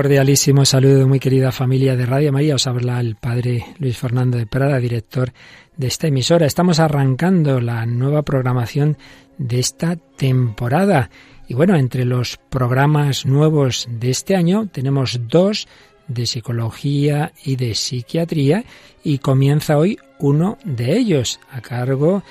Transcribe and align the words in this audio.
cordialísimo 0.00 0.64
saludo, 0.64 1.06
muy 1.06 1.20
querida 1.20 1.52
familia 1.52 1.94
de 1.94 2.06
Radio 2.06 2.32
María. 2.32 2.54
Os 2.54 2.66
habla 2.66 2.98
el 3.00 3.16
padre 3.16 3.66
Luis 3.78 3.98
Fernando 3.98 4.38
de 4.38 4.46
Prada, 4.46 4.78
director 4.78 5.30
de 5.76 5.88
esta 5.88 6.06
emisora. 6.06 6.46
Estamos 6.46 6.80
arrancando 6.80 7.60
la 7.60 7.84
nueva 7.84 8.22
programación 8.22 8.96
de 9.36 9.58
esta 9.58 9.96
temporada. 9.96 11.10
Y 11.48 11.52
bueno, 11.52 11.76
entre 11.76 12.06
los 12.06 12.38
programas 12.38 13.26
nuevos 13.26 13.88
de 13.90 14.08
este 14.08 14.36
año 14.36 14.68
tenemos 14.72 15.20
dos 15.28 15.68
de 16.08 16.24
psicología 16.24 17.34
y 17.44 17.56
de 17.56 17.74
psiquiatría 17.74 18.64
y 19.04 19.18
comienza 19.18 19.76
hoy 19.76 19.98
uno 20.18 20.56
de 20.64 20.96
ellos 20.96 21.40
a 21.50 21.60
cargo 21.60 22.22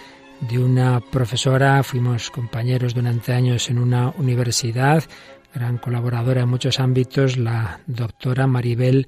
de 0.41 0.57
una 0.57 1.01
profesora, 1.01 1.83
fuimos 1.83 2.31
compañeros 2.31 2.95
durante 2.95 3.31
años 3.31 3.69
en 3.69 3.77
una 3.77 4.09
universidad, 4.17 5.03
gran 5.53 5.77
colaboradora 5.77 6.41
en 6.41 6.49
muchos 6.49 6.79
ámbitos, 6.79 7.37
la 7.37 7.81
doctora 7.87 8.47
Maribel 8.47 9.07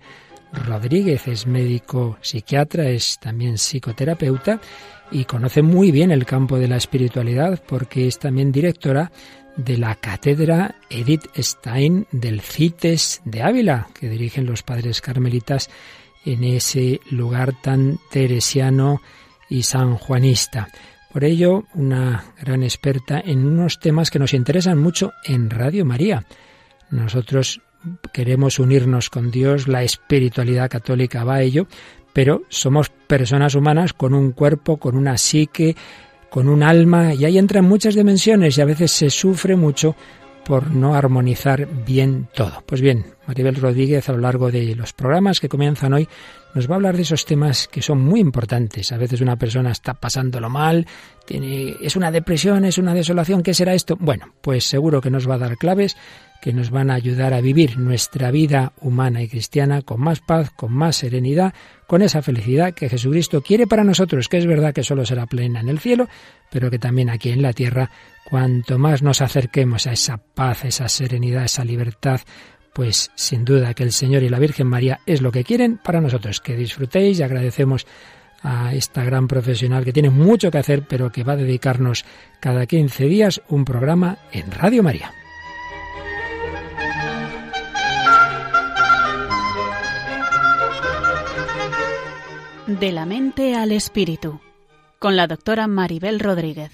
Rodríguez. 0.51 1.27
Es 1.27 1.47
médico 1.47 2.17
psiquiatra, 2.21 2.89
es 2.89 3.19
también 3.19 3.57
psicoterapeuta 3.57 4.59
y 5.11 5.25
conoce 5.25 5.61
muy 5.61 5.91
bien 5.91 6.11
el 6.11 6.25
campo 6.25 6.57
de 6.57 6.67
la 6.67 6.77
espiritualidad 6.77 7.61
porque 7.67 8.07
es 8.07 8.19
también 8.19 8.51
directora 8.51 9.11
de 9.57 9.77
la 9.77 9.95
cátedra 9.95 10.75
Edith 10.89 11.27
Stein 11.37 12.07
del 12.11 12.41
CITES 12.41 13.21
de 13.25 13.43
Ávila, 13.43 13.87
que 13.99 14.09
dirigen 14.09 14.45
los 14.45 14.63
padres 14.63 15.01
carmelitas 15.01 15.69
en 16.25 16.43
ese 16.43 17.01
lugar 17.09 17.53
tan 17.61 17.99
teresiano 18.09 19.01
y 19.49 19.63
sanjuanista. 19.63 20.69
Por 21.11 21.25
ello, 21.25 21.65
una 21.73 22.23
gran 22.41 22.63
experta 22.63 23.21
en 23.23 23.45
unos 23.45 23.79
temas 23.79 24.09
que 24.09 24.19
nos 24.19 24.33
interesan 24.33 24.79
mucho 24.79 25.11
en 25.25 25.49
Radio 25.49 25.85
María. 25.85 26.25
Nosotros 26.89 27.61
queremos 28.13 28.59
unirnos 28.59 29.09
con 29.09 29.29
Dios, 29.29 29.67
la 29.67 29.83
espiritualidad 29.83 30.69
católica 30.69 31.25
va 31.25 31.35
a 31.35 31.41
ello, 31.41 31.67
pero 32.13 32.43
somos 32.47 32.89
personas 32.89 33.55
humanas 33.55 33.91
con 33.93 34.13
un 34.13 34.31
cuerpo, 34.31 34.77
con 34.77 34.95
una 34.95 35.17
psique, 35.17 35.75
con 36.29 36.47
un 36.47 36.63
alma, 36.63 37.13
y 37.13 37.25
ahí 37.25 37.37
entran 37.37 37.65
muchas 37.65 37.95
dimensiones 37.95 38.57
y 38.57 38.61
a 38.61 38.65
veces 38.65 38.91
se 38.91 39.09
sufre 39.09 39.57
mucho 39.57 39.97
por 40.51 40.69
no 40.69 40.95
armonizar 40.95 41.65
bien 41.85 42.27
todo. 42.35 42.61
Pues 42.65 42.81
bien, 42.81 43.05
Maribel 43.25 43.55
Rodríguez 43.55 44.09
a 44.09 44.11
lo 44.11 44.17
largo 44.17 44.51
de 44.51 44.75
los 44.75 44.91
programas 44.91 45.39
que 45.39 45.47
comienzan 45.47 45.93
hoy 45.93 46.09
nos 46.53 46.69
va 46.69 46.73
a 46.73 46.75
hablar 46.75 46.97
de 46.97 47.03
esos 47.03 47.23
temas 47.23 47.69
que 47.69 47.81
son 47.81 48.01
muy 48.01 48.19
importantes. 48.19 48.91
A 48.91 48.97
veces 48.97 49.21
una 49.21 49.37
persona 49.37 49.71
está 49.71 49.93
pasándolo 49.93 50.49
mal, 50.49 50.85
tiene, 51.25 51.77
es 51.81 51.95
una 51.95 52.11
depresión, 52.11 52.65
es 52.65 52.77
una 52.77 52.93
desolación, 52.93 53.43
¿qué 53.43 53.53
será 53.53 53.73
esto? 53.73 53.95
Bueno, 53.97 54.33
pues 54.41 54.65
seguro 54.65 54.99
que 54.99 55.09
nos 55.09 55.29
va 55.29 55.35
a 55.35 55.37
dar 55.37 55.55
claves 55.55 55.95
que 56.41 56.53
nos 56.53 56.71
van 56.71 56.89
a 56.89 56.95
ayudar 56.95 57.33
a 57.33 57.41
vivir 57.41 57.77
nuestra 57.77 58.31
vida 58.31 58.73
humana 58.81 59.21
y 59.21 59.27
cristiana 59.27 59.83
con 59.83 60.01
más 60.01 60.19
paz, 60.19 60.49
con 60.49 60.73
más 60.73 60.97
serenidad, 60.97 61.53
con 61.87 62.01
esa 62.01 62.21
felicidad 62.21 62.73
que 62.73 62.89
Jesucristo 62.89 63.41
quiere 63.41 63.67
para 63.67 63.83
nosotros, 63.83 64.27
que 64.27 64.37
es 64.37 64.47
verdad 64.47 64.73
que 64.73 64.83
solo 64.83 65.05
será 65.05 65.27
plena 65.27 65.59
en 65.59 65.69
el 65.69 65.79
cielo, 65.79 66.07
pero 66.49 66.71
que 66.71 66.79
también 66.79 67.09
aquí 67.09 67.29
en 67.29 67.41
la 67.41 67.53
tierra, 67.53 67.91
cuanto 68.29 68.79
más 68.79 69.03
nos 69.03 69.21
acerquemos 69.21 69.85
a 69.87 69.93
esa 69.93 70.17
paz, 70.17 70.65
esa 70.65 70.89
serenidad, 70.89 71.45
esa 71.45 71.63
libertad, 71.63 72.21
pues 72.73 73.11
sin 73.15 73.45
duda 73.45 73.73
que 73.73 73.83
el 73.83 73.91
Señor 73.91 74.23
y 74.23 74.29
la 74.29 74.39
Virgen 74.39 74.67
María 74.67 74.99
es 75.05 75.21
lo 75.21 75.31
que 75.31 75.43
quieren 75.43 75.77
para 75.77 76.01
nosotros. 76.01 76.41
Que 76.41 76.55
disfrutéis 76.55 77.19
y 77.19 77.23
agradecemos 77.23 77.85
a 78.43 78.73
esta 78.73 79.03
gran 79.03 79.27
profesional 79.27 79.85
que 79.85 79.93
tiene 79.93 80.09
mucho 80.09 80.49
que 80.49 80.57
hacer, 80.57 80.83
pero 80.87 81.11
que 81.11 81.23
va 81.23 81.33
a 81.33 81.37
dedicarnos 81.37 82.05
cada 82.39 82.65
15 82.65 83.05
días 83.05 83.41
un 83.49 83.65
programa 83.65 84.17
en 84.31 84.51
Radio 84.51 84.81
María. 84.81 85.13
De 92.67 92.91
la 92.91 93.07
mente 93.07 93.55
al 93.55 93.71
espíritu, 93.71 94.39
con 94.99 95.15
la 95.15 95.25
doctora 95.25 95.65
Maribel 95.65 96.19
Rodríguez. 96.19 96.71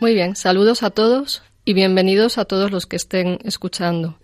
Muy 0.00 0.14
bien, 0.14 0.34
saludos 0.34 0.82
a 0.82 0.90
todos 0.90 1.44
y 1.64 1.72
bienvenidos 1.72 2.36
a 2.36 2.46
todos 2.46 2.72
los 2.72 2.86
que 2.86 2.96
estén 2.96 3.38
escuchando. 3.44 4.18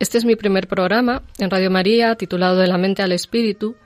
Este 0.00 0.18
es 0.18 0.24
mi 0.24 0.34
primer 0.34 0.66
programa 0.66 1.22
en 1.38 1.50
Radio 1.50 1.70
María 1.70 2.16
titulado 2.16 2.56
De 2.56 2.66
la 2.66 2.78
mente 2.78 3.02
al 3.02 3.12
espíritu 3.12 3.76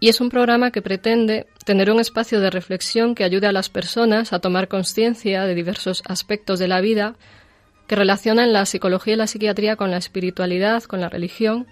y 0.00 0.08
es 0.08 0.20
un 0.20 0.30
programa 0.30 0.70
que 0.70 0.80
pretende 0.80 1.46
tener 1.66 1.90
un 1.90 2.00
espacio 2.00 2.40
de 2.40 2.50
reflexión 2.50 3.14
que 3.14 3.22
ayude 3.22 3.46
a 3.46 3.52
las 3.52 3.68
personas 3.68 4.32
a 4.32 4.38
tomar 4.38 4.66
conciencia 4.66 5.44
de 5.44 5.54
diversos 5.54 6.02
aspectos 6.06 6.58
de 6.58 6.68
la 6.68 6.80
vida 6.80 7.14
que 7.86 7.96
relacionan 7.96 8.52
la 8.54 8.64
psicología 8.66 9.14
y 9.14 9.16
la 9.18 9.26
psiquiatría 9.26 9.76
con 9.76 9.90
la 9.90 9.98
espiritualidad, 9.98 10.84
con 10.84 11.00
la 11.00 11.10
religión 11.10 11.66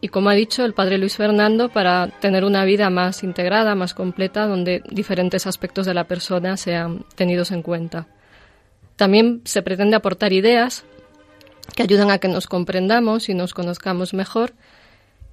y, 0.00 0.08
como 0.08 0.30
ha 0.30 0.34
dicho 0.34 0.64
el 0.64 0.74
padre 0.74 0.98
Luis 0.98 1.16
Fernando, 1.16 1.68
para 1.68 2.08
tener 2.08 2.44
una 2.44 2.64
vida 2.64 2.90
más 2.90 3.22
integrada, 3.22 3.76
más 3.76 3.94
completa, 3.94 4.48
donde 4.48 4.82
diferentes 4.90 5.46
aspectos 5.46 5.86
de 5.86 5.94
la 5.94 6.08
persona 6.08 6.56
sean 6.56 7.04
tenidos 7.14 7.52
en 7.52 7.62
cuenta. 7.62 8.08
También 8.96 9.42
se 9.44 9.62
pretende 9.62 9.94
aportar 9.94 10.32
ideas 10.32 10.84
que 11.76 11.84
ayudan 11.84 12.10
a 12.10 12.18
que 12.18 12.26
nos 12.26 12.48
comprendamos 12.48 13.28
y 13.28 13.34
nos 13.34 13.54
conozcamos 13.54 14.12
mejor, 14.12 14.54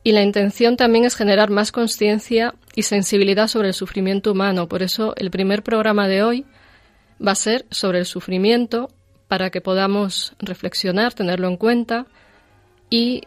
y 0.03 0.11
la 0.13 0.23
intención 0.23 0.77
también 0.77 1.05
es 1.05 1.15
generar 1.15 1.49
más 1.49 1.71
conciencia 1.71 2.55
y 2.75 2.83
sensibilidad 2.83 3.47
sobre 3.47 3.69
el 3.69 3.73
sufrimiento 3.73 4.31
humano. 4.31 4.67
Por 4.67 4.81
eso 4.81 5.13
el 5.17 5.29
primer 5.29 5.63
programa 5.63 6.07
de 6.07 6.23
hoy 6.23 6.45
va 7.25 7.33
a 7.33 7.35
ser 7.35 7.65
sobre 7.69 7.99
el 7.99 8.05
sufrimiento, 8.05 8.89
para 9.27 9.51
que 9.51 9.61
podamos 9.61 10.33
reflexionar, 10.39 11.13
tenerlo 11.13 11.47
en 11.47 11.57
cuenta 11.57 12.07
y 12.89 13.21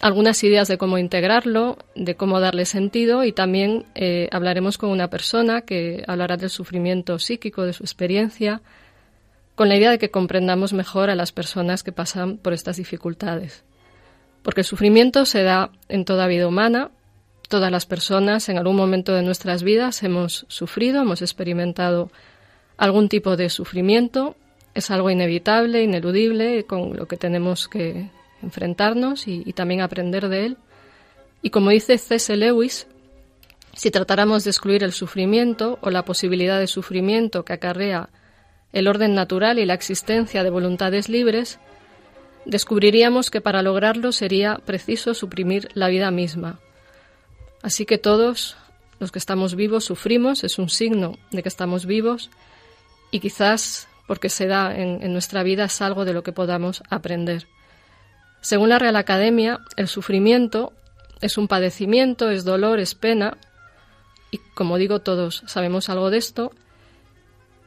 algunas 0.00 0.42
ideas 0.42 0.66
de 0.66 0.78
cómo 0.78 0.96
integrarlo, 0.96 1.76
de 1.94 2.16
cómo 2.16 2.40
darle 2.40 2.64
sentido 2.64 3.22
y 3.22 3.32
también 3.32 3.84
eh, 3.94 4.28
hablaremos 4.32 4.78
con 4.78 4.90
una 4.90 5.10
persona 5.10 5.60
que 5.60 6.04
hablará 6.08 6.38
del 6.38 6.48
sufrimiento 6.48 7.18
psíquico, 7.18 7.64
de 7.64 7.74
su 7.74 7.82
experiencia, 7.82 8.62
con 9.54 9.68
la 9.68 9.76
idea 9.76 9.90
de 9.90 9.98
que 9.98 10.10
comprendamos 10.10 10.72
mejor 10.72 11.10
a 11.10 11.14
las 11.14 11.32
personas 11.32 11.82
que 11.82 11.92
pasan 11.92 12.38
por 12.38 12.54
estas 12.54 12.78
dificultades. 12.78 13.62
Porque 14.42 14.62
el 14.62 14.66
sufrimiento 14.66 15.24
se 15.24 15.42
da 15.42 15.70
en 15.88 16.04
toda 16.04 16.26
vida 16.26 16.48
humana, 16.48 16.90
todas 17.48 17.70
las 17.70 17.86
personas 17.86 18.48
en 18.48 18.58
algún 18.58 18.76
momento 18.76 19.14
de 19.14 19.22
nuestras 19.22 19.62
vidas 19.62 20.02
hemos 20.02 20.46
sufrido, 20.48 21.02
hemos 21.02 21.20
experimentado 21.20 22.10
algún 22.78 23.08
tipo 23.08 23.36
de 23.36 23.50
sufrimiento, 23.50 24.36
es 24.74 24.90
algo 24.90 25.10
inevitable, 25.10 25.82
ineludible, 25.82 26.64
con 26.64 26.96
lo 26.96 27.06
que 27.06 27.16
tenemos 27.16 27.68
que 27.68 28.08
enfrentarnos 28.42 29.28
y, 29.28 29.52
también 29.52 29.82
aprender 29.82 30.28
de 30.28 30.46
él. 30.46 30.56
Y 31.42 31.50
como 31.50 31.70
dice 31.70 31.98
C.S. 31.98 32.36
Lewis, 32.36 32.86
si 33.74 33.90
tratáramos 33.90 34.44
de 34.44 34.50
excluir 34.50 34.82
el 34.82 34.92
sufrimiento 34.92 35.78
o 35.82 35.90
la 35.90 36.04
posibilidad 36.04 36.58
de 36.58 36.66
sufrimiento 36.66 37.44
que 37.44 37.52
acarrea 37.52 38.08
el 38.72 38.88
orden 38.88 39.14
natural 39.14 39.58
y 39.58 39.66
la 39.66 39.74
existencia 39.74 40.42
de 40.42 40.50
voluntades 40.50 41.08
libres, 41.08 41.58
descubriríamos 42.44 43.30
que 43.30 43.40
para 43.40 43.62
lograrlo 43.62 44.12
sería 44.12 44.58
preciso 44.64 45.14
suprimir 45.14 45.68
la 45.74 45.88
vida 45.88 46.10
misma. 46.10 46.58
Así 47.62 47.86
que 47.86 47.98
todos 47.98 48.56
los 48.98 49.12
que 49.12 49.18
estamos 49.18 49.54
vivos 49.54 49.84
sufrimos, 49.84 50.44
es 50.44 50.58
un 50.58 50.68
signo 50.68 51.18
de 51.30 51.42
que 51.42 51.48
estamos 51.48 51.86
vivos 51.86 52.30
y 53.10 53.20
quizás 53.20 53.88
porque 54.06 54.28
se 54.28 54.46
da 54.46 54.76
en 54.76 55.12
nuestra 55.12 55.42
vida 55.42 55.64
es 55.64 55.80
algo 55.80 56.04
de 56.04 56.12
lo 56.12 56.22
que 56.22 56.32
podamos 56.32 56.82
aprender. 56.90 57.46
Según 58.40 58.68
la 58.70 58.78
Real 58.78 58.96
Academia, 58.96 59.60
el 59.76 59.86
sufrimiento 59.86 60.72
es 61.20 61.38
un 61.38 61.46
padecimiento, 61.46 62.30
es 62.30 62.44
dolor, 62.44 62.80
es 62.80 62.96
pena, 62.96 63.38
y 64.32 64.38
como 64.54 64.78
digo, 64.78 65.00
todos 65.00 65.44
sabemos 65.46 65.88
algo 65.88 66.10
de 66.10 66.18
esto. 66.18 66.52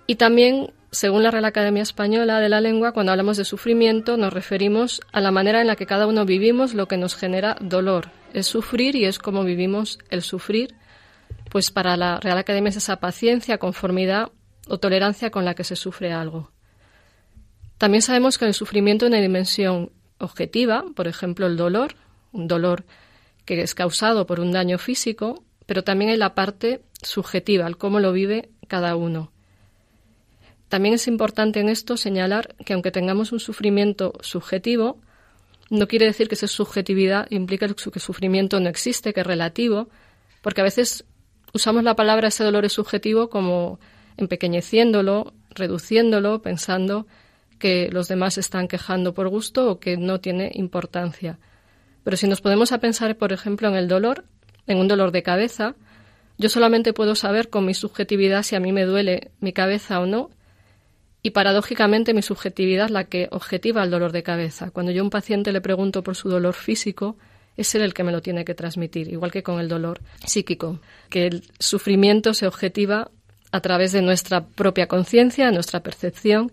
Y 0.08 0.16
también, 0.16 0.74
según 0.96 1.24
la 1.24 1.32
Real 1.32 1.46
Academia 1.46 1.84
Española 1.84 2.40
de 2.40 2.48
la 2.48 2.62
Lengua, 2.62 2.94
cuando 2.94 3.12
hablamos 3.12 3.38
de 3.38 3.46
sufrimiento 3.46 4.18
nos 4.18 4.34
referimos 4.34 5.02
a 5.12 5.20
la 5.20 5.32
manera 5.32 5.60
en 5.60 5.68
la 5.68 5.76
que 5.76 5.86
cada 5.86 6.08
uno 6.08 6.26
vivimos 6.26 6.74
lo 6.74 6.88
que 6.88 6.98
nos 6.98 7.16
genera 7.16 7.58
dolor. 7.60 8.10
Es 8.34 8.48
sufrir 8.48 8.96
y 8.96 9.06
es 9.06 9.20
como 9.20 9.44
vivimos 9.44 10.00
el 10.10 10.22
sufrir. 10.22 10.76
Pues 11.50 11.70
para 11.70 11.98
la 11.98 12.20
Real 12.20 12.38
Academia 12.38 12.70
es 12.70 12.78
esa 12.78 12.98
paciencia, 12.98 13.58
conformidad 13.58 14.32
o 14.68 14.78
tolerancia 14.78 15.32
con 15.32 15.44
la 15.44 15.54
que 15.54 15.64
se 15.64 15.76
sufre 15.76 16.14
algo. 16.14 16.52
También 17.78 18.02
sabemos 18.02 18.38
que 18.38 18.46
el 18.46 18.54
sufrimiento 18.54 19.06
tiene 19.06 19.18
una 19.18 19.28
dimensión 19.28 19.92
objetiva, 20.18 20.86
por 20.96 21.08
ejemplo, 21.08 21.46
el 21.46 21.58
dolor, 21.58 21.96
un 22.32 22.48
dolor 22.48 22.86
que 23.44 23.62
es 23.62 23.76
causado 23.76 24.26
por 24.26 24.40
un 24.40 24.54
daño 24.54 24.78
físico, 24.78 25.44
pero 25.66 25.84
también 25.84 26.12
hay 26.12 26.18
la 26.18 26.36
parte 26.36 26.82
subjetiva, 27.02 27.68
el 27.68 27.78
cómo 27.78 28.00
lo 28.00 28.14
vive 28.14 28.50
cada 28.68 28.96
uno. 28.96 29.35
También 30.70 30.96
es 30.96 31.08
importante 31.08 31.60
en 31.60 31.70
esto 31.70 31.98
señalar 31.98 32.56
que 32.66 32.74
aunque 32.74 32.92
tengamos 32.92 33.32
un 33.32 33.40
sufrimiento 33.40 34.14
subjetivo, 34.22 35.00
no 35.70 35.88
quiere 35.88 36.06
decir 36.06 36.28
que 36.28 36.36
esa 36.36 36.48
subjetividad 36.48 37.28
implica 37.30 37.68
que 37.68 38.00
sufrimiento 38.00 38.60
no 38.60 38.70
existe, 38.70 39.14
que 39.14 39.22
es 39.22 39.28
relativo, 39.28 39.90
porque 40.42 40.62
a 40.62 40.66
veces 40.66 41.06
usamos 41.54 41.84
la 41.84 41.96
palabra 41.96 42.28
ese 42.28 42.44
dolor 42.44 42.66
es 42.66 42.74
subjetivo 42.74 43.30
como 43.30 43.80
empequeñeciéndolo, 44.18 45.34
reduciéndolo, 45.52 46.42
pensando 46.42 47.08
que 47.58 47.90
los 47.92 48.08
demás 48.08 48.38
están 48.38 48.68
quejando 48.68 49.14
por 49.14 49.30
gusto 49.30 49.72
o 49.72 49.80
que 49.80 49.98
no 49.98 50.20
tiene 50.20 50.52
importancia. 50.54 51.40
Pero 52.04 52.18
si 52.18 52.28
nos 52.28 52.42
podemos 52.42 52.72
a 52.72 52.80
pensar, 52.80 53.18
por 53.18 53.34
ejemplo, 53.34 53.68
en 53.68 53.76
el 53.76 53.88
dolor, 53.88 54.26
en 54.68 54.78
un 54.78 54.88
dolor 54.88 55.12
de 55.12 55.24
cabeza, 55.24 55.76
yo 56.38 56.50
solamente 56.50 56.94
puedo 56.94 57.16
saber 57.16 57.50
con 57.50 57.66
mi 57.66 57.74
subjetividad 57.74 58.44
si 58.44 58.56
a 58.56 58.60
mí 58.60 58.72
me 58.72 58.86
duele 58.86 59.32
mi 59.40 59.54
cabeza 59.54 60.00
o 60.00 60.06
no, 60.06 60.30
y 61.25 61.31
paradójicamente 61.31 62.13
mi 62.13 62.22
subjetividad 62.22 62.86
es 62.86 62.92
la 62.92 63.06
que 63.06 63.30
objetiva 63.31 63.83
el 63.83 63.89
dolor 63.89 64.12
de 64.12 64.22
cabeza. 64.22 64.69
Cuando 64.69 64.92
yo 64.92 65.01
a 65.01 65.06
un 65.06 65.10
paciente 65.10 65.51
le 65.51 65.60
pregunto 65.60 66.04
por 66.04 66.16
su 66.16 66.30
dolor 66.30 66.54
físico, 66.54 67.18
es 67.57 67.74
él 67.74 67.81
el 67.81 67.95
que 67.95 68.04
me 68.04 68.12
lo 68.12 68.22
tiene 68.22 68.45
que 68.45 68.54
transmitir, 68.54 69.07
igual 69.07 69.31
que 69.31 69.42
con 69.42 69.60
el 69.60 69.68
dolor 69.68 70.01
psíquico, 70.24 70.80
que 71.10 71.25
el 71.25 71.44
sufrimiento 71.57 72.36
se 72.36 72.45
objetiva 72.45 73.10
a 73.51 73.60
través 73.60 73.92
de 73.92 74.04
nuestra 74.04 74.45
propia 74.45 74.86
conciencia, 74.86 75.50
nuestra 75.50 75.80
percepción, 75.80 76.51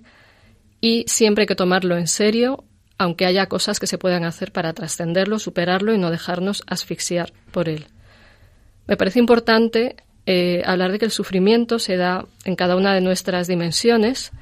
y 0.81 1.05
siempre 1.07 1.43
hay 1.43 1.49
que 1.49 1.55
tomarlo 1.55 1.99
en 1.99 2.07
serio, 2.07 2.65
aunque 2.97 3.27
haya 3.27 3.51
cosas 3.51 3.79
que 3.79 3.87
se 3.87 3.99
puedan 3.99 4.25
hacer 4.25 4.53
para 4.53 4.73
trascenderlo, 4.73 5.39
superarlo 5.39 5.93
y 5.93 5.99
no 5.99 6.11
dejarnos 6.11 6.63
asfixiar 6.67 7.35
por 7.51 7.69
él. 7.69 7.89
Me 8.87 8.97
parece 8.97 9.19
importante 9.19 9.97
eh, 10.25 10.63
hablar 10.65 10.93
de 10.93 10.99
que 10.99 11.05
el 11.05 11.11
sufrimiento 11.11 11.79
se 11.79 11.99
da 11.99 12.25
en 12.47 12.57
cada 12.57 12.75
una 12.75 12.95
de 12.95 13.03
nuestras 13.03 13.49
dimensiones, 13.49 14.33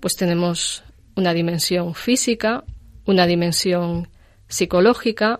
pues 0.00 0.16
tenemos 0.16 0.84
una 1.16 1.34
dimensión 1.34 1.94
física, 1.94 2.64
una 3.04 3.26
dimensión 3.26 4.08
psicológica, 4.48 5.38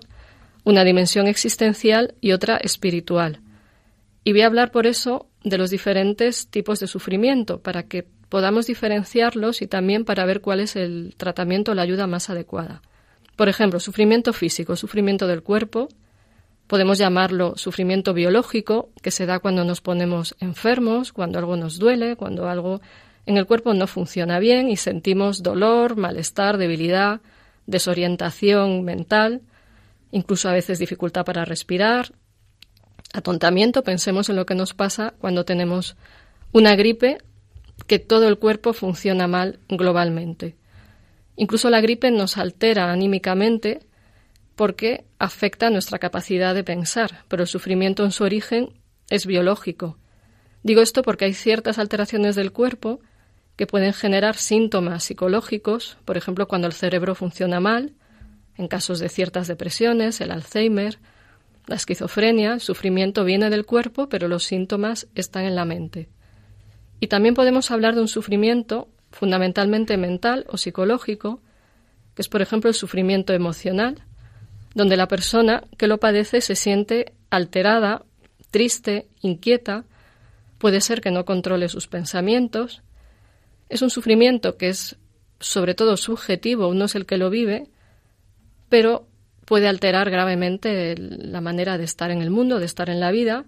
una 0.65 0.85
dimensión 0.85 1.27
existencial 1.29 2.15
y 2.21 2.33
otra 2.33 2.57
espiritual. 2.57 3.41
Y 4.25 4.33
voy 4.33 4.43
a 4.43 4.47
hablar 4.47 4.71
por 4.71 4.87
eso 4.87 5.29
de 5.45 5.59
los 5.59 5.71
diferentes 5.71 6.49
tipos 6.49 6.81
de 6.81 6.87
sufrimiento, 6.87 7.61
para 7.61 7.85
que 7.85 8.07
podamos 8.29 8.67
diferenciarlos 8.67 9.63
y 9.63 9.67
también 9.67 10.05
para 10.05 10.27
ver 10.27 10.41
cuál 10.41 10.61
es 10.61 10.77
el 10.77 11.15
tratamiento 11.17 11.73
o 11.73 11.75
la 11.75 11.83
ayuda 11.83 12.07
más 12.07 12.29
adecuada. 12.29 12.83
Por 13.37 13.49
ejemplo, 13.49 13.81
sufrimiento 13.81 14.33
físico, 14.33 14.77
sufrimiento 14.77 15.27
del 15.27 15.43
cuerpo, 15.43 15.89
podemos 16.67 16.99
llamarlo 16.99 17.57
sufrimiento 17.57 18.13
biológico, 18.13 18.91
que 19.03 19.11
se 19.11 19.27
da 19.27 19.39
cuando 19.39 19.65
nos 19.65 19.81
ponemos 19.81 20.37
enfermos, 20.41 21.13
cuando 21.13 21.39
algo 21.39 21.57
nos 21.57 21.79
duele, 21.79 22.17
cuando 22.17 22.49
algo 22.49 22.81
en 23.29 23.37
el 23.37 23.45
cuerpo 23.45 23.75
no 23.75 23.87
funciona 23.87 24.39
bien 24.39 24.71
y 24.71 24.77
sentimos 24.77 25.43
dolor, 25.43 25.97
malestar, 25.97 26.57
debilidad, 26.57 27.21
desorientación 27.67 28.83
mental, 28.85 29.43
incluso 30.11 30.49
a 30.49 30.55
veces 30.55 30.79
dificultad 30.79 31.27
para 31.27 31.45
respirar, 31.45 32.15
atontamiento, 33.13 33.85
pensemos 33.85 34.31
en 34.31 34.37
lo 34.37 34.47
que 34.47 34.55
nos 34.55 34.73
pasa 34.73 35.13
cuando 35.19 35.45
tenemos 35.45 35.95
una 36.53 36.75
gripe, 36.75 37.19
que 37.87 37.99
todo 37.99 38.29
el 38.29 38.39
cuerpo 38.39 38.73
funciona 38.73 39.27
mal 39.27 39.61
globalmente. 39.69 40.57
Incluso 41.37 41.69
la 41.69 41.83
gripe 41.83 42.11
nos 42.11 42.39
altera 42.39 42.91
anímicamente 42.91 43.81
porque 44.57 45.05
afecta 45.19 45.69
nuestra 45.69 45.99
capacidad 45.99 46.55
de 46.55 46.65
pensar, 46.65 47.27
pero 47.29 47.43
el 47.43 47.49
sufrimiento 47.49 48.07
en 48.07 48.11
su 48.11 48.25
origen 48.25 48.71
es 49.11 49.27
biológico. 49.27 49.99
Digo 50.63 50.81
esto 50.81 51.03
porque 51.03 51.27
hay 51.27 51.35
ciertas 51.35 51.79
alteraciones 51.79 52.35
del 52.35 52.53
cuerpo 52.53 53.01
que 53.59 53.67
pueden 53.67 53.93
generar 53.93 54.37
síntomas 54.37 55.03
psicológicos, 55.03 55.99
por 56.05 56.17
ejemplo, 56.17 56.47
cuando 56.47 56.69
el 56.69 56.73
cerebro 56.73 57.17
funciona 57.17 57.59
mal, 57.59 57.93
en 58.57 58.69
casos 58.69 59.01
de 59.01 59.09
ciertas 59.09 59.49
depresiones, 59.49 60.21
el 60.21 60.31
Alzheimer, 60.31 61.01
la 61.67 61.75
esquizofrenia, 61.75 62.55
el 62.55 62.61
sufrimiento 62.61 63.25
viene 63.25 63.51
del 63.51 63.67
cuerpo, 63.67 64.09
pero 64.09 64.29
los 64.29 64.45
síntomas 64.45 65.09
están 65.17 65.45
en 65.45 65.57
la 65.57 65.65
mente. 65.65 66.09
Y 67.01 67.09
también 67.09 67.35
podemos 67.35 67.73
hablar 67.73 67.97
de 67.97 68.01
un 68.01 68.07
sufrimiento 68.07 68.89
fundamentalmente 69.11 69.97
mental 69.97 70.47
o 70.49 70.57
psicológico, 70.57 71.43
que 72.15 72.23
es, 72.23 72.29
por 72.29 72.43
ejemplo, 72.43 72.71
el 72.71 72.77
sufrimiento 72.77 73.33
emocional, 73.33 74.05
donde 74.77 74.97
la 74.97 75.09
persona 75.09 75.65
que 75.77 75.89
lo 75.89 75.99
padece 75.99 76.43
se 76.43 76.55
siente 76.55 77.13
alterada, 77.29 78.05
triste, 78.53 79.09
inquieta, 79.21 79.85
puede 80.59 80.81
ser 80.81 81.01
que 81.01 81.11
no 81.11 81.25
controle 81.25 81.69
sus 81.69 81.89
pensamientos, 81.89 82.83
es 83.69 83.83
un 83.83 83.91
sufrimiento 83.91 84.57
que 84.57 84.69
es 84.69 84.97
sobre 85.41 85.75
todo 85.75 85.97
subjetivo, 85.97 86.69
uno 86.69 86.87
es 86.87 86.95
el 86.95 87.07
que 87.07 87.19
lo 87.19 87.31
vive, 87.31 87.69
pero 88.69 89.07
puede 89.45 89.69
alterar 89.69 90.11
gravemente 90.11 90.95
la 90.99 91.41
manera 91.41 91.79
de 91.79 91.85
estar 91.85 92.11
en 92.11 92.21
el 92.21 92.31
mundo, 92.31 92.59
de 92.59 92.67
estar 92.67 92.91
en 92.91 93.01
la 93.01 93.11
vida. 93.11 93.45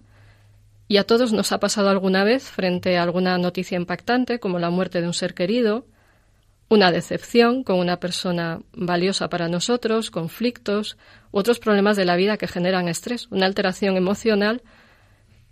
Y 0.87 0.97
a 0.97 1.03
todos 1.03 1.31
nos 1.31 1.51
ha 1.51 1.59
pasado 1.59 1.89
alguna 1.89 2.23
vez 2.23 2.43
frente 2.43 2.97
a 2.97 3.03
alguna 3.03 3.37
noticia 3.37 3.77
impactante, 3.77 4.39
como 4.39 4.59
la 4.59 4.69
muerte 4.69 4.99
de 4.99 5.07
un 5.07 5.13
ser 5.13 5.33
querido, 5.33 5.85
una 6.69 6.91
decepción 6.91 7.63
con 7.63 7.79
una 7.79 7.99
persona 7.99 8.61
valiosa 8.73 9.29
para 9.29 9.47
nosotros, 9.47 10.09
conflictos, 10.09 10.97
otros 11.31 11.59
problemas 11.59 11.97
de 11.97 12.05
la 12.05 12.15
vida 12.15 12.37
que 12.37 12.47
generan 12.47 12.87
estrés, 12.87 13.27
una 13.29 13.45
alteración 13.45 13.97
emocional 13.97 14.61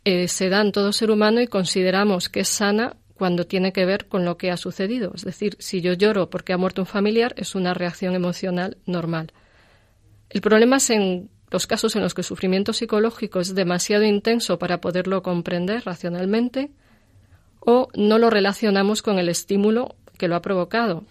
eh, 0.05 0.29
se 0.29 0.49
da 0.49 0.61
en 0.61 0.71
todo 0.71 0.93
ser 0.93 1.11
humano 1.11 1.41
y 1.41 1.47
consideramos 1.47 2.29
que 2.29 2.39
es 2.39 2.47
sana 2.47 2.95
cuando 3.19 3.45
tiene 3.45 3.73
que 3.73 3.85
ver 3.85 4.07
con 4.07 4.25
lo 4.25 4.37
que 4.37 4.49
ha 4.49 4.57
sucedido. 4.57 5.11
Es 5.13 5.25
decir, 5.25 5.57
si 5.59 5.81
yo 5.81 5.93
lloro 5.93 6.29
porque 6.29 6.53
ha 6.53 6.57
muerto 6.57 6.81
un 6.81 6.87
familiar, 6.87 7.35
es 7.37 7.53
una 7.53 7.75
reacción 7.75 8.15
emocional 8.15 8.77
normal. 8.85 9.33
El 10.29 10.41
problema 10.41 10.77
es 10.77 10.89
en 10.89 11.29
los 11.51 11.67
casos 11.67 11.95
en 11.95 12.01
los 12.01 12.13
que 12.13 12.21
el 12.21 12.25
sufrimiento 12.25 12.71
psicológico 12.73 13.41
es 13.41 13.53
demasiado 13.53 14.05
intenso 14.05 14.57
para 14.57 14.79
poderlo 14.79 15.21
comprender 15.21 15.83
racionalmente 15.85 16.71
o 17.59 17.89
no 17.93 18.17
lo 18.17 18.29
relacionamos 18.29 19.01
con 19.01 19.19
el 19.19 19.27
estímulo 19.27 19.95
que 20.17 20.27
lo 20.27 20.35
ha 20.35 20.41
provocado. 20.41 21.03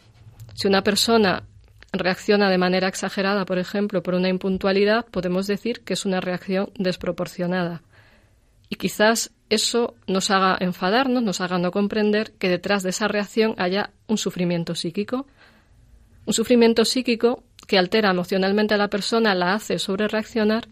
Si 0.55 0.67
una 0.67 0.83
persona 0.83 1.45
reacciona 1.93 2.49
de 2.49 2.59
manera 2.59 2.89
exagerada, 2.89 3.45
por 3.45 3.59
ejemplo, 3.59 4.03
por 4.03 4.15
una 4.15 4.29
impuntualidad, 4.29 5.05
podemos 5.07 5.47
decir 5.47 5.81
que 5.81 5.93
es 5.93 6.07
una 6.07 6.21
reacción 6.21 6.71
desproporcionada. 6.79 7.83
Y 8.69 8.77
quizás 8.77 9.31
eso 9.51 9.95
nos 10.07 10.31
haga 10.31 10.57
enfadarnos, 10.61 11.23
nos 11.23 11.41
haga 11.41 11.59
no 11.59 11.71
comprender 11.71 12.33
que 12.33 12.49
detrás 12.49 12.83
de 12.83 12.91
esa 12.91 13.09
reacción 13.09 13.55
haya 13.59 13.91
un 14.07 14.19
sufrimiento 14.19 14.75
psíquico. 14.75 15.27
Un 16.27 16.35
sufrimiento 16.35 16.85
psíquico 16.85 17.43
que 17.67 17.79
altera 17.79 18.11
emocionalmente 18.11 18.75
a 18.75 18.79
la 18.79 18.89
persona, 18.89 19.35
la 19.35 19.55
hace 19.55 19.79
sobre 19.79 20.09
reaccionar 20.09 20.69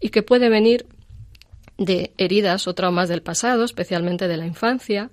y 0.00 0.10
que 0.10 0.22
puede 0.22 0.48
venir 0.48 0.86
de 1.78 2.12
heridas 2.18 2.68
o 2.68 2.74
traumas 2.74 3.08
del 3.08 3.22
pasado, 3.22 3.64
especialmente 3.64 4.28
de 4.28 4.36
la 4.36 4.46
infancia, 4.46 5.10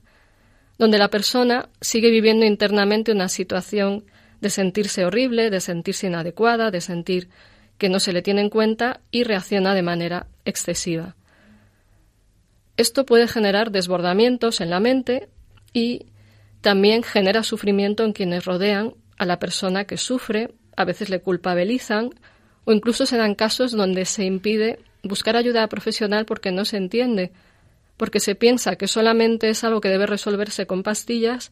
donde 0.77 0.97
la 0.97 1.09
persona 1.09 1.69
sigue 1.79 2.11
viviendo 2.11 2.45
internamente 2.45 3.11
una 3.11 3.29
situación 3.29 4.03
de 4.41 4.49
sentirse 4.49 5.05
horrible, 5.05 5.49
de 5.49 5.59
sentirse 5.59 6.07
inadecuada, 6.07 6.71
de 6.71 6.81
sentir 6.81 7.29
que 7.77 7.89
no 7.89 7.99
se 7.99 8.13
le 8.13 8.21
tiene 8.21 8.41
en 8.41 8.49
cuenta 8.49 9.01
y 9.11 9.23
reacciona 9.23 9.73
de 9.73 9.83
manera 9.83 10.27
excesiva. 10.45 11.15
Esto 12.81 13.05
puede 13.05 13.27
generar 13.27 13.69
desbordamientos 13.69 14.59
en 14.59 14.71
la 14.71 14.79
mente 14.79 15.29
y 15.71 16.07
también 16.61 17.03
genera 17.03 17.43
sufrimiento 17.43 18.03
en 18.03 18.11
quienes 18.11 18.43
rodean 18.43 18.95
a 19.19 19.27
la 19.27 19.37
persona 19.37 19.85
que 19.85 19.97
sufre, 19.97 20.55
a 20.75 20.83
veces 20.83 21.11
le 21.11 21.21
culpabilizan 21.21 22.09
o 22.65 22.71
incluso 22.71 23.05
se 23.05 23.17
dan 23.17 23.35
casos 23.35 23.71
donde 23.71 24.05
se 24.05 24.25
impide 24.25 24.79
buscar 25.03 25.35
ayuda 25.35 25.69
profesional 25.69 26.25
porque 26.25 26.51
no 26.51 26.65
se 26.65 26.77
entiende, 26.77 27.31
porque 27.97 28.19
se 28.19 28.33
piensa 28.33 28.77
que 28.77 28.87
solamente 28.87 29.49
es 29.49 29.63
algo 29.63 29.79
que 29.79 29.89
debe 29.89 30.07
resolverse 30.07 30.65
con 30.65 30.81
pastillas 30.81 31.51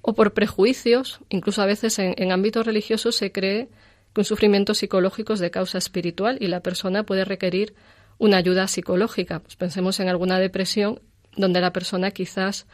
o 0.00 0.14
por 0.14 0.32
prejuicios, 0.32 1.20
incluso 1.28 1.60
a 1.60 1.66
veces 1.66 1.98
en, 1.98 2.32
ámbitos 2.32 2.64
religiosos 2.64 3.16
se 3.16 3.32
cree 3.32 3.68
que 4.14 4.22
un 4.22 4.24
sufrimiento 4.24 4.72
psicológico 4.72 5.34
es 5.34 5.40
de 5.40 5.50
causa 5.50 5.76
espiritual 5.76 6.38
y 6.40 6.46
la 6.46 6.60
persona 6.60 7.02
puede 7.02 7.26
requerir 7.26 7.74
una 8.20 8.36
ayuda 8.36 8.68
psicológica. 8.68 9.40
Pues 9.40 9.56
pensemos 9.56 9.98
en 9.98 10.08
alguna 10.08 10.38
depresión 10.38 11.00
donde 11.36 11.60
la 11.60 11.72
persona 11.72 12.10
quizás 12.12 12.66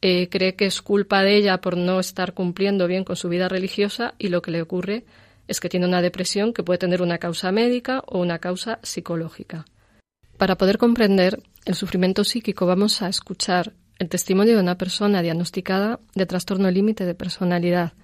eh, 0.00 0.28
cree 0.30 0.54
que 0.54 0.66
es 0.66 0.80
culpa 0.80 1.22
de 1.22 1.36
ella 1.36 1.60
por 1.60 1.76
no 1.76 1.98
estar 2.00 2.32
cumpliendo 2.32 2.86
bien 2.86 3.04
con 3.04 3.16
su 3.16 3.28
vida 3.28 3.48
religiosa 3.48 4.14
y 4.18 4.28
lo 4.28 4.40
que 4.40 4.52
le 4.52 4.62
ocurre 4.62 5.04
es 5.48 5.60
que 5.60 5.68
tiene 5.68 5.86
una 5.86 6.00
depresión 6.00 6.54
que 6.54 6.62
puede 6.62 6.78
tener 6.78 7.02
una 7.02 7.18
causa 7.18 7.50
médica 7.50 8.02
o 8.06 8.20
una 8.20 8.38
causa 8.38 8.78
psicológica. 8.82 9.64
Para 10.38 10.56
poder 10.56 10.78
comprender 10.78 11.42
el 11.64 11.74
sufrimiento 11.74 12.22
psíquico 12.22 12.64
vamos 12.64 13.02
a 13.02 13.08
escuchar 13.08 13.72
el 13.98 14.08
testimonio 14.08 14.54
de 14.54 14.60
una 14.60 14.78
persona 14.78 15.22
diagnosticada 15.22 15.98
de 16.14 16.26
trastorno 16.26 16.70
límite 16.70 17.04
de 17.04 17.14
personalidad. 17.14 17.94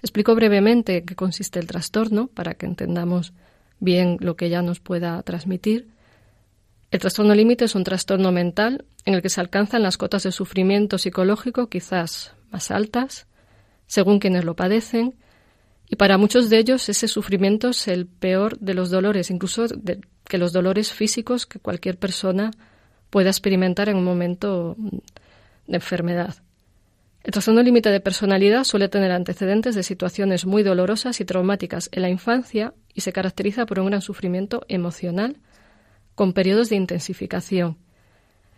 Explico 0.00 0.34
brevemente 0.36 1.04
qué 1.04 1.16
consiste 1.16 1.58
el 1.58 1.66
trastorno 1.66 2.28
para 2.28 2.54
que 2.54 2.66
entendamos 2.66 3.32
bien 3.80 4.18
lo 4.20 4.36
que 4.36 4.46
ella 4.46 4.62
nos 4.62 4.78
pueda 4.78 5.20
transmitir 5.22 5.95
el 6.90 7.00
trastorno 7.00 7.34
límite 7.34 7.64
es 7.64 7.74
un 7.74 7.84
trastorno 7.84 8.32
mental 8.32 8.84
en 9.04 9.14
el 9.14 9.22
que 9.22 9.28
se 9.28 9.40
alcanzan 9.40 9.82
las 9.82 9.98
cotas 9.98 10.22
de 10.22 10.32
sufrimiento 10.32 10.98
psicológico 10.98 11.68
quizás 11.68 12.34
más 12.50 12.70
altas, 12.70 13.26
según 13.86 14.18
quienes 14.18 14.44
lo 14.44 14.54
padecen, 14.54 15.14
Y 15.88 15.96
para 15.96 16.18
muchos 16.18 16.50
de 16.50 16.58
ellos 16.58 16.88
ese 16.88 17.06
sufrimiento 17.08 17.68
es 17.68 17.86
el 17.88 18.06
peor 18.06 18.58
de 18.58 18.74
los 18.74 18.90
dolores, 18.90 19.30
incluso 19.30 19.66
que 20.24 20.38
los 20.38 20.52
dolores 20.52 20.92
físicos 20.92 21.46
que 21.46 21.60
cualquier 21.60 21.96
persona 21.96 22.50
pueda 23.10 23.30
experimentar 23.30 23.88
en 23.88 23.96
un 23.96 24.04
momento 24.04 24.76
de 25.66 25.76
enfermedad. 25.76 26.34
El 27.22 27.32
trastorno 27.32 27.62
límite 27.62 27.90
de 27.90 28.00
personalidad 28.00 28.64
suele 28.64 28.88
tener 28.88 29.10
antecedentes 29.10 29.74
de 29.74 29.82
situaciones 29.82 30.44
muy 30.44 30.62
dolorosas 30.62 31.20
y 31.20 31.24
traumáticas 31.24 31.88
en 31.92 32.02
la 32.02 32.08
infancia 32.08 32.74
y 32.94 33.00
se 33.00 33.12
caracteriza 33.12 33.66
por 33.66 33.80
un 33.80 33.86
gran 33.86 34.00
sufrimiento 34.00 34.64
emocional 34.68 35.36
con 36.16 36.32
periodos 36.32 36.68
de 36.68 36.74
intensificación. 36.74 37.78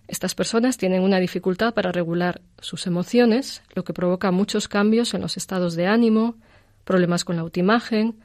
Estas 0.06 0.34
personas 0.34 0.78
tienen 0.78 1.02
una 1.02 1.20
dificultad 1.20 1.74
para 1.74 1.92
regular 1.92 2.40
sus 2.60 2.86
emociones, 2.86 3.62
lo 3.74 3.84
que 3.84 3.92
provoca 3.92 4.30
muchos 4.30 4.66
cambios 4.66 5.12
en 5.12 5.20
los 5.20 5.36
estados 5.36 5.76
de 5.76 5.86
ánimo, 5.86 6.36
problemas 6.84 7.26
con 7.26 7.36
la 7.36 7.42
autoimagen, 7.42 8.18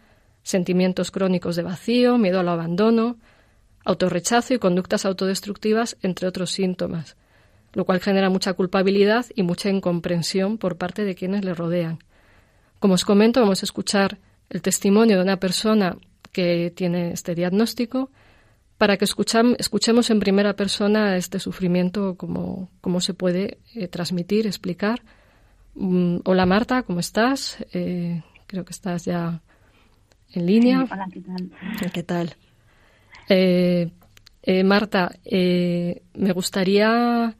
sentimientos 0.43 1.11
crónicos 1.11 1.57
de 1.57 1.63
vacío, 1.63 2.17
miedo 2.17 2.39
al 2.39 2.47
abandono, 2.47 3.17
autorrechazo 3.83 4.53
y 4.53 4.59
conductas 4.59 5.05
autodestructivas, 5.05 5.97
entre 6.01 6.29
otros 6.29 6.51
síntomas 6.51 7.17
lo 7.73 7.85
cual 7.85 7.99
genera 7.99 8.29
mucha 8.29 8.53
culpabilidad 8.53 9.25
y 9.35 9.43
mucha 9.43 9.69
incomprensión 9.69 10.57
por 10.57 10.77
parte 10.77 11.03
de 11.03 11.15
quienes 11.15 11.43
le 11.43 11.53
rodean. 11.53 11.99
Como 12.79 12.93
os 12.93 13.05
comento, 13.05 13.41
vamos 13.41 13.63
a 13.63 13.65
escuchar 13.65 14.19
el 14.49 14.61
testimonio 14.61 15.17
de 15.17 15.23
una 15.23 15.37
persona 15.37 15.97
que 16.31 16.71
tiene 16.75 17.11
este 17.11 17.35
diagnóstico 17.35 18.11
para 18.83 18.97
que 18.97 19.05
escuchemos 19.05 20.09
en 20.09 20.19
primera 20.19 20.57
persona 20.57 21.15
este 21.15 21.39
sufrimiento, 21.39 22.17
cómo, 22.17 22.69
cómo 22.81 22.99
se 22.99 23.13
puede 23.13 23.59
eh, 23.75 23.87
transmitir, 23.87 24.45
explicar. 24.45 25.01
Mm, 25.73 26.17
hola 26.25 26.45
Marta, 26.45 26.83
¿cómo 26.83 26.99
estás? 26.99 27.65
Eh, 27.71 28.21
creo 28.45 28.65
que 28.65 28.73
estás 28.73 29.05
ya 29.05 29.41
en 30.33 30.45
línea. 30.45 30.83
hola, 30.83 31.07
¿qué 31.13 31.21
tal? 31.21 31.91
¿Qué 31.93 32.03
tal? 32.03 32.35
Eh, 33.29 34.63
Marta, 34.65 35.15
me 35.23 36.33
gustaría 36.33 37.37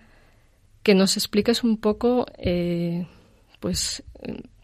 que 0.82 0.96
nos 0.96 1.18
expliques 1.18 1.66
un 1.66 1.76
poco, 1.76 2.26
eh, 2.38 3.06
pues, 3.60 4.02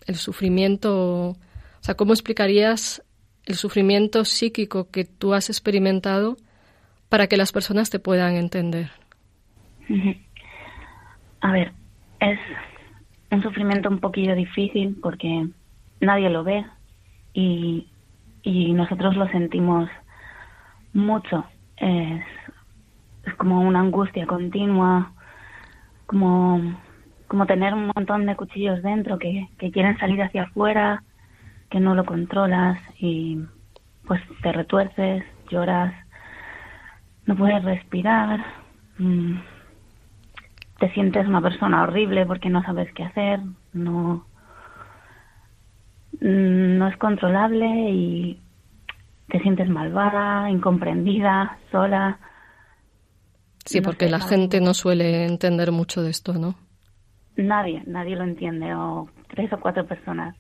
el 0.05 0.15
sufrimiento, 0.15 1.31
o 1.31 1.37
sea, 1.81 1.95
cómo 1.95 2.13
explicarías 2.13 3.03
el 3.43 3.55
sufrimiento 3.55 4.23
psíquico 4.23 4.89
que 4.89 5.03
tú 5.03 5.33
has 5.33 5.49
experimentado 5.49 6.37
para 7.09 7.27
que 7.27 7.37
las 7.37 7.51
personas 7.51 7.89
te 7.89 7.99
puedan 7.99 8.35
entender. 8.35 8.91
A 11.41 11.51
ver, 11.51 11.73
es 12.19 12.39
un 13.31 13.41
sufrimiento 13.41 13.89
un 13.89 13.99
poquillo 13.99 14.35
difícil 14.35 14.97
porque 15.01 15.47
nadie 15.99 16.29
lo 16.29 16.43
ve 16.43 16.65
y, 17.33 17.87
y 18.43 18.73
nosotros 18.73 19.15
lo 19.15 19.27
sentimos 19.29 19.89
mucho. 20.93 21.45
Es, 21.77 22.23
es 23.25 23.33
como 23.35 23.61
una 23.61 23.79
angustia 23.79 24.27
continua, 24.27 25.11
como, 26.05 26.79
como 27.27 27.45
tener 27.45 27.73
un 27.73 27.91
montón 27.95 28.25
de 28.25 28.35
cuchillos 28.35 28.81
dentro 28.83 29.17
que, 29.17 29.47
que 29.57 29.71
quieren 29.71 29.97
salir 29.97 30.21
hacia 30.21 30.43
afuera, 30.43 31.03
que 31.69 31.79
no 31.79 31.95
lo 31.95 32.05
controlas 32.05 32.79
y 32.99 33.39
pues 34.07 34.21
te 34.41 34.51
retuerces, 34.51 35.23
lloras, 35.49 35.93
no 37.29 37.35
puedes 37.35 37.63
respirar, 37.63 38.43
mm, 38.97 39.35
te 40.79 40.91
sientes 40.93 41.27
una 41.27 41.41
persona 41.41 41.83
horrible 41.83 42.25
porque 42.25 42.49
no 42.49 42.63
sabes 42.63 42.91
qué 42.95 43.03
hacer, 43.03 43.39
no, 43.71 44.25
mm, 46.21 46.77
no 46.79 46.87
es 46.87 46.97
controlable 46.97 47.67
y 47.91 48.41
te 49.27 49.39
sientes 49.41 49.69
malvada, 49.69 50.49
incomprendida, 50.49 51.59
sola. 51.71 52.17
Sí, 53.63 53.79
porque 53.79 54.09
la 54.09 54.21
gente 54.21 54.59
no 54.59 54.73
suele 54.73 55.27
entender 55.27 55.71
mucho 55.71 56.01
de 56.01 56.09
esto, 56.09 56.33
¿no? 56.33 56.55
Nadie, 57.35 57.83
nadie 57.85 58.15
lo 58.15 58.23
entiende, 58.23 58.73
o 58.73 59.07
tres 59.27 59.53
o 59.53 59.59
cuatro 59.59 59.85
personas. 59.85 60.35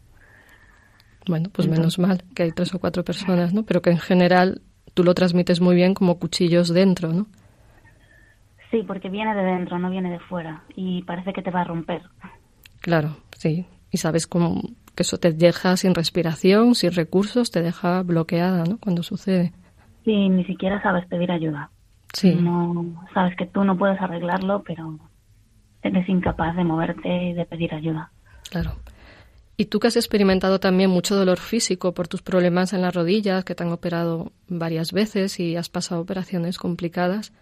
Bueno, 1.27 1.49
pues 1.53 1.67
menos 1.67 1.99
mal 1.99 2.23
que 2.33 2.41
hay 2.41 2.51
tres 2.51 2.73
o 2.73 2.79
cuatro 2.79 3.03
personas, 3.03 3.53
¿no? 3.53 3.61
Pero 3.61 3.83
que 3.83 3.91
en 3.91 3.99
general 3.99 4.63
tú 4.99 5.05
lo 5.05 5.13
transmites 5.13 5.61
muy 5.61 5.75
bien 5.75 5.93
como 5.93 6.19
cuchillos 6.19 6.73
dentro, 6.73 7.13
¿no? 7.13 7.25
Sí, 8.69 8.83
porque 8.85 9.07
viene 9.07 9.33
de 9.33 9.43
dentro, 9.43 9.79
no 9.79 9.89
viene 9.89 10.11
de 10.11 10.19
fuera, 10.19 10.63
y 10.75 11.03
parece 11.03 11.31
que 11.31 11.41
te 11.41 11.51
va 11.51 11.61
a 11.61 11.63
romper. 11.63 12.01
Claro, 12.81 13.15
sí. 13.37 13.65
Y 13.91 13.97
sabes 13.99 14.27
cómo 14.27 14.61
que 14.95 15.03
eso 15.03 15.17
te 15.17 15.31
deja 15.31 15.77
sin 15.77 15.95
respiración, 15.95 16.75
sin 16.75 16.91
recursos, 16.91 17.49
te 17.49 17.61
deja 17.61 18.03
bloqueada, 18.03 18.65
¿no? 18.65 18.77
Cuando 18.77 19.01
sucede. 19.01 19.53
Sí, 20.03 20.27
ni 20.27 20.43
siquiera 20.43 20.83
sabes 20.83 21.07
pedir 21.07 21.31
ayuda. 21.31 21.69
Sí. 22.11 22.35
No, 22.35 23.01
sabes 23.13 23.37
que 23.37 23.45
tú 23.45 23.63
no 23.63 23.77
puedes 23.77 24.01
arreglarlo, 24.01 24.63
pero 24.63 24.99
eres 25.81 26.09
incapaz 26.09 26.57
de 26.57 26.65
moverte 26.65 27.29
y 27.29 27.33
de 27.35 27.45
pedir 27.45 27.73
ayuda. 27.73 28.11
Claro. 28.49 28.73
Y 29.59 29.65
tú 29.65 29.81
que 29.81 29.87
has 29.87 29.97
experimentado 29.97 30.61
también 30.61 30.89
mucho 30.89 31.17
dolor 31.17 31.37
físico 31.37 31.93
por 31.93 32.07
tus 32.07 32.21
problemas 32.21 32.71
en 32.71 32.81
las 32.81 32.95
rodillas, 32.95 33.43
que 33.43 33.55
te 33.55 33.63
han 33.65 33.73
operado 33.73 34.31
varias 34.47 34.93
veces 34.93 35.37
y 35.37 35.57
has 35.57 35.67
pasado 35.67 35.99
operaciones 35.99 36.57
complicadas, 36.57 37.33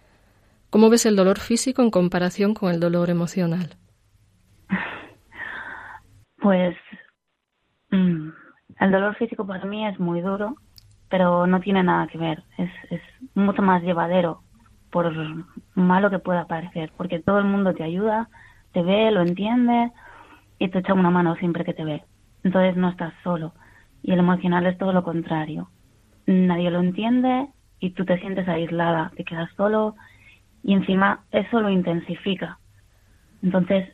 ¿cómo 0.71 0.89
ves 0.89 1.05
el 1.05 1.15
dolor 1.15 1.38
físico 1.38 1.83
en 1.83 1.91
comparación 1.91 2.55
con 2.55 2.74
el 2.74 2.79
dolor 2.79 3.12
emocional? 3.12 3.75
Pues 6.41 6.75
mm, 7.91 8.29
el 8.79 8.91
dolor 8.91 9.15
físico 9.17 9.45
para 9.45 9.63
mí 9.65 9.86
es 9.86 10.00
muy 10.00 10.21
duro, 10.21 10.55
pero 11.12 11.45
no 11.45 11.59
tiene 11.59 11.83
nada 11.83 12.07
que 12.07 12.17
ver. 12.17 12.43
Es, 12.57 12.71
es 12.89 13.01
mucho 13.36 13.62
más 13.62 13.83
llevadero 13.83 14.41
por 14.89 15.13
malo 15.75 16.09
que 16.09 16.17
pueda 16.17 16.47
parecer, 16.47 16.91
porque 16.97 17.19
todo 17.19 17.38
el 17.38 17.45
mundo 17.45 17.75
te 17.75 17.83
ayuda, 17.83 18.27
te 18.74 18.81
ve, 18.81 19.12
lo 19.12 19.21
entiende 19.21 19.91
y 20.60 20.70
te 20.70 20.80
echa 20.80 20.94
una 20.94 21.10
mano 21.10 21.36
siempre 21.36 21.66
que 21.66 21.74
te 21.74 21.86
ve. 21.86 22.04
Entonces 22.44 22.76
no 22.76 22.90
estás 22.90 23.14
solo. 23.24 23.54
Y 24.04 24.12
el 24.12 24.20
emocional 24.20 24.66
es 24.66 24.78
todo 24.78 24.94
lo 24.94 25.04
contrario. 25.04 25.70
Nadie 26.26 26.72
lo 26.72 26.80
entiende 26.80 27.48
y 27.80 27.92
tú 27.92 28.06
te 28.06 28.20
sientes 28.20 28.48
aislada, 28.48 29.12
te 29.16 29.24
quedas 29.24 29.50
solo 29.56 29.96
y 30.64 30.74
encima 30.74 31.22
eso 31.32 31.62
lo 31.62 31.70
intensifica. 31.70 32.60
Entonces, 33.42 33.90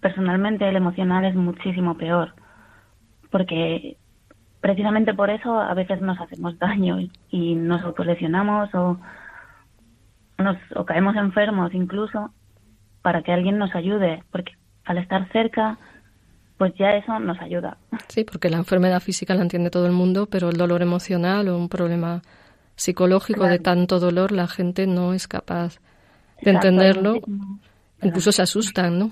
personalmente 0.00 0.68
el 0.68 0.76
emocional 0.76 1.24
es 1.24 1.34
muchísimo 1.34 1.96
peor, 1.96 2.34
porque 3.30 3.96
precisamente 4.60 5.14
por 5.14 5.30
eso 5.30 5.58
a 5.58 5.74
veces 5.74 6.00
nos 6.00 6.20
hacemos 6.20 6.58
daño 6.58 6.98
y 7.30 7.54
nos 7.54 7.82
autolesionamos 7.82 8.74
o 8.74 8.98
nos, 10.38 10.56
o 10.74 10.84
caemos 10.84 11.16
enfermos 11.16 11.74
incluso 11.74 12.30
para 13.02 13.22
que 13.22 13.32
alguien 13.32 13.58
nos 13.58 13.74
ayude, 13.74 14.22
porque 14.30 14.52
al 14.84 14.98
estar 14.98 15.28
cerca, 15.32 15.78
pues 16.58 16.72
ya 16.78 16.90
eso 16.90 17.18
nos 17.18 17.38
ayuda. 17.40 17.76
Sí, 18.08 18.24
porque 18.24 18.48
la 18.48 18.58
enfermedad 18.58 19.00
física 19.00 19.34
la 19.34 19.42
entiende 19.42 19.70
todo 19.70 19.86
el 19.86 19.92
mundo, 19.92 20.26
pero 20.26 20.50
el 20.50 20.56
dolor 20.56 20.82
emocional 20.82 21.48
o 21.48 21.58
un 21.58 21.68
problema 21.68 22.22
psicológico 22.76 23.44
de 23.44 23.58
tanto 23.58 23.98
dolor, 24.00 24.32
la 24.32 24.46
gente 24.46 24.86
no 24.86 25.14
es 25.14 25.28
capaz 25.28 25.78
de 26.42 26.50
entenderlo. 26.50 27.20
Incluso 28.02 28.32
se 28.32 28.42
asustan, 28.42 28.98
¿no? 28.98 29.10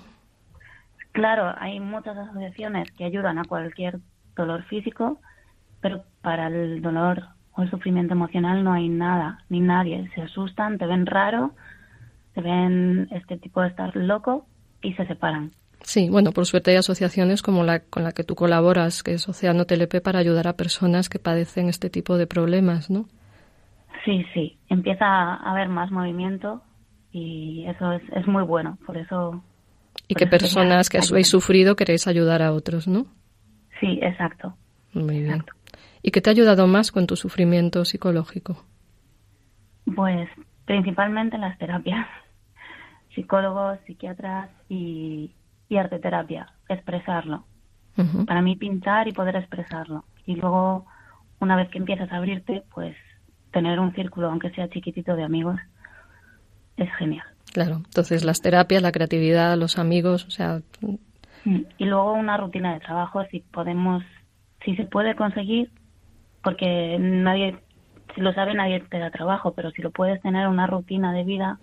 Claro, 1.12 1.54
hay 1.58 1.78
muchas 1.80 2.16
asociaciones 2.16 2.90
que 2.92 3.04
ayudan 3.04 3.38
a 3.38 3.44
cualquier 3.44 3.98
dolor 4.34 4.64
físico, 4.64 5.20
pero 5.80 6.04
para 6.22 6.48
el 6.48 6.80
dolor 6.80 7.22
o 7.54 7.62
el 7.62 7.70
sufrimiento 7.70 8.14
emocional 8.14 8.64
no 8.64 8.72
hay 8.72 8.88
nada, 8.88 9.44
ni 9.48 9.60
nadie. 9.60 10.10
Se 10.14 10.22
asustan, 10.22 10.78
te 10.78 10.86
ven 10.86 11.06
raro, 11.06 11.54
te 12.34 12.40
ven 12.40 13.08
este 13.10 13.36
tipo 13.36 13.60
de 13.60 13.68
estar 13.68 13.94
loco 13.94 14.46
y 14.80 14.94
se 14.94 15.06
separan. 15.06 15.52
Sí, 15.82 16.08
bueno, 16.08 16.32
por 16.32 16.46
suerte 16.46 16.70
hay 16.70 16.76
asociaciones 16.76 17.42
como 17.42 17.64
la 17.64 17.80
con 17.80 18.04
la 18.04 18.12
que 18.12 18.24
tú 18.24 18.34
colaboras, 18.34 19.02
que 19.02 19.14
es 19.14 19.28
Océano 19.28 19.64
TLP, 19.64 20.00
para 20.02 20.18
ayudar 20.18 20.48
a 20.48 20.54
personas 20.54 21.08
que 21.08 21.18
padecen 21.18 21.68
este 21.68 21.90
tipo 21.90 22.16
de 22.16 22.26
problemas, 22.26 22.90
¿no? 22.90 23.06
Sí, 24.04 24.24
sí, 24.34 24.58
empieza 24.68 25.04
a 25.04 25.50
haber 25.50 25.68
más 25.68 25.90
movimiento 25.90 26.62
y 27.12 27.64
eso 27.68 27.92
es, 27.92 28.02
es 28.14 28.26
muy 28.26 28.42
bueno, 28.42 28.78
por 28.86 28.96
eso... 28.96 29.42
Y 30.08 30.14
que 30.14 30.26
personas 30.26 30.88
que 30.88 30.98
habéis 30.98 31.28
sufrido 31.28 31.76
queréis 31.76 32.06
ayudar 32.06 32.42
a 32.42 32.52
otros, 32.52 32.88
¿no? 32.88 33.06
Sí, 33.78 33.98
exacto. 34.02 34.56
Muy 34.92 35.20
bien. 35.20 35.44
¿Y 36.02 36.10
qué 36.10 36.20
te 36.20 36.30
ha 36.30 36.32
ayudado 36.32 36.66
más 36.66 36.90
con 36.90 37.06
tu 37.06 37.16
sufrimiento 37.16 37.84
psicológico? 37.84 38.64
Pues 39.94 40.28
principalmente 40.64 41.38
las 41.38 41.56
terapias, 41.58 42.06
psicólogos, 43.14 43.78
psiquiatras 43.86 44.50
y, 44.68 45.30
y 45.72 45.78
arte 45.78 45.98
terapia, 45.98 46.52
expresarlo. 46.68 47.44
Para 48.26 48.42
mí 48.42 48.56
pintar 48.56 49.08
y 49.08 49.12
poder 49.12 49.36
expresarlo. 49.36 50.04
Y 50.26 50.36
luego, 50.36 50.86
una 51.40 51.56
vez 51.56 51.68
que 51.68 51.78
empiezas 51.78 52.10
a 52.10 52.16
abrirte, 52.16 52.62
pues 52.74 52.96
tener 53.52 53.80
un 53.80 53.94
círculo, 53.94 54.28
aunque 54.28 54.50
sea 54.50 54.68
chiquitito 54.68 55.14
de 55.14 55.24
amigos, 55.24 55.60
es 56.76 56.90
genial. 56.96 57.26
Claro, 57.52 57.76
entonces 57.76 58.24
las 58.24 58.40
terapias, 58.40 58.82
la 58.82 58.92
creatividad, 58.92 59.56
los 59.56 59.78
amigos, 59.78 60.26
o 60.26 60.30
sea... 60.30 60.60
Mm, 61.44 61.60
y 61.76 61.84
luego 61.84 62.12
una 62.12 62.36
rutina 62.36 62.72
de 62.72 62.80
trabajo, 62.80 63.24
si 63.30 63.40
podemos 63.40 64.02
si 64.64 64.76
se 64.76 64.84
puede 64.84 65.16
conseguir, 65.16 65.70
porque 66.42 66.98
nadie, 67.00 67.58
si 68.14 68.20
lo 68.20 68.32
sabe 68.32 68.54
nadie 68.54 68.80
te 68.80 68.98
da 68.98 69.10
trabajo, 69.10 69.52
pero 69.52 69.70
si 69.70 69.82
lo 69.82 69.90
puedes 69.90 70.20
tener 70.22 70.48
una 70.48 70.66
rutina 70.66 71.12
de 71.12 71.24
vida, 71.24 71.58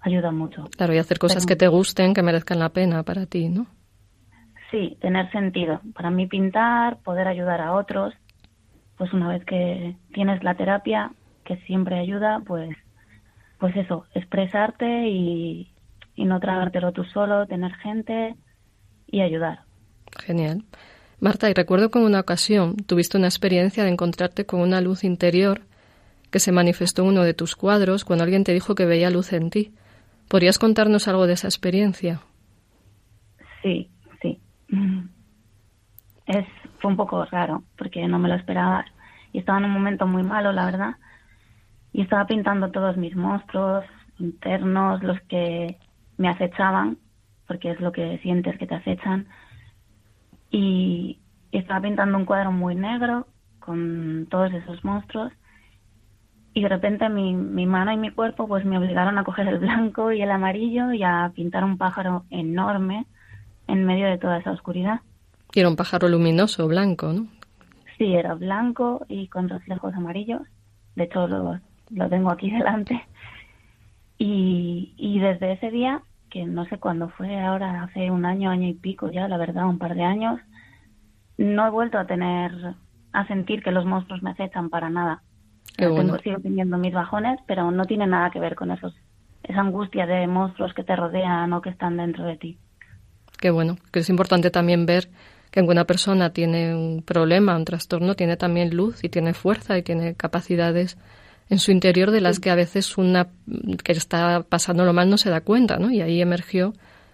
ayuda 0.00 0.30
mucho. 0.30 0.64
Claro, 0.76 0.94
y 0.94 0.98
hacer 0.98 1.18
cosas 1.18 1.46
que 1.46 1.56
te 1.56 1.68
gusten, 1.68 2.14
que 2.14 2.22
merezcan 2.22 2.58
la 2.58 2.70
pena 2.70 3.02
para 3.02 3.26
ti, 3.26 3.48
¿no? 3.48 3.66
Sí, 4.70 4.96
tener 5.00 5.30
sentido. 5.30 5.80
Para 5.94 6.10
mí 6.10 6.26
pintar, 6.26 6.98
poder 6.98 7.28
ayudar 7.28 7.60
a 7.60 7.72
otros, 7.72 8.14
pues 8.96 9.12
una 9.12 9.28
vez 9.28 9.44
que 9.44 9.96
tienes 10.12 10.42
la 10.42 10.54
terapia, 10.54 11.12
que 11.44 11.56
siempre 11.66 11.98
ayuda, 11.98 12.42
pues, 12.46 12.76
pues 13.58 13.76
eso, 13.76 14.06
expresarte 14.14 15.08
y, 15.08 15.72
y 16.14 16.24
no 16.24 16.40
tragártelo 16.40 16.92
tú 16.92 17.04
solo, 17.04 17.46
tener 17.46 17.72
gente 17.76 18.34
y 19.06 19.20
ayudar. 19.20 19.60
Genial. 20.24 20.64
Marta, 21.20 21.48
y 21.48 21.54
recuerdo 21.54 21.90
que 21.90 21.98
en 21.98 22.04
una 22.04 22.20
ocasión 22.20 22.76
tuviste 22.76 23.16
una 23.16 23.28
experiencia 23.28 23.84
de 23.84 23.90
encontrarte 23.90 24.44
con 24.44 24.60
una 24.60 24.80
luz 24.80 25.04
interior 25.04 25.62
que 26.30 26.40
se 26.40 26.52
manifestó 26.52 27.02
en 27.02 27.08
uno 27.08 27.22
de 27.22 27.34
tus 27.34 27.56
cuadros 27.56 28.04
cuando 28.04 28.24
alguien 28.24 28.44
te 28.44 28.52
dijo 28.52 28.74
que 28.74 28.84
veía 28.84 29.10
luz 29.10 29.32
en 29.32 29.50
ti. 29.50 29.72
¿Podrías 30.28 30.58
contarnos 30.58 31.06
algo 31.08 31.26
de 31.26 31.34
esa 31.34 31.46
experiencia? 31.46 32.20
Sí, 33.62 33.90
sí. 34.20 34.40
Es, 36.26 36.46
fue 36.80 36.90
un 36.90 36.96
poco 36.96 37.24
raro 37.26 37.62
porque 37.78 38.06
no 38.08 38.18
me 38.18 38.28
lo 38.28 38.34
esperaba 38.34 38.84
y 39.32 39.38
estaba 39.38 39.58
en 39.58 39.66
un 39.66 39.72
momento 39.72 40.06
muy 40.06 40.22
malo, 40.22 40.52
la 40.52 40.64
verdad. 40.64 40.96
Y 41.92 42.02
estaba 42.02 42.26
pintando 42.26 42.70
todos 42.70 42.96
mis 42.96 43.14
monstruos 43.14 43.84
internos, 44.18 45.02
los 45.02 45.20
que 45.22 45.78
me 46.16 46.28
acechaban, 46.28 46.98
porque 47.46 47.70
es 47.70 47.80
lo 47.80 47.92
que 47.92 48.18
sientes 48.18 48.58
que 48.58 48.66
te 48.66 48.74
acechan. 48.74 49.28
Y 50.50 51.18
estaba 51.52 51.80
pintando 51.80 52.18
un 52.18 52.24
cuadro 52.24 52.50
muy 52.50 52.74
negro 52.74 53.26
con 53.60 54.26
todos 54.30 54.52
esos 54.52 54.84
monstruos 54.84 55.32
y 56.56 56.62
de 56.62 56.70
repente 56.70 57.10
mi, 57.10 57.34
mi 57.34 57.66
mano 57.66 57.92
y 57.92 57.98
mi 57.98 58.10
cuerpo 58.10 58.48
pues 58.48 58.64
me 58.64 58.78
obligaron 58.78 59.18
a 59.18 59.24
coger 59.24 59.46
el 59.46 59.58
blanco 59.58 60.10
y 60.10 60.22
el 60.22 60.30
amarillo 60.30 60.90
y 60.90 61.02
a 61.02 61.30
pintar 61.34 61.62
un 61.64 61.76
pájaro 61.76 62.24
enorme 62.30 63.04
en 63.68 63.84
medio 63.84 64.06
de 64.06 64.16
toda 64.16 64.38
esa 64.38 64.52
oscuridad. 64.52 65.00
Y 65.52 65.60
era 65.60 65.68
un 65.68 65.76
pájaro 65.76 66.08
luminoso, 66.08 66.66
blanco, 66.66 67.12
¿no? 67.12 67.26
Sí, 67.98 68.14
era 68.14 68.32
blanco 68.32 69.04
y 69.06 69.28
con 69.28 69.50
reflejos 69.50 69.92
amarillos. 69.92 70.40
De 70.94 71.04
hecho, 71.04 71.28
lo, 71.28 71.60
lo 71.90 72.08
tengo 72.08 72.30
aquí 72.30 72.50
delante. 72.58 73.04
Y, 74.16 74.94
y 74.96 75.18
desde 75.18 75.52
ese 75.52 75.70
día, 75.70 76.00
que 76.30 76.46
no 76.46 76.64
sé 76.64 76.78
cuándo 76.78 77.10
fue, 77.10 77.38
ahora 77.38 77.82
hace 77.82 78.10
un 78.10 78.24
año, 78.24 78.48
año 78.48 78.66
y 78.66 78.72
pico 78.72 79.10
ya, 79.10 79.28
la 79.28 79.36
verdad, 79.36 79.66
un 79.66 79.76
par 79.78 79.94
de 79.94 80.04
años, 80.04 80.40
no 81.36 81.66
he 81.66 81.70
vuelto 81.70 81.98
a 81.98 82.06
tener, 82.06 82.74
a 83.12 83.26
sentir 83.26 83.62
que 83.62 83.72
los 83.72 83.84
monstruos 83.84 84.22
me 84.22 84.30
acechan 84.30 84.70
para 84.70 84.88
nada. 84.88 85.22
Tengo, 85.76 86.18
sigo 86.18 86.38
teniendo 86.40 86.78
mis 86.78 86.94
bajones, 86.94 87.38
pero 87.46 87.70
no 87.70 87.84
tiene 87.84 88.06
nada 88.06 88.30
que 88.30 88.40
ver 88.40 88.54
con 88.54 88.70
esos, 88.70 88.94
esa 89.42 89.60
angustia 89.60 90.06
de 90.06 90.26
monstruos 90.26 90.72
que 90.74 90.84
te 90.84 90.96
rodean 90.96 91.52
o 91.52 91.60
que 91.60 91.70
están 91.70 91.96
dentro 91.96 92.24
de 92.24 92.36
ti. 92.36 92.58
Qué 93.38 93.50
bueno, 93.50 93.76
que 93.92 94.00
es 94.00 94.08
importante 94.08 94.50
también 94.50 94.86
ver 94.86 95.08
que 95.50 95.60
una 95.60 95.84
persona 95.84 96.30
tiene 96.30 96.74
un 96.74 97.02
problema, 97.02 97.56
un 97.56 97.64
trastorno, 97.64 98.14
tiene 98.14 98.36
también 98.36 98.74
luz 98.74 99.04
y 99.04 99.08
tiene 99.08 99.34
fuerza 99.34 99.76
y 99.78 99.82
tiene 99.82 100.14
capacidades 100.14 100.98
en 101.48 101.58
su 101.58 101.70
interior 101.70 102.10
de 102.10 102.20
las 102.20 102.40
que 102.40 102.50
a 102.50 102.54
veces 102.54 102.98
una 102.98 103.28
que 103.84 103.92
está 103.92 104.42
pasando 104.48 104.84
lo 104.84 104.92
mal 104.92 105.08
no 105.08 105.16
se 105.16 105.30
da 105.30 105.40
cuenta, 105.42 105.78
¿no? 105.78 105.90
Y 105.90 106.00
ahí 106.00 106.20
emergió 106.20 106.72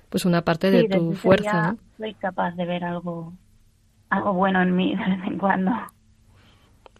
pues 0.08 0.24
una 0.24 0.42
parte 0.42 0.70
de 0.70 0.88
tu 0.88 1.12
fuerza, 1.12 1.72
¿no? 1.72 1.78
Soy 1.98 2.14
capaz 2.14 2.52
de 2.52 2.64
ver 2.64 2.84
algo 2.84 3.32
algo 4.10 4.32
bueno 4.34 4.62
en 4.62 4.74
mí 4.74 4.94
de 4.96 5.04
vez 5.04 5.24
en 5.26 5.38
cuando. 5.38 5.72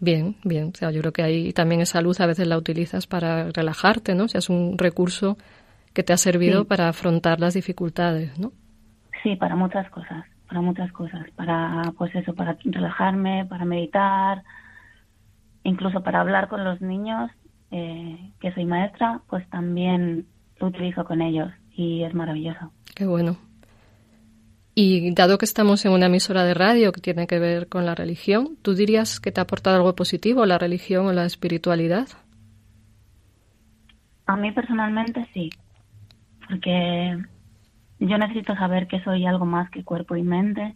Bien, 0.03 0.35
bien. 0.43 0.71
O 0.73 0.75
sea, 0.75 0.91
yo 0.91 0.99
creo 0.99 1.13
que 1.13 1.23
ahí 1.23 1.53
también 1.53 1.79
esa 1.79 2.01
luz 2.01 2.19
a 2.19 2.25
veces 2.25 2.45
la 2.45 2.57
utilizas 2.57 3.07
para 3.07 3.49
relajarte, 3.51 4.15
¿no? 4.15 4.25
O 4.25 4.27
sea, 4.27 4.39
es 4.39 4.49
un 4.49 4.77
recurso 4.77 5.37
que 5.93 6.03
te 6.03 6.11
ha 6.11 6.17
servido 6.17 6.65
para 6.65 6.89
afrontar 6.89 7.39
las 7.39 7.53
dificultades, 7.53 8.37
¿no? 8.37 8.51
Sí, 9.21 9.37
para 9.37 9.55
muchas 9.55 9.89
cosas, 9.91 10.25
para 10.45 10.59
muchas 10.59 10.91
cosas. 10.91 11.25
Para, 11.37 11.93
pues 11.97 12.13
eso, 12.15 12.33
para 12.33 12.57
relajarme, 12.65 13.45
para 13.45 13.63
meditar, 13.63 14.43
incluso 15.63 16.03
para 16.03 16.19
hablar 16.19 16.49
con 16.49 16.65
los 16.65 16.81
niños, 16.81 17.31
eh, 17.71 18.33
que 18.41 18.51
soy 18.51 18.65
maestra, 18.65 19.21
pues 19.29 19.49
también 19.51 20.25
lo 20.59 20.67
utilizo 20.67 21.05
con 21.05 21.21
ellos 21.21 21.49
y 21.77 22.03
es 22.03 22.13
maravilloso. 22.13 22.73
Qué 22.93 23.05
bueno. 23.05 23.37
Y 24.75 25.13
dado 25.13 25.37
que 25.37 25.45
estamos 25.45 25.85
en 25.85 25.91
una 25.91 26.07
emisora 26.07 26.43
de 26.43 26.55
radio 26.55 26.91
que 26.91 27.01
tiene 27.01 27.27
que 27.27 27.37
ver 27.37 27.69
con 27.69 27.85
la 27.85 27.93
religión, 27.93 28.57
¿tú 28.63 28.73
dirías 28.73 29.19
que 29.19 29.31
te 29.31 29.39
ha 29.39 29.43
aportado 29.43 29.75
algo 29.75 29.95
positivo 29.95 30.45
la 30.47 30.57
religión 30.57 31.05
o 31.05 31.13
la 31.13 31.25
espiritualidad? 31.25 32.07
A 34.25 34.35
mí 34.35 34.51
personalmente 34.51 35.27
sí, 35.33 35.51
porque 36.47 37.17
yo 37.99 38.17
necesito 38.17 38.55
saber 38.55 38.87
que 38.87 39.03
soy 39.03 39.27
algo 39.27 39.45
más 39.45 39.69
que 39.69 39.83
cuerpo 39.83 40.15
y 40.15 40.23
mente 40.23 40.73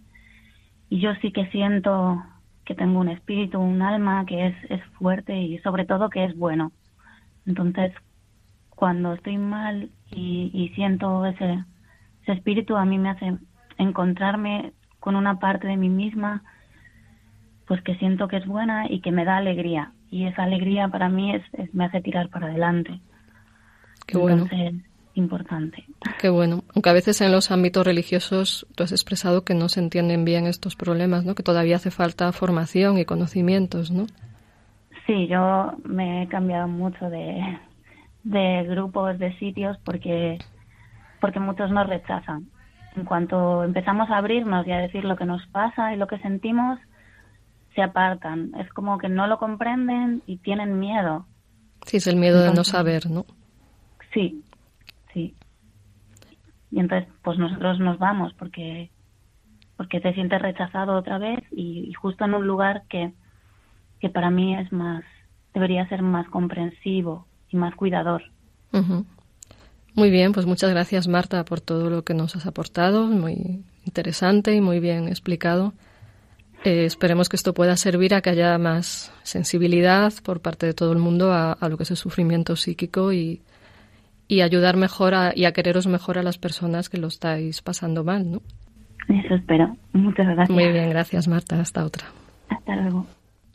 y 0.89 0.99
yo 0.99 1.15
sí 1.21 1.31
que 1.31 1.47
siento 1.47 2.23
que 2.65 2.75
tengo 2.75 2.99
un 2.99 3.09
espíritu, 3.09 3.59
un 3.59 3.81
alma 3.81 4.25
que 4.25 4.47
es, 4.47 4.55
es 4.69 4.83
fuerte 4.99 5.35
y 5.35 5.57
sobre 5.59 5.85
todo 5.85 6.09
que 6.09 6.25
es 6.25 6.37
bueno. 6.37 6.71
Entonces, 7.47 7.93
cuando 8.69 9.13
estoy 9.13 9.37
mal 9.37 9.89
y, 10.11 10.71
siento 10.75 11.25
ese, 11.25 11.63
ese 12.21 12.33
espíritu, 12.33 12.75
a 12.75 12.85
mí 12.85 12.99
me 12.99 13.09
hace 13.09 13.37
encontrarme 13.77 14.73
con 14.99 15.15
una 15.15 15.39
parte 15.39 15.67
de 15.67 15.77
mí 15.77 15.89
misma 15.89 16.43
pues 17.67 17.81
que 17.81 17.95
siento 17.95 18.27
que 18.27 18.37
es 18.37 18.45
buena 18.45 18.89
y 18.89 19.01
que 19.01 19.11
me 19.11 19.25
da 19.25 19.37
alegría. 19.37 19.91
Y 20.09 20.25
esa 20.25 20.43
alegría 20.43 20.87
para 20.87 21.09
mí 21.09 21.35
es, 21.35 21.43
me 21.73 21.85
hace 21.85 22.01
tirar 22.01 22.29
para 22.29 22.47
adelante. 22.47 22.99
Qué 24.05 24.17
bueno. 24.17 24.47
Importante. 25.15 25.83
Qué 26.19 26.29
bueno. 26.29 26.63
Aunque 26.75 26.89
a 26.89 26.93
veces 26.93 27.21
en 27.21 27.31
los 27.31 27.49
ámbitos 27.49 27.85
religiosos 27.85 28.67
tú 28.75 28.83
has 28.83 28.91
expresado 28.91 29.43
que 29.43 29.55
no 29.55 29.67
se 29.67 29.79
entienden 29.79 30.25
bien 30.25 30.45
estos 30.45 30.75
problemas 30.75 31.25
no 31.25 31.33
que 31.33 31.41
todavía 31.41 31.77
hace 31.77 31.89
falta 31.89 32.31
formación 32.31 32.99
y 32.99 33.05
conocimientos 33.05 33.89
no 33.89 34.05
sí 35.07 35.25
yo 35.25 35.73
me 35.83 36.21
he 36.21 36.27
cambiado 36.27 36.67
mucho 36.67 37.09
de 37.09 37.57
de 38.25 38.63
grupos 38.69 39.17
de 39.17 39.35
sitios 39.39 39.75
porque 39.83 40.37
porque 41.19 41.39
muchos 41.39 41.71
nos 41.71 41.87
rechazan 41.87 42.45
en 42.97 43.05
cuanto 43.05 43.63
empezamos 43.63 44.09
a 44.09 44.17
abrirnos 44.17 44.65
y 44.67 44.71
a 44.71 44.79
decir 44.79 45.05
lo 45.05 45.15
que 45.15 45.25
nos 45.25 45.45
pasa 45.47 45.93
y 45.93 45.97
lo 45.97 46.07
que 46.07 46.17
sentimos, 46.19 46.79
se 47.75 47.81
apartan. 47.81 48.51
Es 48.59 48.71
como 48.73 48.97
que 48.97 49.07
no 49.07 49.27
lo 49.27 49.37
comprenden 49.37 50.23
y 50.25 50.37
tienen 50.37 50.79
miedo. 50.79 51.25
Sí, 51.85 51.97
es 51.97 52.07
el 52.07 52.15
miedo 52.15 52.41
de 52.41 52.53
no 52.53 52.63
saber, 52.63 53.09
¿no? 53.09 53.25
Sí, 54.13 54.43
sí. 55.13 55.35
Y 56.71 56.79
entonces, 56.79 57.07
pues 57.21 57.37
nosotros 57.37 57.79
nos 57.79 57.99
vamos 57.99 58.33
porque 58.33 58.89
porque 59.77 60.01
te 60.01 60.13
sientes 60.15 60.41
rechazado 60.41 60.97
otra 60.97 61.19
vez 61.19 61.43
y, 61.51 61.93
justo 61.93 62.25
en 62.25 62.33
un 62.33 62.47
lugar 62.47 62.83
que, 62.89 63.13
que 63.99 64.09
para 64.09 64.31
mí 64.31 64.57
es 64.57 64.71
más, 64.71 65.03
debería 65.53 65.87
ser 65.87 66.01
más 66.01 66.27
comprensivo 66.29 67.27
y 67.49 67.57
más 67.57 67.75
cuidador. 67.75 68.23
Muy 69.97 70.11
bien, 70.11 70.31
pues 70.31 70.45
muchas 70.45 70.69
gracias 70.69 71.07
Marta 71.07 71.43
por 71.43 71.59
todo 71.59 71.89
lo 71.89 72.03
que 72.03 72.13
nos 72.13 72.35
has 72.35 72.45
aportado, 72.45 73.07
muy 73.07 73.63
interesante 73.83 74.53
y 74.53 74.61
muy 74.61 74.79
bien 74.79 75.07
explicado. 75.07 75.73
Eh, 76.63 76.85
esperemos 76.85 77.29
que 77.29 77.35
esto 77.35 77.55
pueda 77.55 77.75
servir 77.77 78.13
a 78.13 78.21
que 78.21 78.29
haya 78.29 78.55
más 78.59 79.11
sensibilidad 79.23 80.13
por 80.23 80.39
parte 80.39 80.67
de 80.67 80.75
todo 80.75 80.91
el 80.91 80.99
mundo 80.99 81.33
a, 81.33 81.57
lo 81.67 81.77
que 81.77 81.83
es 81.83 81.89
el 81.89 81.97
sufrimiento 81.97 82.55
psíquico 82.55 83.11
y, 83.11 83.41
ayudar 84.29 84.77
mejor 84.77 85.15
a, 85.15 85.31
y 85.35 85.45
a 85.45 85.51
quereros 85.51 85.87
mejor 85.87 86.19
a 86.19 86.23
las 86.23 86.37
personas 86.37 86.89
que 86.89 86.99
lo 86.99 87.07
estáis 87.07 87.63
pasando 87.63 88.03
mal, 88.03 88.31
¿no? 88.31 88.43
Eso 89.09 89.33
espero. 89.33 89.75
Muchas 89.93 90.27
gracias. 90.27 90.51
Muy 90.51 90.71
bien, 90.71 90.91
gracias 90.91 91.27
Marta. 91.27 91.59
Hasta 91.59 91.83
otra. 91.83 92.05
Hasta 92.49 92.75
luego. 92.75 93.07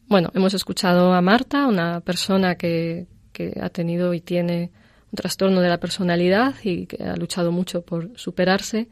Bueno, 0.08 0.30
hemos 0.34 0.54
escuchado 0.54 1.14
a 1.14 1.20
Marta, 1.20 1.68
una 1.68 2.00
persona 2.00 2.56
que, 2.56 3.06
que 3.32 3.60
ha 3.62 3.68
tenido 3.68 4.12
y 4.12 4.20
tiene 4.20 4.72
un 5.12 5.16
trastorno 5.16 5.60
de 5.60 5.68
la 5.68 5.78
personalidad 5.78 6.54
y 6.64 6.86
que 6.86 7.04
ha 7.04 7.16
luchado 7.16 7.52
mucho 7.52 7.82
por 7.82 8.10
superarse. 8.18 8.88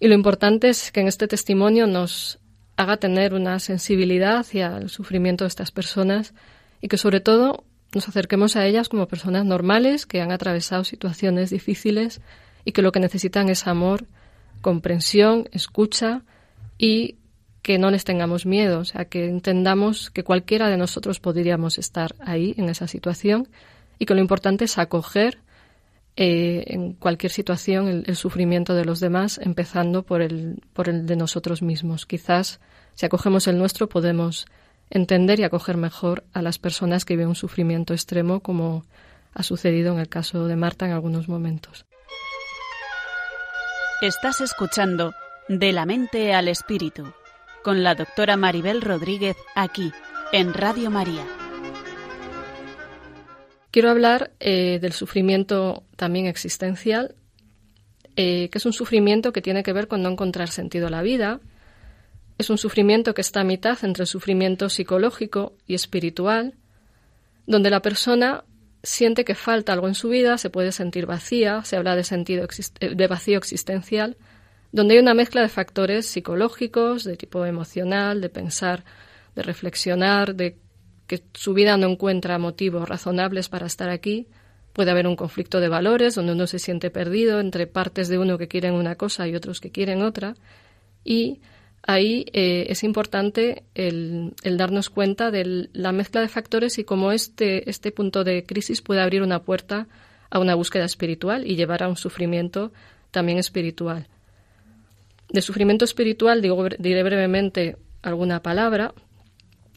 Y 0.00 0.08
lo 0.08 0.14
importante 0.14 0.70
es 0.70 0.90
que 0.90 1.00
en 1.00 1.08
este 1.08 1.28
testimonio 1.28 1.86
nos 1.86 2.38
haga 2.76 2.96
tener 2.96 3.34
una 3.34 3.58
sensibilidad 3.58 4.38
hacia 4.38 4.78
el 4.78 4.88
sufrimiento 4.88 5.44
de 5.44 5.48
estas 5.48 5.70
personas 5.70 6.32
y 6.80 6.88
que 6.88 6.96
sobre 6.96 7.20
todo 7.20 7.64
nos 7.94 8.08
acerquemos 8.08 8.56
a 8.56 8.66
ellas 8.66 8.88
como 8.88 9.08
personas 9.08 9.44
normales 9.44 10.06
que 10.06 10.20
han 10.20 10.32
atravesado 10.32 10.84
situaciones 10.84 11.50
difíciles 11.50 12.20
y 12.64 12.72
que 12.72 12.82
lo 12.82 12.92
que 12.92 13.00
necesitan 13.00 13.48
es 13.48 13.66
amor, 13.66 14.06
comprensión, 14.60 15.48
escucha 15.52 16.22
y 16.78 17.16
que 17.62 17.78
no 17.78 17.90
les 17.90 18.04
tengamos 18.04 18.46
miedo, 18.46 18.80
o 18.80 18.84
sea, 18.84 19.06
que 19.06 19.26
entendamos 19.26 20.10
que 20.10 20.24
cualquiera 20.24 20.68
de 20.68 20.76
nosotros 20.76 21.20
podríamos 21.20 21.76
estar 21.78 22.14
ahí 22.20 22.54
en 22.56 22.68
esa 22.68 22.86
situación 22.86 23.48
y 23.98 24.06
que 24.06 24.14
lo 24.14 24.20
importante 24.20 24.64
es 24.64 24.78
acoger 24.78 25.40
eh, 26.20 26.64
en 26.74 26.94
cualquier 26.94 27.30
situación 27.30 27.86
el, 28.04 28.16
sufrimiento 28.16 28.74
de 28.74 28.84
los 28.84 28.98
demás, 28.98 29.38
empezando 29.40 30.02
por 30.02 30.20
el, 30.20 30.60
por 30.72 30.88
el 30.88 31.06
de 31.06 31.14
nosotros 31.14 31.62
mismos. 31.62 32.06
Quizás 32.06 32.58
Si 32.96 33.06
acogemos 33.06 33.46
el 33.46 33.56
nuestro, 33.56 33.88
podemos 33.88 34.46
entender 34.90 35.38
y 35.38 35.44
acoger 35.44 35.76
mejor 35.76 36.24
a 36.32 36.42
las 36.42 36.58
personas 36.58 37.04
que 37.04 37.14
viven 37.14 37.28
un 37.28 37.34
sufrimiento 37.36 37.94
extremo, 37.94 38.40
como 38.40 38.84
ha 39.32 39.44
sucedido 39.44 39.92
en 39.92 40.00
el 40.00 40.08
caso 40.08 40.48
de 40.48 40.56
Marta 40.56 40.86
en 40.86 40.92
algunos 40.92 41.28
momentos. 41.28 41.86
Estás 44.02 44.40
escuchando 44.40 45.12
De 45.48 45.72
la 45.72 45.86
mente 45.86 46.34
al 46.34 46.48
espíritu 46.48 47.12
con 47.62 47.84
la 47.84 47.94
doctora 47.94 48.36
Maribel 48.36 48.82
Rodríguez 48.82 49.36
aquí 49.54 49.92
en 50.32 50.52
Radio 50.52 50.90
María. 50.90 51.24
Quiero 53.70 53.90
hablar 53.90 54.32
eh, 54.40 54.80
del 54.80 54.92
sufrimiento 54.92 55.84
también 55.98 56.26
existencial, 56.26 57.16
eh, 58.16 58.48
que 58.50 58.58
es 58.58 58.64
un 58.64 58.72
sufrimiento 58.72 59.32
que 59.32 59.42
tiene 59.42 59.62
que 59.64 59.72
ver 59.72 59.88
con 59.88 60.00
no 60.00 60.08
encontrar 60.08 60.48
sentido 60.48 60.86
a 60.86 60.90
la 60.90 61.02
vida. 61.02 61.40
Es 62.38 62.50
un 62.50 62.56
sufrimiento 62.56 63.14
que 63.14 63.20
está 63.20 63.40
a 63.40 63.44
mitad 63.44 63.76
entre 63.82 64.04
el 64.04 64.06
sufrimiento 64.06 64.68
psicológico 64.68 65.56
y 65.66 65.74
espiritual, 65.74 66.54
donde 67.46 67.68
la 67.68 67.82
persona 67.82 68.44
siente 68.82 69.24
que 69.24 69.34
falta 69.34 69.72
algo 69.72 69.88
en 69.88 69.96
su 69.96 70.08
vida, 70.08 70.38
se 70.38 70.50
puede 70.50 70.70
sentir 70.70 71.04
vacía, 71.04 71.64
se 71.64 71.76
habla 71.76 71.96
de, 71.96 72.04
sentido 72.04 72.46
eh, 72.80 72.94
de 72.94 73.06
vacío 73.08 73.36
existencial, 73.36 74.16
donde 74.70 74.94
hay 74.94 75.00
una 75.00 75.14
mezcla 75.14 75.42
de 75.42 75.48
factores 75.48 76.06
psicológicos, 76.06 77.02
de 77.02 77.16
tipo 77.16 77.44
emocional, 77.44 78.20
de 78.20 78.28
pensar, 78.28 78.84
de 79.34 79.42
reflexionar, 79.42 80.36
de 80.36 80.58
que 81.08 81.24
su 81.34 81.54
vida 81.54 81.76
no 81.76 81.88
encuentra 81.88 82.38
motivos 82.38 82.88
razonables 82.88 83.48
para 83.48 83.66
estar 83.66 83.88
aquí. 83.88 84.28
Puede 84.78 84.92
haber 84.92 85.08
un 85.08 85.16
conflicto 85.16 85.58
de 85.58 85.68
valores 85.68 86.14
donde 86.14 86.34
uno 86.34 86.46
se 86.46 86.60
siente 86.60 86.88
perdido 86.88 87.40
entre 87.40 87.66
partes 87.66 88.06
de 88.06 88.16
uno 88.16 88.38
que 88.38 88.46
quieren 88.46 88.74
una 88.74 88.94
cosa 88.94 89.26
y 89.26 89.34
otros 89.34 89.60
que 89.60 89.72
quieren 89.72 90.02
otra. 90.02 90.36
Y 91.02 91.40
ahí 91.82 92.26
eh, 92.32 92.66
es 92.68 92.84
importante 92.84 93.64
el, 93.74 94.34
darnos 94.44 94.88
cuenta 94.88 95.32
de 95.32 95.68
la 95.72 95.90
mezcla 95.90 96.20
de 96.20 96.28
factores 96.28 96.78
y 96.78 96.84
cómo 96.84 97.10
este, 97.10 97.68
este 97.68 97.90
punto 97.90 98.22
de 98.22 98.44
crisis 98.44 98.80
puede 98.80 99.00
abrir 99.00 99.22
una 99.22 99.42
puerta 99.42 99.88
a 100.30 100.38
una 100.38 100.54
búsqueda 100.54 100.84
espiritual 100.84 101.44
y 101.44 101.56
llevar 101.56 101.82
a 101.82 101.88
un 101.88 101.96
sufrimiento 101.96 102.72
también 103.10 103.38
espiritual. 103.38 104.06
De 105.28 105.42
sufrimiento 105.42 105.86
espiritual 105.86 106.40
diré 106.40 107.02
brevemente 107.02 107.78
alguna 108.00 108.42
palabra 108.42 108.94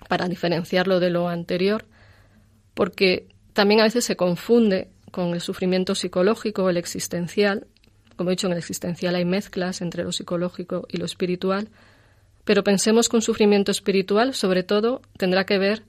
para 0.07 0.27
diferenciarlo 0.27 0.99
de 0.99 1.09
lo 1.09 1.27
anterior, 1.27 1.85
porque 2.75 3.31
también 3.53 3.79
a 3.81 3.83
veces 3.83 4.05
se 4.05 4.15
confunde 4.15 4.89
con 5.11 5.33
el 5.33 5.41
sufrimiento 5.41 5.95
psicológico 5.95 6.63
o 6.63 6.69
el 6.69 6.77
existencial. 6.77 7.67
Como 8.15 8.29
he 8.29 8.33
dicho, 8.33 8.47
en 8.47 8.53
el 8.53 8.59
existencial 8.59 9.15
hay 9.15 9.25
mezclas 9.25 9.81
entre 9.81 10.03
lo 10.03 10.11
psicológico 10.11 10.85
y 10.89 10.97
lo 10.97 11.05
espiritual, 11.05 11.69
pero 12.43 12.63
pensemos 12.63 13.09
que 13.09 13.17
un 13.17 13.21
sufrimiento 13.21 13.71
espiritual, 13.71 14.33
sobre 14.33 14.63
todo, 14.63 15.01
tendrá 15.17 15.45
que 15.45 15.57
ver 15.57 15.83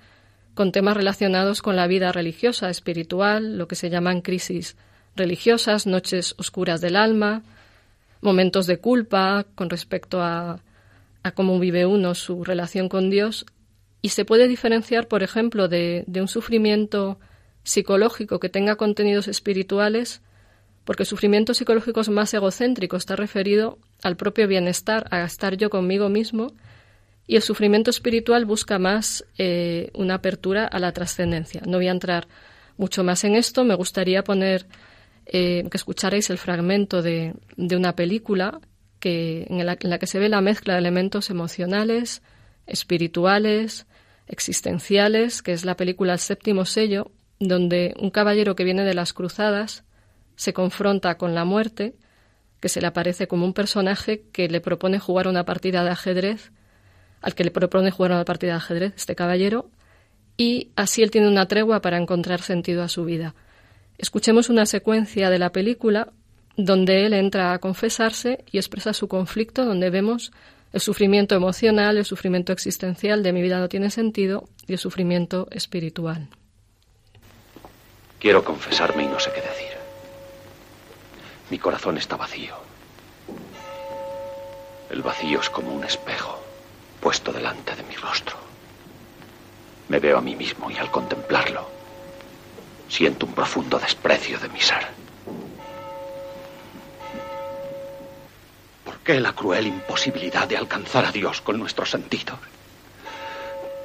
con 0.54 0.72
temas 0.72 0.96
relacionados 0.96 1.62
con 1.62 1.76
la 1.76 1.86
vida 1.86 2.12
religiosa, 2.12 2.68
espiritual, 2.68 3.56
lo 3.56 3.68
que 3.68 3.74
se 3.74 3.90
llaman 3.90 4.20
crisis 4.20 4.76
religiosas, 5.16 5.86
noches 5.86 6.34
oscuras 6.38 6.80
del 6.80 6.96
alma, 6.96 7.42
momentos 8.20 8.66
de 8.66 8.78
culpa 8.78 9.46
con 9.54 9.70
respecto 9.70 10.22
a, 10.22 10.60
cómo 11.34 11.58
vive 11.58 11.86
uno 11.86 12.14
su 12.14 12.44
relación 12.44 12.88
con 12.88 13.08
Dios 13.08 13.46
y 14.00 14.08
se 14.08 14.24
puede 14.24 14.48
diferenciar, 14.48 15.06
por 15.06 15.22
ejemplo, 15.22 15.68
de, 15.68 16.04
un 16.14 16.28
sufrimiento 16.28 17.18
psicológico 17.62 18.40
que 18.40 18.48
tenga 18.48 18.76
contenidos 18.76 19.28
espirituales, 19.28 20.22
porque 20.84 21.04
el 21.04 21.06
sufrimiento 21.06 21.54
psicológico 21.54 22.00
es 22.00 22.08
más 22.08 22.34
egocéntrico, 22.34 22.96
está 22.96 23.16
referido 23.16 23.78
al 24.02 24.16
propio 24.16 24.48
bienestar, 24.48 25.06
a 25.10 25.22
estar 25.24 25.56
yo 25.56 25.70
conmigo 25.70 26.08
mismo, 26.08 26.52
y 27.26 27.36
el 27.36 27.42
sufrimiento 27.42 27.90
espiritual 27.90 28.44
busca 28.44 28.78
más 28.78 29.24
eh, 29.38 29.90
una 29.94 30.14
apertura 30.14 30.66
a 30.66 30.78
la 30.80 30.92
trascendencia. 30.92 31.62
No 31.66 31.78
voy 31.78 31.88
a 31.88 31.92
entrar 31.92 32.26
mucho 32.76 33.04
más 33.04 33.22
en 33.24 33.36
esto, 33.36 33.64
me 33.64 33.74
gustaría 33.74 34.24
poner 34.24 34.66
eh, 35.26 35.64
que 35.70 35.76
escucharéis 35.76 36.30
el 36.30 36.38
fragmento 36.38 37.00
de, 37.00 37.34
una 37.56 37.94
película 37.94 38.60
que, 38.98 39.46
en, 39.48 39.64
la, 39.64 39.76
que 39.76 40.06
se 40.06 40.18
ve 40.18 40.28
la 40.28 40.40
mezcla 40.40 40.74
de 40.74 40.80
elementos 40.80 41.30
emocionales, 41.30 42.22
espirituales, 42.66 43.86
existenciales, 44.26 45.42
que 45.42 45.52
es 45.52 45.64
la 45.64 45.76
película 45.76 46.14
El 46.14 46.18
séptimo 46.18 46.64
sello, 46.64 47.12
donde 47.42 47.94
un 47.98 48.10
caballero 48.10 48.54
que 48.54 48.64
viene 48.64 48.84
de 48.84 48.94
las 48.94 49.12
cruzadas 49.12 49.84
se 50.36 50.52
confronta 50.52 51.16
con 51.16 51.34
la 51.34 51.44
muerte, 51.44 51.94
que 52.60 52.68
se 52.68 52.80
le 52.80 52.86
aparece 52.86 53.26
como 53.26 53.44
un 53.44 53.52
personaje 53.52 54.22
que 54.32 54.48
le 54.48 54.60
propone 54.60 54.98
jugar 54.98 55.26
una 55.26 55.44
partida 55.44 55.82
de 55.82 55.90
ajedrez, 55.90 56.52
al 57.20 57.34
que 57.34 57.44
le 57.44 57.50
propone 57.50 57.90
jugar 57.90 58.12
una 58.12 58.24
partida 58.24 58.52
de 58.52 58.58
ajedrez 58.58 58.92
este 58.96 59.16
caballero, 59.16 59.70
y 60.36 60.70
así 60.76 61.02
él 61.02 61.10
tiene 61.10 61.28
una 61.28 61.46
tregua 61.46 61.82
para 61.82 61.98
encontrar 61.98 62.40
sentido 62.40 62.82
a 62.82 62.88
su 62.88 63.04
vida. 63.04 63.34
Escuchemos 63.98 64.48
una 64.48 64.64
secuencia 64.64 65.28
de 65.28 65.38
la 65.38 65.50
película 65.50 66.12
donde 66.56 67.06
él 67.06 67.12
entra 67.12 67.52
a 67.52 67.58
confesarse 67.58 68.44
y 68.50 68.58
expresa 68.58 68.92
su 68.92 69.08
conflicto, 69.08 69.64
donde 69.64 69.90
vemos 69.90 70.32
el 70.72 70.80
sufrimiento 70.80 71.34
emocional, 71.34 71.96
el 71.98 72.04
sufrimiento 72.04 72.52
existencial 72.52 73.22
de 73.22 73.32
mi 73.32 73.42
vida 73.42 73.58
no 73.58 73.68
tiene 73.68 73.90
sentido 73.90 74.48
y 74.66 74.72
el 74.72 74.78
sufrimiento 74.78 75.48
espiritual. 75.50 76.28
Quiero 78.22 78.44
confesarme 78.44 79.02
y 79.02 79.08
no 79.08 79.18
sé 79.18 79.32
qué 79.32 79.40
decir. 79.40 79.76
Mi 81.50 81.58
corazón 81.58 81.98
está 81.98 82.16
vacío. 82.16 82.54
El 84.90 85.02
vacío 85.02 85.40
es 85.40 85.50
como 85.50 85.74
un 85.74 85.82
espejo 85.82 86.38
puesto 87.00 87.32
delante 87.32 87.74
de 87.74 87.82
mi 87.82 87.96
rostro. 87.96 88.36
Me 89.88 89.98
veo 89.98 90.18
a 90.18 90.20
mí 90.20 90.36
mismo 90.36 90.70
y 90.70 90.76
al 90.76 90.92
contemplarlo 90.92 91.68
Siento 92.88 93.26
un 93.26 93.32
profundo 93.32 93.80
desprecio 93.80 94.38
de 94.38 94.48
mi 94.50 94.60
ser. 94.60 94.86
¿Por 98.84 98.98
qué 98.98 99.18
la 99.18 99.32
cruel 99.32 99.66
imposibilidad 99.66 100.46
de 100.46 100.58
alcanzar 100.58 101.06
a 101.06 101.10
Dios 101.10 101.40
con 101.40 101.58
nuestro 101.58 101.86
sentido? 101.86 102.38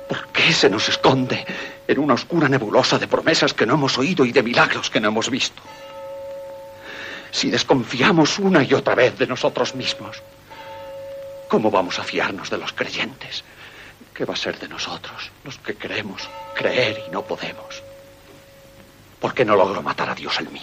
¿Por 0.07 0.27
qué 0.27 0.53
se 0.53 0.69
nos 0.69 0.87
esconde 0.89 1.45
en 1.87 1.99
una 1.99 2.13
oscura 2.13 2.47
nebulosa 2.47 2.97
de 2.97 3.07
promesas 3.07 3.53
que 3.53 3.65
no 3.65 3.73
hemos 3.73 3.97
oído 3.97 4.25
y 4.25 4.31
de 4.31 4.43
milagros 4.43 4.89
que 4.89 4.99
no 4.99 5.09
hemos 5.09 5.29
visto? 5.29 5.61
Si 7.31 7.49
desconfiamos 7.49 8.39
una 8.39 8.63
y 8.63 8.73
otra 8.73 8.95
vez 8.95 9.17
de 9.17 9.27
nosotros 9.27 9.75
mismos, 9.75 10.23
¿cómo 11.49 11.69
vamos 11.69 11.99
a 11.99 12.03
fiarnos 12.03 12.49
de 12.49 12.57
los 12.57 12.71
creyentes? 12.71 13.43
¿Qué 14.13 14.25
va 14.25 14.33
a 14.33 14.37
ser 14.37 14.57
de 14.57 14.67
nosotros, 14.67 15.31
los 15.43 15.57
que 15.59 15.75
queremos 15.75 16.27
creer 16.55 17.03
y 17.07 17.11
no 17.11 17.23
podemos? 17.23 17.83
¿Por 19.19 19.33
qué 19.33 19.43
no 19.43 19.55
logro 19.55 19.81
matar 19.81 20.09
a 20.09 20.15
Dios 20.15 20.39
en 20.39 20.53
mí? 20.53 20.61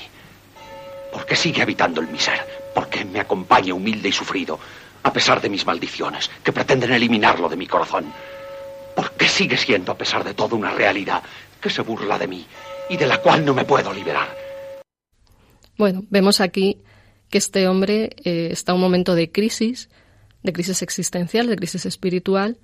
¿Por 1.13 1.27
qué 1.27 1.37
sigue 1.37 1.63
habitando 1.63 2.01
en 2.01 2.11
mi 2.11 2.19
ser? 2.19 2.73
¿Por 2.75 2.89
qué 2.89 3.05
me 3.05 3.21
acompaña 3.21 3.75
humilde 3.75 4.09
y 4.09 4.13
sufrido, 4.13 4.59
a 5.03 5.13
pesar 5.13 5.41
de 5.41 5.51
mis 5.51 5.67
maldiciones, 5.67 6.31
que 6.43 6.53
pretenden 6.53 6.93
eliminarlo 6.93 7.49
de 7.49 7.57
mi 7.57 7.67
corazón? 7.67 8.13
¿Por 8.95 9.13
qué 9.13 9.29
sigue 9.29 9.57
siendo, 9.57 9.93
a 9.93 9.99
pesar 9.99 10.25
de 10.25 10.35
todo, 10.35 10.57
una 10.57 10.71
realidad 10.71 11.23
que 11.61 11.71
se 11.71 11.83
burla 11.83 12.19
de 12.19 12.29
mí 12.29 12.47
y 12.89 12.97
de 12.97 13.07
la 13.07 13.19
cual 13.19 13.45
no 13.45 13.55
me 13.55 13.65
puedo 13.65 13.93
liberar? 13.93 14.29
Bueno, 15.77 16.05
vemos 16.11 16.41
aquí 16.41 16.79
que 17.31 17.39
este 17.39 17.67
hombre 17.67 18.11
eh, 18.25 18.49
está 18.53 18.73
en 18.73 18.77
un 18.77 18.83
momento 18.83 19.15
de 19.15 19.33
crisis, 19.33 19.89
de 20.43 20.53
crisis 20.53 20.83
existencial, 20.83 21.47
de 21.47 21.57
crisis 21.57 21.87
espiritual, 21.87 22.59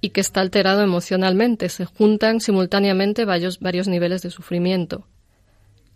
y 0.00 0.10
que 0.10 0.20
está 0.20 0.40
alterado 0.40 0.82
emocionalmente. 0.82 1.68
Se 1.68 1.84
juntan 1.84 2.40
simultáneamente 2.40 3.24
varios, 3.24 3.60
varios 3.60 3.88
niveles 3.88 4.22
de 4.22 4.30
sufrimiento. 4.30 5.06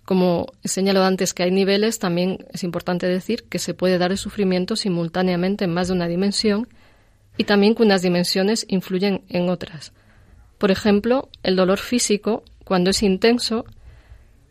Como 0.05 0.47
he 0.63 0.69
señalado 0.69 1.05
antes 1.05 1.35
que 1.35 1.43
hay 1.43 1.51
niveles, 1.51 1.99
también 1.99 2.47
es 2.53 2.65
importante 2.65 3.07
decir 3.07 3.45
que 3.45 3.59
se 3.59 3.75
puede 3.75 3.99
dar 3.99 4.11
el 4.11 4.17
sufrimiento 4.17 4.77
simultáneamente 4.77 5.65
en 5.65 5.75
más 5.75 5.89
de 5.89 5.95
una 5.95 6.09
dimensión 6.09 6.69
y 7.39 7.45
también 7.45 7.75
que 7.75 7.85
unas 7.85 8.03
dimensiones 8.03 8.67
influyen 8.69 9.23
en 9.29 9.49
otras. 9.49 9.93
Por 10.59 10.73
ejemplo, 10.73 11.31
el 11.45 11.57
dolor 11.57 11.79
físico, 11.79 12.43
cuando 12.65 12.91
es 12.91 13.03
intenso, 13.03 13.65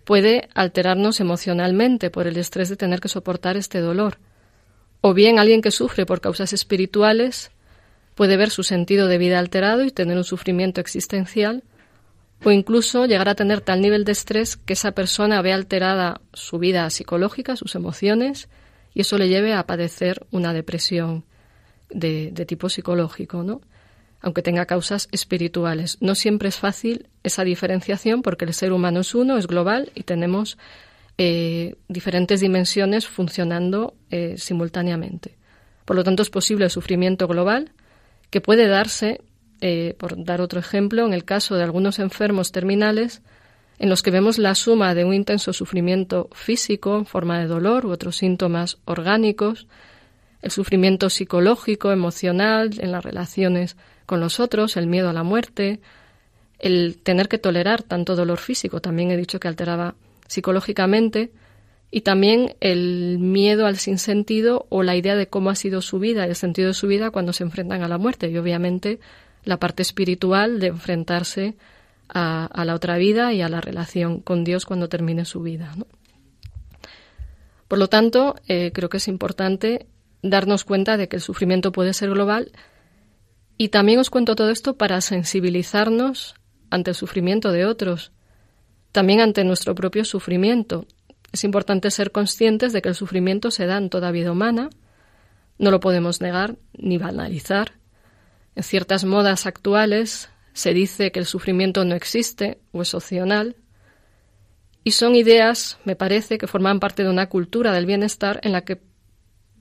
puede 0.06 0.48
alterarnos 0.56 1.20
emocionalmente 1.20 2.10
por 2.10 2.28
el 2.28 2.38
estrés 2.38 2.70
de 2.70 2.78
tener 2.78 3.02
que 3.02 3.10
soportar 3.10 3.58
este 3.58 3.82
dolor. 3.82 4.20
O 5.02 5.14
bien 5.14 5.38
alguien 5.38 5.62
que 5.62 5.70
sufre 5.70 6.06
por 6.06 6.22
causas 6.22 6.54
espirituales 6.54 7.52
puede 8.16 8.38
ver 8.38 8.50
su 8.50 8.64
sentido 8.64 9.08
de 9.08 9.18
vida 9.18 9.38
alterado 9.38 9.84
y 9.84 9.92
tener 9.92 10.18
un 10.18 10.24
sufrimiento 10.24 10.80
existencial, 10.80 11.64
o 12.44 12.52
incluso 12.52 13.06
llegar 13.06 13.28
a 13.30 13.36
tener 13.36 13.62
tal 13.62 13.82
nivel 13.82 14.06
de 14.06 14.14
estrés 14.14 14.56
que 14.56 14.74
esa 14.74 14.94
persona 14.94 15.42
ve 15.42 15.52
alterada 15.52 16.22
su 16.34 16.58
vida 16.58 16.90
psicológica, 16.90 17.58
sus 17.58 17.76
emociones, 17.76 18.48
y 18.94 19.02
eso 19.02 19.18
le 19.18 19.28
lleve 19.28 19.54
a 19.54 19.68
padecer 19.68 20.26
una 20.32 20.54
depresión 20.54 21.26
de, 21.90 22.32
tipo 22.46 22.70
psicológico, 22.70 23.44
¿no? 23.44 23.62
aunque 24.20 24.42
tenga 24.42 24.66
causas 24.66 25.08
espirituales. 25.12 25.98
No 26.02 26.16
siempre 26.16 26.50
es 26.50 26.58
fácil 26.58 27.08
esa 27.24 27.44
diferenciación 27.44 28.24
porque 28.24 28.46
el 28.46 28.54
ser 28.54 28.72
humano 28.74 29.02
es 29.02 29.14
uno, 29.14 29.38
es 29.38 29.48
global 29.48 29.92
y 29.94 30.04
tenemos 30.04 30.58
eh, 31.20 31.76
diferentes 31.88 32.42
dimensiones 32.42 33.08
funcionando 33.08 33.94
eh, 34.10 34.36
simultáneamente. 34.38 35.38
Por 35.86 35.96
lo 35.96 36.04
tanto, 36.04 36.22
es 36.22 36.30
posible 36.30 36.66
el 36.66 36.72
sufrimiento 36.72 37.28
global, 37.28 37.72
que 38.30 38.42
puede 38.42 38.68
darse, 38.68 39.22
eh, 39.62 39.96
por 39.98 40.24
dar 40.24 40.42
otro 40.42 40.60
ejemplo, 40.60 41.06
en 41.06 41.14
el 41.14 41.24
caso 41.24 41.56
de 41.56 41.64
algunos 41.64 42.00
enfermos 42.00 42.52
terminales, 42.52 43.22
en 43.80 43.90
los 43.90 44.02
que 44.04 44.12
vemos 44.12 44.38
la 44.38 44.56
suma 44.56 44.94
de 44.96 45.06
un 45.06 45.14
intenso 45.14 45.54
sufrimiento 45.54 46.30
físico 46.34 46.98
en 46.98 47.06
forma 47.06 47.40
de 47.40 47.48
dolor 47.48 47.86
u 47.86 47.92
otros 47.92 48.18
síntomas 48.18 48.80
orgánicos, 48.86 49.68
el 50.48 50.52
sufrimiento 50.52 51.10
psicológico, 51.10 51.92
emocional, 51.92 52.72
en 52.80 52.94
las 52.94 53.04
relaciones 53.04 53.76
con 54.06 54.22
los 54.22 54.40
otros, 54.40 54.78
el 54.78 54.88
miedo 54.88 55.10
a 55.10 55.14
la 55.14 55.24
muerte, 55.24 55.82
el 56.58 57.00
tener 57.04 57.28
que 57.28 57.38
tolerar 57.38 57.84
tanto 57.84 58.16
dolor 58.16 58.40
físico, 58.40 58.80
también 58.80 59.12
he 59.12 59.18
dicho 59.18 59.42
que 59.42 59.50
alteraba 59.50 59.96
psicológicamente, 60.28 61.32
y 61.92 62.02
también 62.02 62.56
el 62.62 63.18
miedo 63.20 63.66
al 63.66 63.76
sinsentido 63.76 64.68
o 64.70 64.84
la 64.84 64.96
idea 64.96 65.18
de 65.18 65.28
cómo 65.28 65.50
ha 65.50 65.56
sido 65.56 65.82
su 65.82 66.00
vida, 66.00 66.26
el 66.26 66.36
sentido 66.36 66.70
de 66.70 66.74
su 66.74 66.88
vida 66.88 67.12
cuando 67.12 67.34
se 67.34 67.44
enfrentan 67.44 67.84
a 67.84 67.90
la 67.90 67.98
muerte, 67.98 68.30
y 68.30 68.38
obviamente 68.38 69.02
la 69.44 69.58
parte 69.58 69.82
espiritual 69.82 70.62
de 70.62 70.68
enfrentarse 70.68 71.56
a, 72.08 72.64
la 72.64 72.74
otra 72.74 72.98
vida 72.98 73.34
y 73.34 73.42
a 73.42 73.50
la 73.50 73.60
relación 73.60 74.22
con 74.22 74.46
Dios 74.46 74.66
cuando 74.66 74.88
termine 74.88 75.26
su 75.26 75.42
vida. 75.42 75.76
Por 77.68 77.80
lo 77.80 77.90
tanto, 77.90 78.36
eh, 78.48 78.72
creo 78.74 78.88
que 78.88 78.96
es 78.96 79.10
importante 79.10 79.88
darnos 80.22 80.64
cuenta 80.64 80.98
de 80.98 81.08
que 81.08 81.18
el 81.18 81.22
sufrimiento 81.22 81.72
puede 81.72 81.94
ser 81.94 82.10
global 82.10 82.52
y 83.58 83.70
también 83.70 84.00
os 84.00 84.10
cuento 84.10 84.36
todo 84.36 84.50
esto 84.50 84.78
para 84.78 85.02
sensibilizarnos 85.02 86.36
ante 86.70 86.92
el 86.92 86.96
sufrimiento 86.96 87.52
de 87.52 87.66
otros, 87.66 88.12
también 88.92 89.20
ante 89.20 89.44
nuestro 89.44 89.74
propio 89.74 90.06
sufrimiento. 90.06 90.86
Es 91.32 91.44
importante 91.44 91.92
ser 91.92 92.12
conscientes 92.12 92.74
de 92.74 92.82
que 92.82 92.90
el 92.90 92.96
sufrimiento 92.96 93.52
se 93.52 93.66
da 93.66 93.78
en 93.78 93.90
toda 93.90 94.12
vida 94.12 94.32
humana, 94.32 94.70
no 95.58 95.72
lo 95.72 95.80
podemos 95.80 96.22
negar 96.22 96.56
ni 96.74 96.98
banalizar. 96.98 97.74
En 98.56 98.64
ciertas 98.64 99.06
modas 99.06 99.46
actuales 99.46 100.30
se 100.54 100.74
dice 100.74 101.12
que 101.12 101.20
el 101.20 101.26
sufrimiento 101.26 101.84
no 101.86 101.96
existe 101.96 102.60
o 102.72 102.82
es 102.82 102.94
opcional, 102.94 103.56
y 104.88 104.92
son 104.92 105.16
ideas, 105.16 105.78
me 105.84 105.98
parece, 105.98 106.38
que 106.38 106.48
forman 106.48 106.80
parte 106.80 107.04
de 107.04 107.10
una 107.10 107.28
cultura 107.28 107.74
del 107.74 107.86
bienestar 107.86 108.40
en 108.44 108.54
la 108.54 108.62
que 108.62 108.80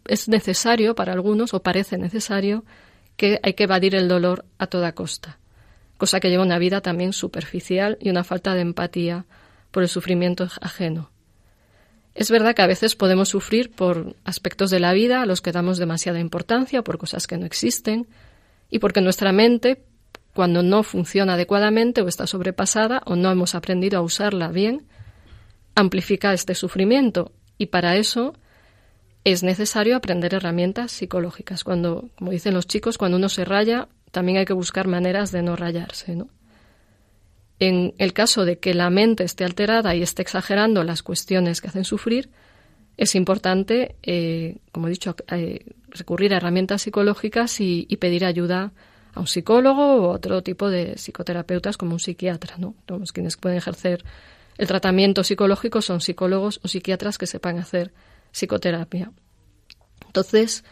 es 0.09 0.29
necesario 0.29 0.95
para 0.95 1.13
algunos, 1.13 1.55
o 1.55 1.63
parece 1.63 1.99
necesario, 1.99 2.65
que 3.17 3.41
hay 3.43 3.55
que 3.55 3.65
evadir 3.65 3.95
el 3.95 4.09
dolor 4.09 4.45
a 4.59 4.67
toda 4.67 4.93
costa, 4.93 5.39
cosa 5.97 6.21
que 6.21 6.29
lleva 6.29 6.45
una 6.45 6.59
vida 6.59 6.81
también 6.81 7.13
superficial 7.13 7.99
y 8.01 8.11
una 8.11 8.25
falta 8.25 8.55
de 8.55 8.61
empatía 8.61 9.25
por 9.71 9.83
el 9.83 9.89
sufrimiento 9.89 10.49
ajeno. 10.61 11.11
Es 12.15 12.31
verdad 12.31 12.55
que 12.55 12.63
a 12.63 12.67
veces 12.67 12.97
podemos 12.97 13.29
sufrir 13.29 13.71
por 13.71 14.17
aspectos 14.25 14.71
de 14.71 14.81
la 14.81 14.93
vida 14.93 15.23
a 15.23 15.27
los 15.27 15.43
que 15.43 15.53
damos 15.53 15.79
demasiada 15.79 16.19
importancia, 16.19 16.83
por 16.83 16.99
cosas 16.99 17.27
que 17.27 17.37
no 17.37 17.45
existen, 17.45 18.07
y 18.71 18.79
porque 18.79 19.01
nuestra 19.01 19.33
mente 19.33 19.83
cuando 20.37 20.63
no 20.63 20.83
funciona 20.83 21.35
adecuadamente 21.35 22.03
o 22.03 22.09
está 22.09 22.27
sobrepasada 22.27 23.03
o 23.07 23.17
no 23.17 23.31
hemos 23.31 23.55
aprendido 23.55 23.99
a 23.99 24.03
usarla 24.03 24.49
bien, 24.49 24.87
amplifica 25.75 26.35
este 26.35 26.55
sufrimiento 26.55 27.33
y 27.59 27.67
para 27.67 27.97
eso 27.97 28.35
es 29.27 29.43
necesario 29.43 29.97
aprender 29.97 30.35
herramientas 30.35 30.93
psicológicas. 30.93 31.65
Cuando, 31.65 32.11
como 32.17 32.31
dicen 32.31 32.55
los 32.55 32.69
chicos, 32.69 32.97
cuando 32.97 33.17
uno 33.17 33.29
se 33.29 33.45
raya, 33.45 33.89
también 34.13 34.39
hay 34.39 34.45
que 34.45 34.53
buscar 34.53 34.87
maneras 34.87 35.33
de 35.33 35.43
no 35.43 35.57
rayarse, 35.57 36.15
¿no? 36.15 36.29
En 37.59 37.93
el 37.99 38.13
caso 38.13 38.45
de 38.45 38.61
que 38.61 38.73
la 38.73 38.89
mente 38.89 39.25
esté 39.25 39.43
alterada 39.43 39.97
y 39.97 40.03
esté 40.03 40.23
exagerando 40.23 40.85
las 40.85 41.03
cuestiones 41.03 41.61
que 41.61 41.67
hacen 41.67 41.83
sufrir, 41.83 42.31
es 42.97 43.17
importante, 43.17 43.97
eh, 44.05 44.59
como 44.71 44.87
he 44.87 44.91
dicho, 44.91 45.17
eh, 45.33 45.75
recurrir 45.89 46.33
a 46.33 46.37
herramientas 46.37 46.83
psicológicas 46.83 47.61
y, 47.61 47.85
pedir 47.97 48.25
ayuda 48.25 48.71
a 49.13 49.19
un 49.19 49.27
psicólogo 49.27 50.03
o 50.03 50.09
otro 50.11 50.45
tipo 50.45 50.71
de 50.71 50.99
psicoterapeutas 50.99 51.77
como 51.77 51.95
un 51.95 52.01
psiquiatra, 52.01 52.59
¿no? 52.59 52.77
Los 52.87 53.13
quienes 53.13 53.37
pueden 53.37 53.59
ejercer 53.59 54.05
el 54.57 54.69
tratamiento 54.69 55.25
psicológico 55.25 55.83
son 55.83 56.01
psicólogos 56.01 56.61
o 56.63 56.69
psiquiatras 56.69 57.19
que 57.19 57.27
sepan 57.27 57.59
hacer 57.59 57.93
psicoterapia. 58.37 59.13
Entonces, 60.07 60.65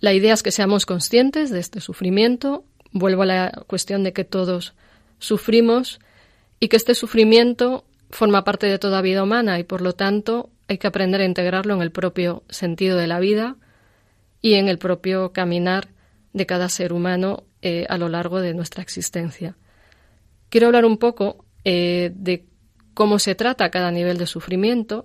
la 0.00 0.14
idea 0.14 0.32
es 0.32 0.42
que 0.42 0.52
seamos 0.52 0.86
conscientes 0.86 1.50
de 1.50 1.60
este 1.60 1.80
sufrimiento. 1.80 2.64
Vuelvo 2.92 3.22
a 3.22 3.26
la 3.26 3.64
cuestión 3.66 4.04
de 4.04 4.12
que 4.12 4.24
todos 4.24 4.74
sufrimos 5.18 6.00
y 6.60 6.68
que 6.68 6.76
este 6.76 6.94
sufrimiento 6.94 7.84
forma 8.10 8.44
parte 8.44 8.66
de 8.66 8.78
toda 8.78 9.02
vida 9.02 9.22
humana 9.22 9.58
y 9.58 9.64
por 9.64 9.82
lo 9.82 9.92
tanto 9.92 10.50
hay 10.66 10.78
que 10.78 10.86
aprender 10.86 11.20
a 11.20 11.26
integrarlo 11.26 11.74
en 11.74 11.82
el 11.82 11.90
propio 11.90 12.42
sentido 12.48 12.96
de 12.96 13.06
la 13.06 13.20
vida 13.20 13.56
y 14.40 14.54
en 14.54 14.68
el 14.68 14.78
propio 14.78 15.32
caminar 15.32 15.88
de 16.32 16.46
cada 16.46 16.68
ser 16.68 16.92
humano 16.92 17.44
eh, 17.60 17.86
a 17.88 17.98
lo 17.98 18.08
largo 18.08 18.40
de 18.40 18.54
nuestra 18.54 18.82
existencia. 18.82 19.56
Quiero 20.48 20.68
hablar 20.68 20.84
un 20.86 20.96
poco 20.96 21.44
eh, 21.64 22.12
de 22.14 22.46
cómo 22.94 23.18
se 23.18 23.34
trata 23.34 23.70
cada 23.70 23.90
nivel 23.90 24.16
de 24.16 24.26
sufrimiento, 24.26 25.04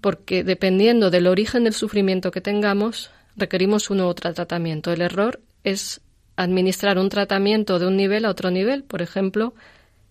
porque 0.00 0.44
dependiendo 0.44 1.10
del 1.10 1.26
origen 1.26 1.64
del 1.64 1.72
sufrimiento 1.72 2.30
que 2.30 2.40
tengamos, 2.40 3.10
requerimos 3.36 3.90
uno 3.90 4.06
u 4.06 4.08
otro 4.08 4.32
tratamiento. 4.32 4.92
El 4.92 5.02
error 5.02 5.40
es 5.64 6.00
administrar 6.36 6.98
un 6.98 7.08
tratamiento 7.08 7.78
de 7.78 7.86
un 7.86 7.96
nivel 7.96 8.24
a 8.24 8.30
otro 8.30 8.50
nivel. 8.50 8.84
Por 8.84 9.02
ejemplo, 9.02 9.54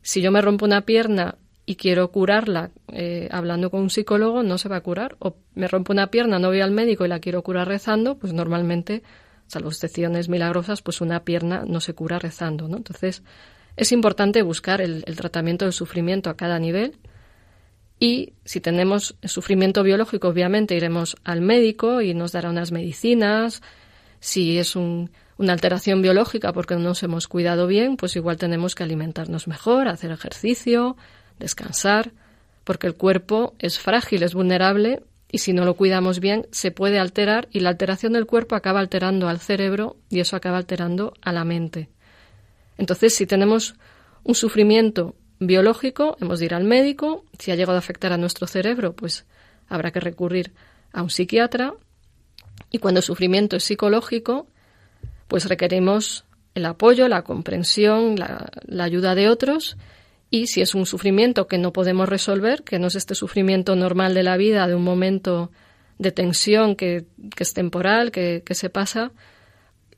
si 0.02 0.22
yo 0.22 0.32
me 0.32 0.42
rompo 0.42 0.66
una 0.66 0.82
pierna 0.82 1.36
y 1.66 1.76
quiero 1.76 2.12
curarla 2.12 2.72
eh, 2.94 3.28
hablando 3.32 3.70
con 3.70 3.82
un 3.82 3.90
psicólogo, 3.90 4.44
no 4.44 4.58
se 4.58 4.70
va 4.70 4.78
a 4.78 4.82
curar. 4.82 5.16
O 5.20 5.38
me 5.54 5.68
rompo 5.68 5.94
una 5.94 6.08
pierna, 6.08 6.40
no 6.40 6.48
voy 6.48 6.62
al 6.62 6.72
médico 6.72 7.06
y 7.06 7.10
la 7.10 7.20
quiero 7.20 7.44
curar 7.44 7.68
rezando, 7.68 8.18
pues 8.18 8.34
normalmente 8.34 9.04
salvo 9.48 9.70
excepciones 9.70 10.30
milagrosas, 10.30 10.82
pues 10.82 11.02
una 11.02 11.24
pierna 11.24 11.64
no 11.66 11.80
se 11.80 11.94
cura 11.94 12.20
rezando, 12.20 12.68
¿no? 12.68 12.78
Entonces, 12.78 13.24
es 13.78 13.92
importante 13.92 14.42
buscar 14.42 14.82
el, 14.82 15.04
tratamiento 15.16 15.66
del 15.66 15.74
sufrimiento 15.74 16.30
a 16.30 16.36
cada 16.36 16.60
nivel 16.60 16.98
y 18.00 18.34
si 18.46 18.62
tenemos 18.62 19.16
sufrimiento 19.24 19.84
biológico, 19.84 20.28
obviamente 20.28 20.76
iremos 20.76 21.18
al 21.24 21.42
médico 21.42 22.02
y 22.02 22.14
nos 22.14 22.32
dará 22.32 22.50
unas 22.50 22.72
medicinas. 22.72 23.64
Si 24.20 24.58
es 24.58 24.76
una 24.76 25.54
alteración 25.54 26.02
biológica 26.02 26.54
porque 26.54 26.76
no 26.76 26.82
nos 26.82 27.02
hemos 27.02 27.28
cuidado 27.28 27.66
bien, 27.66 27.98
pues 27.98 28.16
igual 28.16 28.38
tenemos 28.38 28.76
que 28.76 28.84
alimentarnos 28.84 29.48
mejor, 29.48 29.88
hacer 29.88 30.12
ejercicio, 30.12 30.96
descansar, 31.40 32.12
porque 32.64 32.88
el 32.88 32.96
cuerpo 32.96 33.56
es 33.60 33.80
frágil, 33.80 34.24
es 34.24 34.36
vulnerable 34.36 35.02
y 35.32 35.40
si 35.40 35.54
no 35.54 35.66
lo 35.66 35.76
cuidamos 35.76 36.20
bien 36.20 36.48
se 36.52 36.72
puede 36.72 37.00
alterar 37.00 37.48
y 37.52 37.62
la 37.62 37.70
alteración 37.70 38.14
del 38.14 38.28
cuerpo 38.28 38.56
acaba 38.56 38.80
alterando 38.80 39.28
al 39.28 39.40
cerebro 39.40 39.98
y 40.10 40.20
eso 40.20 40.36
acaba 40.36 40.58
alterando 40.58 41.14
a 41.22 41.32
la 41.32 41.44
mente. 41.44 41.90
Entonces, 42.78 43.16
si 43.16 43.26
tenemos 43.26 43.76
un 44.24 44.36
sufrimiento 44.36 45.16
biológico, 45.40 46.18
hemos 46.20 46.40
de 46.40 46.46
ir 46.46 46.54
al 46.54 46.64
médico, 46.64 47.26
si 47.40 47.52
ha 47.52 47.56
llegado 47.56 47.76
a 47.76 47.80
afectar 47.80 48.14
a 48.14 48.18
nuestro 48.18 48.48
cerebro, 48.48 48.94
pues 48.94 49.26
habrá 49.68 49.92
que 49.92 50.00
recurrir 50.00 50.54
a 50.92 51.02
un 51.02 51.10
psiquiatra. 51.10 51.74
Y 52.72 52.80
cuando 52.80 53.00
el 53.00 53.04
sufrimiento 53.04 53.56
es 53.56 53.64
psicológico, 53.64 54.48
pues 55.28 55.48
requerimos 55.48 56.26
el 56.56 56.66
apoyo, 56.66 57.08
la 57.08 57.24
comprensión, 57.24 58.16
la, 58.18 58.50
la 58.66 58.84
ayuda 58.84 59.16
de 59.16 59.30
otros. 59.30 59.78
Y 60.30 60.48
si 60.48 60.62
es 60.62 60.76
un 60.76 60.86
sufrimiento 60.86 61.48
que 61.48 61.58
no 61.58 61.72
podemos 61.72 62.10
resolver, 62.10 62.64
que 62.64 62.80
no 62.80 62.88
es 62.88 62.96
este 62.96 63.16
sufrimiento 63.16 63.76
normal 63.76 64.14
de 64.14 64.24
la 64.24 64.38
vida, 64.38 64.68
de 64.68 64.76
un 64.76 64.84
momento 64.84 65.52
de 66.00 66.12
tensión 66.12 66.76
que, 66.76 67.06
es 67.38 67.54
temporal, 67.54 68.12
que, 68.12 68.44
se 68.52 68.70
pasa, 68.70 69.12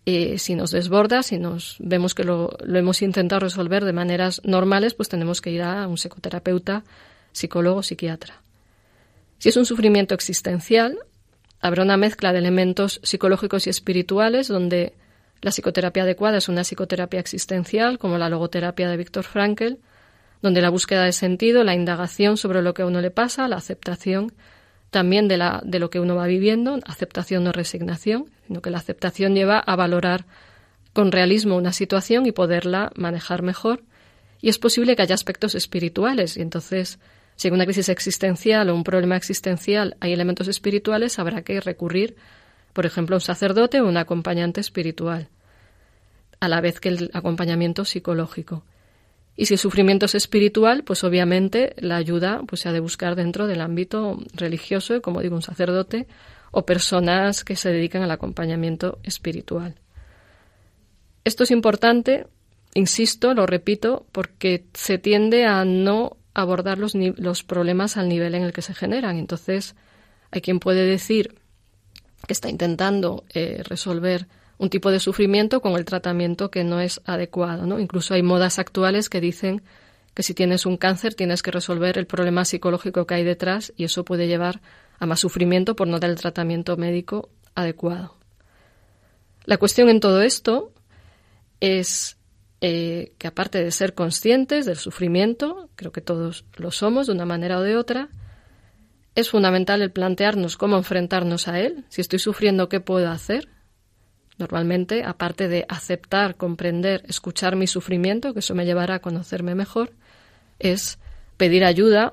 eh, 0.05 0.37
si 0.37 0.55
nos 0.55 0.71
desborda, 0.71 1.23
si 1.23 1.39
nos 1.39 1.75
vemos 1.79 2.15
que 2.15 2.23
lo, 2.23 2.57
hemos 2.65 3.01
intentado 3.01 3.41
resolver 3.41 3.85
de 3.85 3.93
maneras 3.93 4.41
normales, 4.43 4.93
pues 4.93 5.09
tenemos 5.09 5.41
que 5.41 5.51
ir 5.51 5.61
a 5.61 5.87
un 5.87 5.97
psicoterapeuta, 5.97 6.83
psicólogo, 7.31 7.83
psiquiatra. 7.83 8.41
Si 9.37 9.49
es 9.49 9.57
un 9.57 9.65
sufrimiento 9.65 10.15
existencial, 10.15 10.97
habrá 11.61 11.83
una 11.83 11.97
mezcla 11.97 12.33
de 12.33 12.39
elementos 12.39 12.99
psicológicos 13.03 13.67
y 13.67 13.69
espirituales 13.69 14.47
donde 14.47 14.93
la 15.41 15.51
psicoterapia 15.51 16.03
adecuada 16.03 16.37
es 16.37 16.49
una 16.49 16.63
psicoterapia 16.63 17.19
existencial, 17.19 17.97
como 17.97 18.17
la 18.17 18.29
logoterapia 18.29 18.89
de 18.89 18.97
Víctor 18.97 19.23
Frankl, 19.23 19.77
donde 20.41 20.61
la 20.61 20.69
búsqueda 20.69 21.03
de 21.03 21.13
sentido, 21.13 21.63
la 21.63 21.75
indagación 21.75 22.37
sobre 22.37 22.61
lo 22.61 22.73
que 22.73 22.81
a 22.81 22.85
uno 22.85 23.01
le 23.01 23.11
pasa, 23.11 23.47
la 23.47 23.57
aceptación 23.57 24.33
también 24.89 25.27
de, 25.27 25.37
la, 25.37 25.61
de 25.63 25.79
lo 25.79 25.89
que 25.89 25.99
uno 25.99 26.15
va 26.15 26.27
viviendo, 26.27 26.79
aceptación 26.85 27.43
no 27.43 27.51
resignación, 27.51 28.25
sino 28.47 28.61
que 28.61 28.71
la 28.71 28.79
aceptación 28.79 29.35
lleva 29.35 29.59
a 29.59 29.75
valorar 29.75 30.25
con 30.93 31.11
realismo 31.11 31.55
una 31.55 31.73
situación 31.73 32.25
y 32.25 32.31
poderla 32.31 32.91
manejar 32.95 33.43
mejor. 33.43 33.83
Y 34.41 34.49
es 34.49 34.57
posible 34.57 34.95
que 34.95 35.01
haya 35.01 35.15
aspectos 35.15 35.53
espirituales, 35.53 36.37
y 36.37 36.41
entonces, 36.41 36.99
si 37.35 37.47
en 37.47 37.53
una 37.53 37.65
crisis 37.65 37.89
existencial 37.89 38.69
o 38.69 38.75
un 38.75 38.83
problema 38.83 39.15
existencial 39.15 39.95
hay 39.99 40.13
elementos 40.13 40.47
espirituales, 40.47 41.19
habrá 41.19 41.43
que 41.43 41.59
recurrir, 41.61 42.15
por 42.73 42.85
ejemplo, 42.85 43.15
a 43.15 43.17
un 43.17 43.21
sacerdote 43.21 43.81
o 43.81 43.87
un 43.87 43.97
acompañante 43.97 44.61
espiritual, 44.61 45.29
a 46.39 46.47
la 46.47 46.61
vez 46.61 46.79
que 46.79 46.89
el 46.89 47.11
acompañamiento 47.13 47.85
psicológico. 47.85 48.63
Y 49.39 49.45
si 49.45 49.53
el 49.53 49.57
sufrimiento 49.57 50.05
es 50.05 50.15
espiritual, 50.15 50.83
pues 50.83 51.05
obviamente 51.05 51.73
la 51.77 51.95
ayuda 51.95 52.41
pues 52.45 52.59
se 52.59 52.67
ha 52.67 52.73
de 52.73 52.81
buscar 52.81 53.15
dentro 53.15 53.47
del 53.47 53.61
ámbito 53.61 54.17
religioso, 54.33 55.01
como 55.01 55.21
digo, 55.21 55.33
un 55.33 55.41
sacerdote 55.41 56.07
o 56.51 56.65
personas 56.65 57.45
que 57.45 57.55
se 57.55 57.69
dedican 57.69 58.03
al 58.03 58.11
acompañamiento 58.11 58.99
espiritual. 59.01 59.75
Esto 61.23 61.43
es 61.45 61.51
importante, 61.51 62.27
insisto, 62.73 63.33
lo 63.33 63.45
repito, 63.45 64.05
porque 64.11 64.65
se 64.73 64.97
tiende 64.97 65.45
a 65.45 65.63
no 65.63 66.17
abordar 66.33 66.77
los, 66.77 66.93
los 66.93 67.43
problemas 67.43 67.95
al 67.95 68.09
nivel 68.09 68.35
en 68.35 68.43
el 68.43 68.51
que 68.51 68.61
se 68.61 68.73
generan. 68.73 69.15
Entonces, 69.15 69.73
hay 70.31 70.41
quien 70.41 70.59
puede 70.59 70.85
decir 70.85 71.35
que 72.27 72.33
está 72.33 72.49
intentando 72.49 73.23
eh, 73.33 73.63
resolver 73.63 74.27
un 74.59 74.69
tipo 74.69 74.91
de 74.91 74.99
sufrimiento 74.99 75.61
con 75.61 75.73
el 75.73 75.85
tratamiento 75.85 76.51
que 76.51 76.63
no 76.63 76.79
es 76.79 77.01
adecuado. 77.05 77.65
¿no? 77.65 77.79
Incluso 77.79 78.13
hay 78.13 78.21
modas 78.21 78.59
actuales 78.59 79.09
que 79.09 79.21
dicen 79.21 79.63
que 80.13 80.21
si 80.21 80.33
tienes 80.33 80.65
un 80.65 80.77
cáncer 80.77 81.15
tienes 81.15 81.41
que 81.41 81.49
resolver 81.49 81.97
el 81.97 82.05
problema 82.05 82.45
psicológico 82.45 83.07
que 83.07 83.15
hay 83.15 83.23
detrás 83.23 83.73
y 83.77 83.85
eso 83.85 84.03
puede 84.03 84.27
llevar 84.27 84.61
a 84.99 85.05
más 85.05 85.21
sufrimiento 85.21 85.75
por 85.75 85.87
no 85.87 85.97
dar 85.97 86.09
el 86.09 86.17
tratamiento 86.17 86.75
médico 86.75 87.29
adecuado. 87.55 88.17
La 89.45 89.57
cuestión 89.57 89.87
en 89.87 90.01
todo 90.01 90.21
esto 90.21 90.73
es 91.61 92.17
eh, 92.59 93.13
que 93.17 93.27
aparte 93.27 93.63
de 93.63 93.71
ser 93.71 93.93
conscientes 93.93 94.65
del 94.65 94.75
sufrimiento, 94.75 95.69
creo 95.75 95.93
que 95.93 96.01
todos 96.01 96.43
lo 96.57 96.71
somos 96.71 97.07
de 97.07 97.13
una 97.13 97.25
manera 97.25 97.59
o 97.59 97.61
de 97.61 97.77
otra, 97.77 98.09
es 99.15 99.29
fundamental 99.29 99.81
el 99.81 99.91
plantearnos 99.91 100.57
cómo 100.57 100.75
enfrentarnos 100.75 101.47
a 101.47 101.61
él. 101.61 101.85
Si 101.87 102.01
estoy 102.01 102.19
sufriendo, 102.19 102.67
¿qué 102.67 102.81
puedo 102.81 103.09
hacer? 103.09 103.47
Normalmente, 104.39 105.03
aparte 105.03 105.49
de 105.49 105.65
aceptar, 105.67 106.35
comprender, 106.35 107.03
escuchar 107.07 107.57
mi 107.57 107.67
sufrimiento, 107.67 108.33
que 108.33 108.39
eso 108.39 108.55
me 108.55 108.65
llevará 108.65 108.95
a 108.95 108.99
conocerme 109.01 109.53
mejor, 109.53 109.91
es 110.59 110.97
pedir 111.35 111.65
ayuda, 111.65 112.11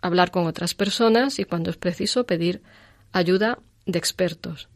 hablar 0.00 0.30
con 0.30 0.46
otras 0.46 0.74
personas 0.74 1.38
y, 1.38 1.44
cuando 1.44 1.70
es 1.70 1.76
preciso, 1.76 2.24
pedir 2.24 2.62
ayuda 3.12 3.58
de 3.84 3.98
expertos. 3.98 4.68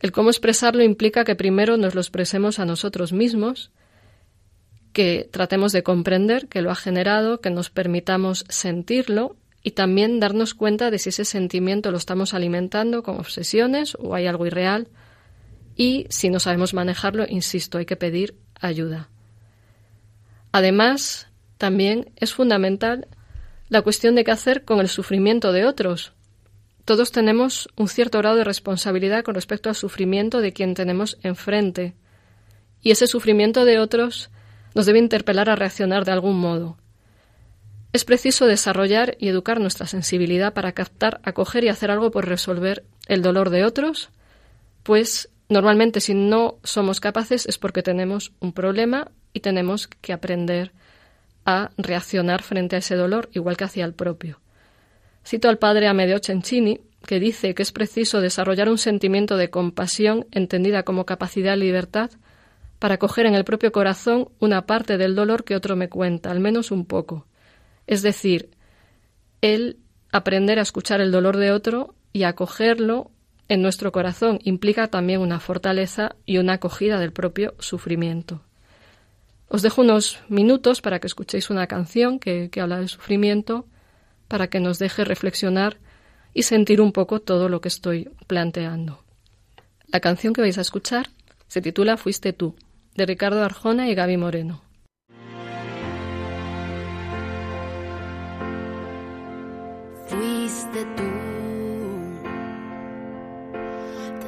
El 0.00 0.12
cómo 0.12 0.30
expresarlo 0.30 0.84
implica 0.84 1.24
que 1.24 1.34
primero 1.34 1.76
nos 1.76 1.96
lo 1.96 2.00
expresemos 2.00 2.60
a 2.60 2.64
nosotros 2.64 3.12
mismos, 3.12 3.72
que 4.92 5.28
tratemos 5.30 5.72
de 5.72 5.82
comprender 5.82 6.46
que 6.46 6.62
lo 6.62 6.70
ha 6.70 6.76
generado, 6.76 7.40
que 7.40 7.50
nos 7.50 7.70
permitamos 7.70 8.44
sentirlo 8.48 9.36
y 9.64 9.72
también 9.72 10.20
darnos 10.20 10.54
cuenta 10.54 10.92
de 10.92 11.00
si 11.00 11.08
ese 11.08 11.24
sentimiento 11.24 11.90
lo 11.90 11.98
estamos 11.98 12.34
alimentando 12.34 13.02
con 13.02 13.18
obsesiones 13.18 13.96
o 13.98 14.14
hay 14.14 14.28
algo 14.28 14.46
irreal. 14.46 14.86
Y 15.78 16.06
si 16.10 16.28
no 16.28 16.40
sabemos 16.40 16.74
manejarlo, 16.74 17.24
insisto, 17.28 17.78
hay 17.78 17.86
que 17.86 17.94
pedir 17.94 18.34
ayuda. 18.60 19.08
Además, 20.50 21.28
también 21.56 22.10
es 22.16 22.34
fundamental 22.34 23.06
la 23.68 23.82
cuestión 23.82 24.16
de 24.16 24.24
qué 24.24 24.32
hacer 24.32 24.64
con 24.64 24.80
el 24.80 24.88
sufrimiento 24.88 25.52
de 25.52 25.66
otros. 25.66 26.14
Todos 26.84 27.12
tenemos 27.12 27.68
un 27.76 27.86
cierto 27.88 28.18
grado 28.18 28.34
de 28.34 28.42
responsabilidad 28.42 29.22
con 29.22 29.36
respecto 29.36 29.68
al 29.68 29.76
sufrimiento 29.76 30.40
de 30.40 30.52
quien 30.52 30.74
tenemos 30.74 31.16
enfrente. 31.22 31.94
Y 32.82 32.90
ese 32.90 33.06
sufrimiento 33.06 33.64
de 33.64 33.78
otros 33.78 34.30
nos 34.74 34.84
debe 34.84 34.98
interpelar 34.98 35.48
a 35.48 35.54
reaccionar 35.54 36.04
de 36.04 36.10
algún 36.10 36.40
modo. 36.40 36.76
Es 37.92 38.04
preciso 38.04 38.46
desarrollar 38.46 39.16
y 39.20 39.28
educar 39.28 39.60
nuestra 39.60 39.86
sensibilidad 39.86 40.54
para 40.54 40.72
captar, 40.72 41.20
acoger 41.22 41.62
y 41.62 41.68
hacer 41.68 41.92
algo 41.92 42.10
por 42.10 42.26
resolver 42.26 42.84
el 43.06 43.22
dolor 43.22 43.50
de 43.50 43.64
otros, 43.64 44.10
pues 44.82 45.28
normalmente 45.48 46.00
si 46.00 46.14
no 46.14 46.58
somos 46.62 47.00
capaces 47.00 47.46
es 47.46 47.58
porque 47.58 47.82
tenemos 47.82 48.32
un 48.40 48.52
problema 48.52 49.10
y 49.32 49.40
tenemos 49.40 49.88
que 49.88 50.12
aprender 50.12 50.72
a 51.44 51.70
reaccionar 51.78 52.42
frente 52.42 52.76
a 52.76 52.80
ese 52.80 52.94
dolor 52.94 53.30
igual 53.32 53.56
que 53.56 53.64
hacia 53.64 53.84
el 53.84 53.94
propio. 53.94 54.40
Cito 55.24 55.48
al 55.48 55.58
padre 55.58 55.88
Amedeo 55.88 56.20
Cencini, 56.22 56.80
que 57.06 57.20
dice 57.20 57.54
que 57.54 57.62
es 57.62 57.72
preciso 57.72 58.20
desarrollar 58.20 58.68
un 58.68 58.78
sentimiento 58.78 59.36
de 59.36 59.50
compasión 59.50 60.26
entendida 60.30 60.82
como 60.82 61.06
capacidad 61.06 61.52
de 61.52 61.58
libertad 61.58 62.10
para 62.78 62.98
coger 62.98 63.26
en 63.26 63.34
el 63.34 63.44
propio 63.44 63.72
corazón 63.72 64.28
una 64.38 64.66
parte 64.66 64.98
del 64.98 65.14
dolor 65.14 65.44
que 65.44 65.56
otro 65.56 65.76
me 65.76 65.88
cuenta, 65.88 66.30
al 66.30 66.40
menos 66.40 66.70
un 66.70 66.84
poco. 66.84 67.26
Es 67.86 68.02
decir, 68.02 68.50
el 69.40 69.78
aprender 70.12 70.58
a 70.58 70.62
escuchar 70.62 71.00
el 71.00 71.12
dolor 71.12 71.36
de 71.36 71.52
otro 71.52 71.94
y 72.12 72.24
acogerlo 72.24 73.10
en 73.48 73.62
nuestro 73.62 73.92
corazón 73.92 74.38
implica 74.44 74.88
también 74.88 75.20
una 75.20 75.40
fortaleza 75.40 76.16
y 76.26 76.38
una 76.38 76.54
acogida 76.54 76.98
del 77.00 77.12
propio 77.12 77.54
sufrimiento. 77.58 78.42
Os 79.48 79.62
dejo 79.62 79.80
unos 79.80 80.20
minutos 80.28 80.82
para 80.82 80.98
que 80.98 81.06
escuchéis 81.06 81.48
una 81.48 81.66
canción 81.66 82.18
que, 82.18 82.50
habla 82.60 82.78
del 82.78 82.90
sufrimiento, 82.90 83.66
para 84.28 84.48
que 84.48 84.60
nos 84.60 84.78
deje 84.78 85.04
reflexionar 85.04 85.78
y 86.34 86.42
sentir 86.42 86.82
un 86.82 86.92
poco 86.92 87.20
todo 87.20 87.48
lo 87.48 87.62
que 87.62 87.68
estoy 87.68 88.10
planteando. 88.26 89.02
La 89.86 90.00
canción 90.00 90.34
que 90.34 90.42
vais 90.42 90.58
a 90.58 90.60
escuchar 90.60 91.08
se 91.46 91.62
titula 91.62 91.96
Fuiste 91.96 92.34
tú, 92.34 92.54
de 92.94 93.06
Ricardo 93.06 93.42
Arjona 93.42 93.88
y 93.88 93.94
Gaby 93.94 94.18
Moreno. 94.18 94.62
Fuiste 100.06 100.84
tú. 100.94 101.17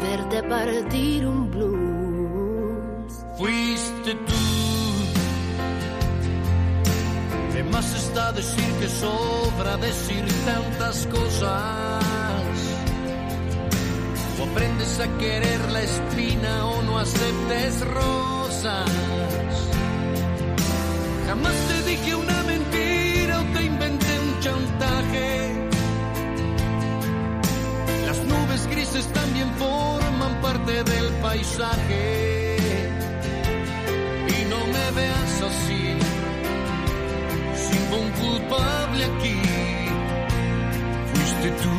verte 0.00 0.42
partir 0.42 1.26
un 1.26 1.50
blues. 1.50 3.12
Fuiste 3.36 4.14
tú 4.14 4.68
más 7.70 7.94
está 7.94 8.32
decir 8.32 8.72
que 8.80 8.88
sobra 8.88 9.76
decir 9.76 10.24
tantas 10.44 11.06
cosas? 11.06 12.58
O 14.38 14.44
aprendes 14.50 15.00
a 15.00 15.18
querer 15.18 15.60
la 15.72 15.82
espina 15.82 16.66
o 16.66 16.82
no 16.82 16.98
aceptes 16.98 17.86
rosas. 17.86 18.90
Jamás 21.26 21.54
te 21.68 21.90
dije 21.90 22.14
una 22.14 22.42
también 29.06 29.50
forman 29.54 30.40
parte 30.40 30.84
del 30.84 31.08
paisaje. 31.22 32.56
Y 34.28 34.44
no 34.50 34.66
me 34.66 34.90
veas 35.00 35.42
así 35.42 35.98
un 37.90 38.10
culpable 38.10 39.04
aquí, 39.04 39.40
fuiste 41.12 41.50
tú. 41.62 41.77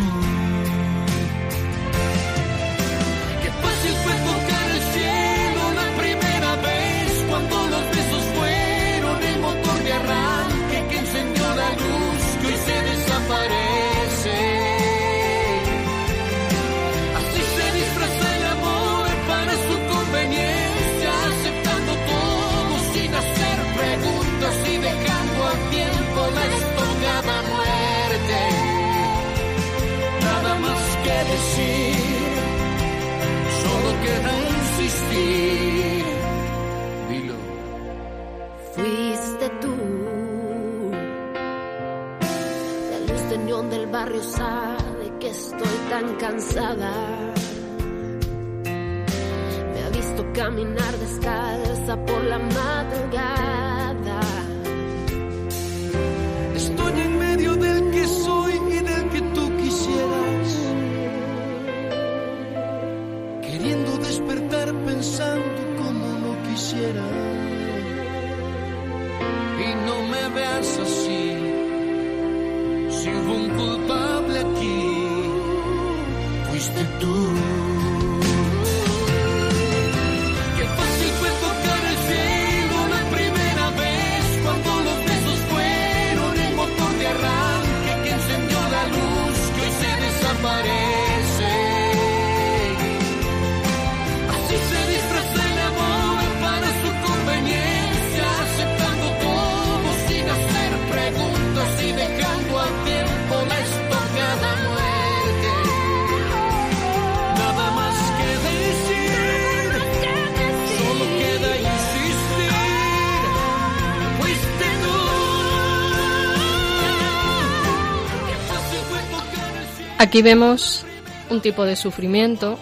Aquí 120.00 120.22
vemos 120.22 120.86
un 121.30 121.42
tipo 121.42 121.66
de 121.66 121.76
sufrimiento. 121.76 122.58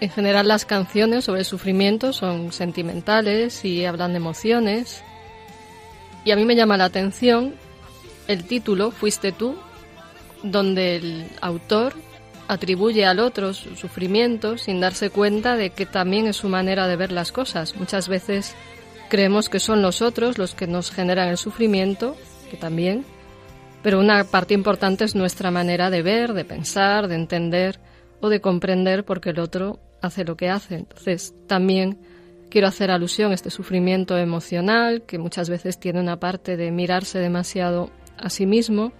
En 0.00 0.08
general 0.08 0.48
las 0.48 0.64
canciones 0.64 1.26
sobre 1.26 1.40
el 1.40 1.44
sufrimiento 1.44 2.14
son 2.14 2.52
sentimentales 2.52 3.62
y 3.66 3.84
hablan 3.84 4.12
de 4.12 4.16
emociones. 4.16 5.04
Y 6.24 6.30
a 6.30 6.36
mí 6.36 6.46
me 6.46 6.56
llama 6.56 6.78
la 6.78 6.86
atención 6.86 7.54
el 8.28 8.44
título, 8.44 8.92
Fuiste 8.92 9.30
tú, 9.30 9.56
donde 10.42 10.96
el 10.96 11.28
autor 11.42 11.92
atribuye 12.48 13.04
al 13.04 13.18
otro 13.18 13.52
su 13.52 13.76
sufrimiento 13.76 14.56
sin 14.56 14.80
darse 14.80 15.10
cuenta 15.10 15.54
de 15.54 15.68
que 15.68 15.84
también 15.84 16.28
es 16.28 16.36
su 16.36 16.48
manera 16.48 16.88
de 16.88 16.96
ver 16.96 17.12
las 17.12 17.30
cosas. 17.30 17.76
Muchas 17.76 18.08
veces 18.08 18.54
creemos 19.10 19.50
que 19.50 19.60
son 19.60 19.82
los 19.82 20.00
otros 20.00 20.38
los 20.38 20.54
que 20.54 20.66
nos 20.66 20.90
generan 20.90 21.28
el 21.28 21.36
sufrimiento, 21.36 22.16
que 22.50 22.56
también, 22.56 23.04
pero 23.86 24.00
una 24.00 24.24
parte 24.24 24.52
importante 24.52 25.04
es 25.04 25.14
nuestra 25.14 25.52
manera 25.52 25.90
de 25.90 26.02
ver, 26.02 26.32
de 26.32 26.44
pensar, 26.44 27.06
de 27.06 27.14
entender 27.14 27.78
o 28.20 28.28
de 28.28 28.40
comprender 28.40 29.04
porque 29.04 29.30
el 29.30 29.38
otro 29.38 29.78
hace 30.02 30.24
lo 30.24 30.36
que 30.36 30.50
hace. 30.50 30.74
Entonces, 30.74 31.36
también 31.46 31.96
quiero 32.50 32.66
hacer 32.66 32.90
alusión 32.90 33.30
a 33.30 33.36
este 33.36 33.48
sufrimiento 33.48 34.18
emocional 34.18 35.04
que 35.06 35.18
muchas 35.18 35.48
veces 35.48 35.78
tiene 35.78 36.00
una 36.00 36.18
parte 36.18 36.56
de 36.56 36.72
mirarse 36.72 37.20
demasiado 37.20 37.90
a 38.16 38.28
sí 38.28 38.44
mismo, 38.44 38.92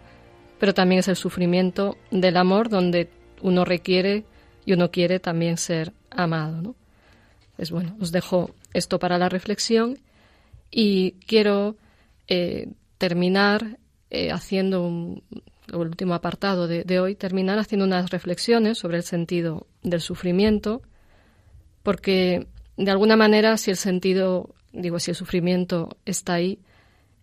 pero 0.60 0.72
también 0.72 1.00
es 1.00 1.08
el 1.08 1.16
sufrimiento 1.16 1.96
del 2.12 2.36
amor 2.36 2.68
donde 2.68 3.10
uno 3.42 3.64
requiere 3.64 4.24
y 4.64 4.72
uno 4.72 4.92
quiere 4.92 5.18
también 5.18 5.56
ser 5.56 5.94
amado. 6.12 6.62
¿no? 6.62 6.74
Pues 7.56 7.72
bueno, 7.72 7.96
os 8.00 8.12
dejo 8.12 8.50
esto 8.72 9.00
para 9.00 9.18
la 9.18 9.28
reflexión 9.28 9.98
y 10.70 11.16
quiero 11.26 11.74
eh, 12.28 12.68
terminar 12.98 13.78
eh, 14.10 14.30
haciendo 14.30 14.82
un, 14.86 15.22
el 15.68 15.76
último 15.76 16.14
apartado 16.14 16.68
de, 16.68 16.84
de 16.84 17.00
hoy, 17.00 17.14
terminar 17.14 17.58
haciendo 17.58 17.84
unas 17.84 18.10
reflexiones 18.10 18.78
sobre 18.78 18.98
el 18.98 19.02
sentido 19.02 19.66
del 19.82 20.00
sufrimiento, 20.00 20.82
porque 21.82 22.46
de 22.76 22.90
alguna 22.90 23.16
manera 23.16 23.56
si 23.56 23.70
el 23.70 23.76
sentido, 23.76 24.54
digo, 24.72 24.98
si 24.98 25.10
el 25.10 25.16
sufrimiento 25.16 25.96
está 26.04 26.34
ahí, 26.34 26.60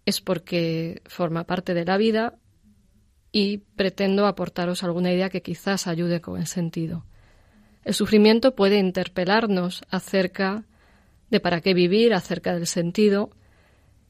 es 0.06 0.22
porque 0.22 1.02
forma 1.06 1.46
parte 1.46 1.74
de 1.74 1.86
la 1.86 1.98
vida 1.98 2.36
y 3.32 3.60
pretendo 3.76 4.28
aportaros 4.28 4.84
alguna 4.84 5.12
idea 5.12 5.30
que 5.30 5.42
quizás 5.42 5.88
ayude 5.88 6.22
con 6.22 6.40
el 6.40 6.48
sentido. 6.48 7.06
El 7.84 7.94
sufrimiento 7.94 8.56
puede 8.56 8.78
interpelarnos 8.78 9.84
acerca 9.90 10.66
de 11.30 11.40
para 11.40 11.62
qué 11.62 11.74
vivir, 11.74 12.14
acerca 12.14 12.54
del 12.54 12.68
sentido, 12.68 13.32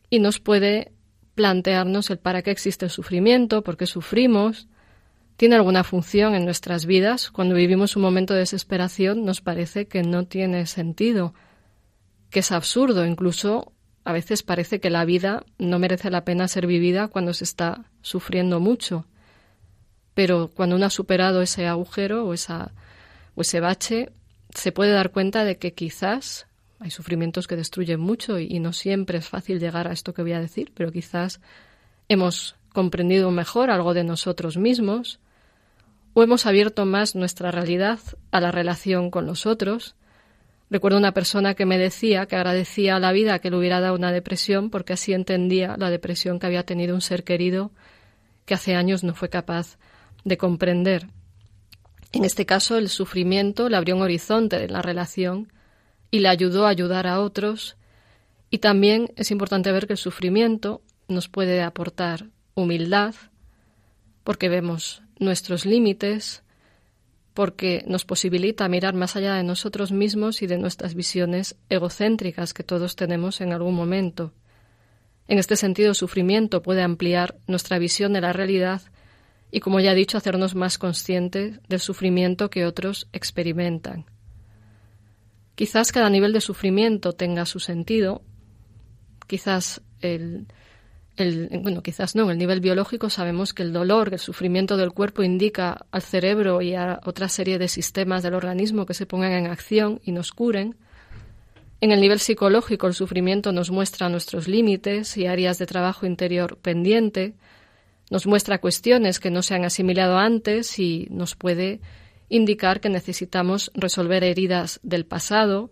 y 0.09 0.19
nos 0.19 0.39
puede 0.39 0.91
plantearnos 1.35 2.09
el 2.09 2.19
para 2.19 2.41
qué 2.41 2.51
existe 2.51 2.85
el 2.85 2.91
sufrimiento, 2.91 3.63
por 3.63 3.77
qué 3.77 3.85
sufrimos, 3.85 4.67
tiene 5.37 5.55
alguna 5.55 5.83
función 5.83 6.35
en 6.35 6.45
nuestras 6.45 6.85
vidas. 6.85 7.31
Cuando 7.31 7.55
vivimos 7.55 7.95
un 7.95 8.03
momento 8.03 8.33
de 8.33 8.41
desesperación 8.41 9.25
nos 9.25 9.41
parece 9.41 9.87
que 9.87 10.03
no 10.03 10.25
tiene 10.25 10.65
sentido, 10.67 11.33
que 12.29 12.39
es 12.39 12.51
absurdo, 12.51 13.05
incluso 13.05 13.73
a 14.05 14.11
veces 14.11 14.43
parece 14.43 14.79
que 14.79 14.89
la 14.89 15.05
vida 15.05 15.43
no 15.57 15.79
merece 15.79 16.09
la 16.09 16.25
pena 16.25 16.47
ser 16.47 16.67
vivida 16.67 17.07
cuando 17.07 17.33
se 17.33 17.45
está 17.45 17.85
sufriendo 18.01 18.59
mucho. 18.59 19.07
Pero 20.13 20.51
cuando 20.53 20.75
uno 20.75 20.85
ha 20.85 20.91
superado 20.91 21.41
ese 21.41 21.65
agujero 21.67 22.25
o, 22.25 22.33
esa, 22.33 22.73
o 23.35 23.41
ese 23.41 23.59
bache, 23.59 24.11
se 24.53 24.71
puede 24.71 24.91
dar 24.91 25.11
cuenta 25.11 25.43
de 25.43 25.57
que 25.57 25.73
quizás 25.73 26.47
hay 26.83 26.91
sufrimientos 26.91 27.47
que 27.47 27.55
destruyen 27.55 28.01
mucho 28.01 28.37
y, 28.39 28.59
no 28.59 28.73
siempre 28.73 29.17
es 29.17 29.29
fácil 29.29 29.57
llegar 29.57 29.87
a 29.87 29.93
esto 29.93 30.13
que 30.13 30.21
voy 30.21 30.33
a 30.33 30.41
decir, 30.41 30.73
pero 30.75 30.91
quizás 30.91 31.39
hemos 32.09 32.57
comprendido 32.73 33.31
mejor 33.31 33.71
algo 33.71 33.93
de 33.93 34.03
nosotros 34.03 34.57
mismos 34.57 35.21
o 36.13 36.23
hemos 36.23 36.45
abierto 36.45 36.85
más 36.85 37.15
nuestra 37.15 37.51
realidad 37.51 37.99
a 38.31 38.41
la 38.41 38.51
relación 38.51 39.11
con 39.11 39.25
los 39.25 39.45
otros. 39.45 39.95
Recuerdo 40.69 40.97
una 40.97 41.13
persona 41.13 41.53
que 41.53 41.65
me 41.65 41.77
decía 41.77 42.25
que 42.25 42.35
agradecía 42.35 42.97
a 42.97 42.99
la 42.99 43.13
vida 43.13 43.39
que 43.39 43.49
le 43.49 43.57
hubiera 43.57 43.79
dado 43.79 43.95
una 43.95 44.11
depresión 44.11 44.69
porque 44.69 44.91
así 44.91 45.13
entendía 45.13 45.77
la 45.77 45.89
depresión 45.89 46.37
que 46.37 46.47
había 46.47 46.65
tenido 46.65 46.95
un 46.95 47.01
ser 47.01 47.23
querido 47.23 47.71
que 48.45 48.55
hace 48.55 48.75
años 48.75 49.05
no 49.05 49.15
fue 49.15 49.29
capaz 49.29 49.77
de 50.25 50.37
comprender. 50.37 51.07
En 52.11 52.25
este 52.25 52.45
caso, 52.45 52.77
el 52.77 52.89
sufrimiento 52.89 53.69
le 53.69 53.77
abrió 53.77 53.95
un 53.95 54.01
horizonte 54.01 54.59
de 54.59 54.67
la 54.67 54.81
relación 54.81 55.47
y 56.13 56.19
le 56.19 56.29
ayudó 56.29 56.67
a 56.67 56.69
ayudar 56.69 57.07
a 57.07 57.19
otros. 57.19 57.75
Y 58.51 58.59
también 58.59 59.11
es 59.15 59.31
importante 59.31 59.71
ver 59.71 59.87
que 59.87 59.93
el 59.93 59.97
sufrimiento 59.97 60.83
nos 61.07 61.27
puede 61.27 61.63
aportar 61.63 62.27
humildad, 62.53 63.15
porque 64.23 64.47
vemos 64.47 65.01
nuestros 65.17 65.65
límites, 65.65 66.43
porque 67.33 67.83
nos 67.87 68.05
posibilita 68.05 68.69
mirar 68.69 68.93
más 68.93 69.15
allá 69.15 69.33
de 69.33 69.43
nosotros 69.43 69.91
mismos 69.91 70.43
y 70.43 70.45
de 70.45 70.59
nuestras 70.59 70.93
visiones 70.93 71.55
egocéntricas 71.69 72.53
que 72.53 72.61
todos 72.61 72.95
tenemos 72.95 73.41
en 73.41 73.51
algún 73.51 73.73
momento. 73.73 74.33
En 75.27 75.39
este 75.39 75.55
sentido, 75.55 75.89
el 75.89 75.95
sufrimiento 75.95 76.61
puede 76.61 76.83
ampliar 76.83 77.39
nuestra 77.47 77.79
visión 77.79 78.13
de 78.13 78.21
la 78.21 78.33
realidad 78.33 78.83
y, 79.49 79.61
como 79.61 79.79
ya 79.79 79.93
he 79.93 79.95
dicho, 79.95 80.19
hacernos 80.19 80.53
más 80.53 80.77
conscientes 80.77 81.59
del 81.67 81.79
sufrimiento 81.79 82.51
que 82.51 82.67
otros 82.67 83.07
experimentan. 83.13 84.05
Quizás 85.55 85.91
cada 85.91 86.09
nivel 86.09 86.33
de 86.33 86.41
sufrimiento 86.41 87.13
tenga 87.13 87.45
su 87.45 87.59
sentido, 87.59 88.23
quizás 89.27 89.81
el, 90.01 90.47
bueno, 91.61 91.83
quizás 91.83 92.15
no, 92.15 92.23
en 92.23 92.31
el 92.31 92.37
nivel 92.39 92.59
biológico 92.59 93.09
sabemos 93.09 93.53
que 93.53 93.61
el 93.61 93.71
dolor, 93.71 94.09
el 94.11 94.19
sufrimiento 94.19 94.77
del 94.77 94.93
cuerpo 94.93 95.21
indica 95.21 95.85
al 95.91 96.01
cerebro 96.01 96.61
y 96.61 96.73
a 96.73 96.99
otra 97.05 97.29
serie 97.29 97.59
de 97.59 97.67
sistemas 97.67 98.23
del 98.23 98.33
organismo 98.33 98.85
que 98.85 98.95
se 98.95 99.05
pongan 99.05 99.31
en 99.33 99.47
acción 99.47 100.01
y 100.03 100.11
nos 100.11 100.31
curen. 100.31 100.75
En 101.81 101.91
el 101.91 102.01
nivel 102.01 102.19
psicológico, 102.19 102.87
el 102.87 102.93
sufrimiento 102.93 103.51
nos 103.51 103.69
muestra 103.69 104.09
nuestros 104.09 104.47
límites 104.47 105.17
y 105.17 105.27
áreas 105.27 105.59
de 105.59 105.67
trabajo 105.67 106.07
interior 106.07 106.57
pendiente, 106.57 107.35
nos 108.09 108.25
muestra 108.25 108.59
cuestiones 108.59 109.19
que 109.19 109.29
no 109.29 109.43
se 109.43 109.53
han 109.53 109.65
asimilado 109.65 110.17
antes 110.17 110.79
y 110.79 111.07
nos 111.11 111.35
puede 111.35 111.79
indicar 112.33 112.81
que 112.81 112.89
necesitamos 112.89 113.71
resolver 113.75 114.23
heridas 114.23 114.79
del 114.81 115.05
pasado, 115.05 115.69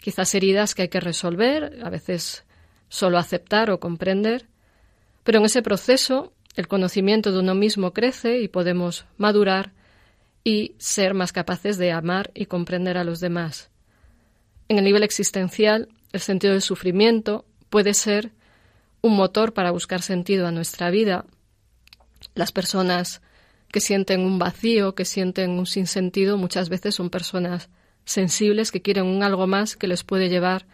quizás 0.00 0.32
heridas 0.36 0.76
que 0.76 0.82
hay 0.82 0.88
que 0.88 1.00
resolver, 1.00 1.80
a 1.82 1.90
veces 1.90 2.44
solo 2.88 3.18
aceptar 3.18 3.68
o 3.72 3.80
comprender, 3.80 4.46
pero 5.24 5.40
en 5.40 5.46
ese 5.46 5.60
proceso 5.60 6.32
el 6.54 6.68
conocimiento 6.68 7.32
de 7.32 7.40
uno 7.40 7.56
mismo 7.56 7.92
crece 7.92 8.38
y 8.38 8.46
podemos 8.46 9.06
madurar 9.16 9.72
y 10.44 10.76
ser 10.78 11.14
más 11.14 11.32
capaces 11.32 11.78
de 11.78 11.90
amar 11.90 12.30
y 12.32 12.46
comprender 12.46 12.96
a 12.96 13.02
los 13.02 13.18
demás. 13.18 13.70
En 14.68 14.78
el 14.78 14.84
nivel 14.84 15.02
existencial, 15.02 15.88
el 16.12 16.20
sentido 16.20 16.52
del 16.52 16.62
sufrimiento 16.62 17.44
puede 17.70 17.92
ser 17.92 18.30
un 19.02 19.16
motor 19.16 19.52
para 19.52 19.72
buscar 19.72 20.00
sentido 20.02 20.46
a 20.46 20.52
nuestra 20.52 20.90
vida. 20.90 21.24
Las 22.36 22.52
personas 22.52 23.20
que 23.70 23.80
sienten 23.80 24.20
un 24.20 24.38
vacío, 24.38 24.94
que 24.94 25.04
sienten 25.04 25.50
un 25.50 25.66
sinsentido, 25.66 26.36
muchas 26.36 26.68
veces 26.68 26.94
son 26.94 27.10
personas 27.10 27.68
sensibles 28.04 28.72
que 28.72 28.82
quieren 28.82 29.04
un 29.04 29.22
algo 29.22 29.46
más 29.46 29.76
que 29.76 29.86
les 29.86 30.02
puede 30.02 30.28
llevar 30.28 30.66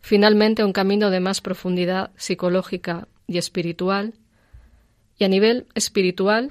finalmente 0.00 0.60
a 0.60 0.66
un 0.66 0.74
camino 0.74 1.10
de 1.10 1.20
más 1.20 1.40
profundidad 1.40 2.10
psicológica 2.16 3.08
y 3.26 3.38
espiritual. 3.38 4.14
Y 5.18 5.24
a 5.24 5.28
nivel 5.28 5.66
espiritual, 5.74 6.50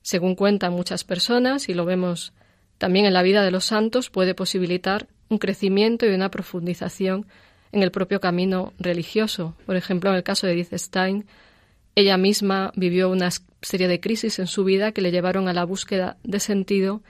según 0.00 0.34
cuentan 0.34 0.72
muchas 0.72 1.04
personas, 1.04 1.68
y 1.68 1.74
lo 1.74 1.84
vemos 1.84 2.32
también 2.78 3.04
en 3.04 3.12
la 3.12 3.22
vida 3.22 3.42
de 3.42 3.50
los 3.50 3.66
santos, 3.66 4.08
puede 4.08 4.34
posibilitar 4.34 5.08
un 5.28 5.38
crecimiento 5.38 6.06
y 6.06 6.14
una 6.14 6.30
profundización 6.30 7.26
en 7.72 7.82
el 7.82 7.90
propio 7.90 8.20
camino 8.20 8.72
religioso. 8.78 9.54
Por 9.66 9.76
ejemplo, 9.76 10.08
en 10.08 10.16
el 10.16 10.22
caso 10.22 10.46
de 10.46 10.54
Edith 10.54 10.72
Stein, 10.72 11.26
ella 11.94 12.16
misma 12.16 12.72
vivió 12.76 13.10
una 13.10 13.28
serie 13.66 13.88
de 13.88 14.00
crisis 14.00 14.38
en 14.38 14.46
su 14.46 14.64
vida 14.64 14.92
que 14.92 15.02
le 15.02 15.10
llevaron 15.10 15.48
a 15.48 15.52
la 15.52 15.64
búsqueda 15.64 16.16
de 16.22 16.40
sentido 16.40 17.02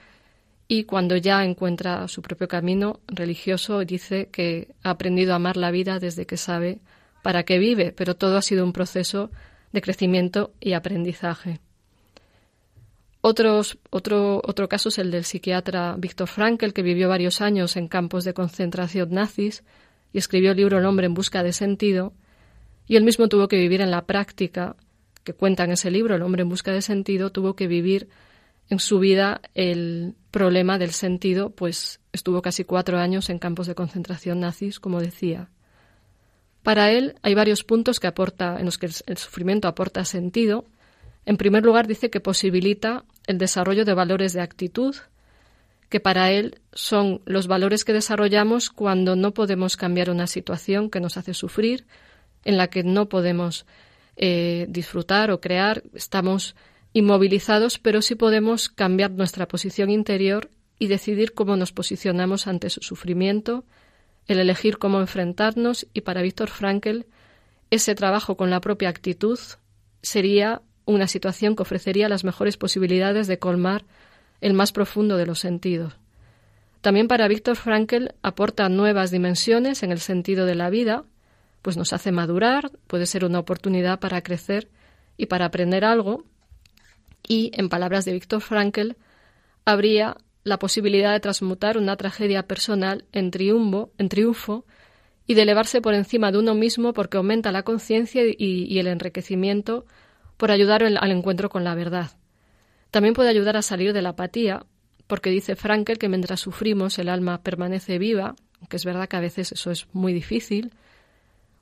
y 0.67 0.83
cuando 0.83 1.15
ya 1.15 1.45
encuentra 1.45 2.07
su 2.07 2.21
propio 2.21 2.47
camino 2.47 2.99
religioso 3.07 3.85
dice 3.85 4.29
que 4.31 4.69
ha 4.83 4.89
aprendido 4.89 5.33
a 5.33 5.37
amar 5.37 5.55
la 5.55 5.71
vida 5.71 5.99
desde 5.99 6.25
que 6.25 6.35
sabe 6.35 6.79
para 7.21 7.43
qué 7.43 7.59
vive, 7.59 7.93
pero 7.93 8.15
todo 8.15 8.37
ha 8.37 8.41
sido 8.41 8.65
un 8.65 8.73
proceso 8.73 9.29
de 9.71 9.81
crecimiento 9.81 10.51
y 10.59 10.73
aprendizaje. 10.73 11.59
Otro, 13.21 13.61
otro 13.91 14.69
caso 14.69 14.89
es 14.89 14.97
el 14.97 15.11
del 15.11 15.25
psiquiatra 15.25 15.95
Viktor 15.97 16.27
Frankl, 16.27 16.71
que 16.71 16.81
vivió 16.81 17.09
varios 17.09 17.41
años 17.41 17.77
en 17.77 17.87
campos 17.87 18.23
de 18.23 18.33
concentración 18.33 19.11
nazis 19.11 19.63
y 20.11 20.17
escribió 20.17 20.51
el 20.51 20.57
libro 20.57 20.79
El 20.79 20.85
hombre 20.85 21.05
en 21.05 21.13
busca 21.13 21.43
de 21.43 21.53
sentido, 21.53 22.13
y 22.87 22.95
él 22.95 23.03
mismo 23.03 23.27
tuvo 23.27 23.47
que 23.47 23.57
vivir 23.57 23.81
en 23.81 23.91
la 23.91 24.05
práctica 24.05 24.75
que 25.27 25.33
cuenta 25.33 25.65
en 25.65 25.71
ese 25.71 25.91
libro, 25.91 26.15
El 26.15 26.21
hombre 26.21 26.43
en 26.43 26.47
busca 26.47 26.71
de 26.71 26.81
sentido, 26.81 27.33
tuvo 27.33 27.53
que 27.53 27.67
vivir 27.67 28.07
en 28.69 28.79
su 28.79 28.97
vida 28.97 29.41
el 29.55 30.15
problema 30.31 30.77
del 30.77 30.91
sentido, 30.91 31.49
pues 31.49 31.99
estuvo 32.13 32.41
casi 32.41 32.63
cuatro 32.63 32.97
años 32.97 33.29
en 33.29 33.37
campos 33.37 33.67
de 33.67 33.75
concentración 33.75 34.39
nazis, 34.39 34.79
como 34.79 35.01
decía. 35.01 35.49
Para 36.63 36.91
él 36.91 37.15
hay 37.23 37.35
varios 37.35 37.65
puntos 37.65 37.99
que 37.99 38.07
aporta, 38.07 38.57
en 38.57 38.63
los 38.63 38.77
que 38.77 38.85
el 38.85 39.17
sufrimiento 39.17 39.67
aporta 39.67 40.05
sentido. 40.05 40.63
En 41.25 41.35
primer 41.35 41.65
lugar, 41.65 41.87
dice 41.87 42.09
que 42.09 42.21
posibilita 42.21 43.03
el 43.25 43.37
desarrollo 43.37 43.83
de 43.83 43.93
valores 43.93 44.31
de 44.31 44.39
actitud, 44.39 44.95
que 45.89 45.99
para 45.99 46.31
él 46.31 46.61
son 46.71 47.19
los 47.25 47.47
valores 47.47 47.83
que 47.83 47.91
desarrollamos 47.91 48.69
cuando 48.69 49.17
no 49.17 49.33
podemos 49.33 49.75
cambiar 49.75 50.09
una 50.09 50.27
situación 50.27 50.89
que 50.89 51.01
nos 51.01 51.17
hace 51.17 51.33
sufrir, 51.33 51.85
en 52.45 52.55
la 52.55 52.69
que 52.69 52.83
no 52.83 53.09
podemos 53.09 53.65
eh, 54.17 54.65
disfrutar 54.69 55.31
o 55.31 55.39
crear, 55.39 55.83
estamos 55.93 56.55
inmovilizados, 56.93 57.77
pero 57.79 58.01
sí 58.01 58.15
podemos 58.15 58.69
cambiar 58.69 59.11
nuestra 59.11 59.47
posición 59.47 59.89
interior 59.89 60.49
y 60.79 60.87
decidir 60.87 61.33
cómo 61.33 61.55
nos 61.55 61.71
posicionamos 61.71 62.47
ante 62.47 62.69
su 62.69 62.81
sufrimiento, 62.81 63.63
el 64.27 64.39
elegir 64.39 64.77
cómo 64.77 64.99
enfrentarnos 64.99 65.87
y 65.93 66.01
para 66.01 66.21
Víctor 66.21 66.49
Frankl 66.49 67.05
ese 67.69 67.95
trabajo 67.95 68.37
con 68.37 68.49
la 68.49 68.61
propia 68.61 68.89
actitud 68.89 69.39
sería 70.01 70.61
una 70.85 71.07
situación 71.07 71.55
que 71.55 71.63
ofrecería 71.63 72.09
las 72.09 72.23
mejores 72.23 72.57
posibilidades 72.57 73.27
de 73.27 73.39
colmar 73.39 73.85
el 74.41 74.53
más 74.53 74.71
profundo 74.71 75.17
de 75.17 75.25
los 75.25 75.39
sentidos. 75.39 75.93
También 76.81 77.07
para 77.07 77.27
Víctor 77.27 77.57
Frankl 77.57 78.07
aporta 78.21 78.69
nuevas 78.69 79.11
dimensiones 79.11 79.83
en 79.83 79.91
el 79.91 79.99
sentido 79.99 80.45
de 80.45 80.55
la 80.55 80.69
vida, 80.69 81.03
pues 81.61 81.77
nos 81.77 81.93
hace 81.93 82.11
madurar, 82.11 82.71
puede 82.87 83.05
ser 83.05 83.25
una 83.25 83.39
oportunidad 83.39 83.99
para 83.99 84.21
crecer 84.21 84.69
y 85.17 85.25
para 85.25 85.45
aprender 85.45 85.83
algo, 85.83 86.23
y, 87.27 87.51
en 87.53 87.69
palabras 87.69 88.05
de 88.05 88.13
Víctor 88.13 88.41
Frankl, 88.41 88.91
habría 89.65 90.17
la 90.43 90.59
posibilidad 90.59 91.11
de 91.11 91.19
transmutar 91.19 91.77
una 91.77 91.97
tragedia 91.97 92.43
personal 92.43 93.03
en 93.11 93.31
triunfo, 93.31 93.91
en 93.97 94.07
triunfo 94.07 94.65
y 95.25 95.33
de 95.33 95.41
elevarse 95.41 95.81
por 95.81 95.93
encima 95.93 96.31
de 96.31 96.37
uno 96.37 96.55
mismo 96.55 96.93
porque 96.93 97.17
aumenta 97.17 97.51
la 97.51 97.63
conciencia 97.63 98.23
y, 98.25 98.79
el 98.79 98.87
enriquecimiento 98.87 99.85
por 100.37 100.51
ayudar 100.51 100.83
al 100.83 101.11
encuentro 101.11 101.49
con 101.49 101.65
la 101.65 101.75
verdad. 101.75 102.11
También 102.91 103.13
puede 103.13 103.29
ayudar 103.29 103.57
a 103.57 103.61
salir 103.61 103.91
de 103.91 104.01
la 104.01 104.09
apatía, 104.09 104.65
porque 105.07 105.29
dice 105.29 105.55
Frankel 105.55 105.97
que 105.97 106.07
mientras 106.07 106.39
sufrimos 106.39 106.97
el 106.99 107.09
alma 107.09 107.41
permanece 107.41 107.97
viva, 107.97 108.35
aunque 108.59 108.77
es 108.77 108.85
verdad 108.85 109.09
que 109.09 109.17
a 109.17 109.21
veces 109.21 109.51
eso 109.51 109.71
es 109.71 109.87
muy 109.91 110.13
difícil, 110.13 110.71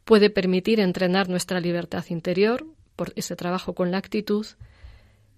puede 0.06 0.30
permitir 0.30 0.80
entrenar 0.80 1.28
nuestra 1.28 1.60
libertad 1.60 2.06
interior 2.10 2.66
por 2.96 3.12
ese 3.16 3.36
trabajo 3.36 3.74
con 3.74 3.92
la 3.92 3.98
actitud 3.98 4.46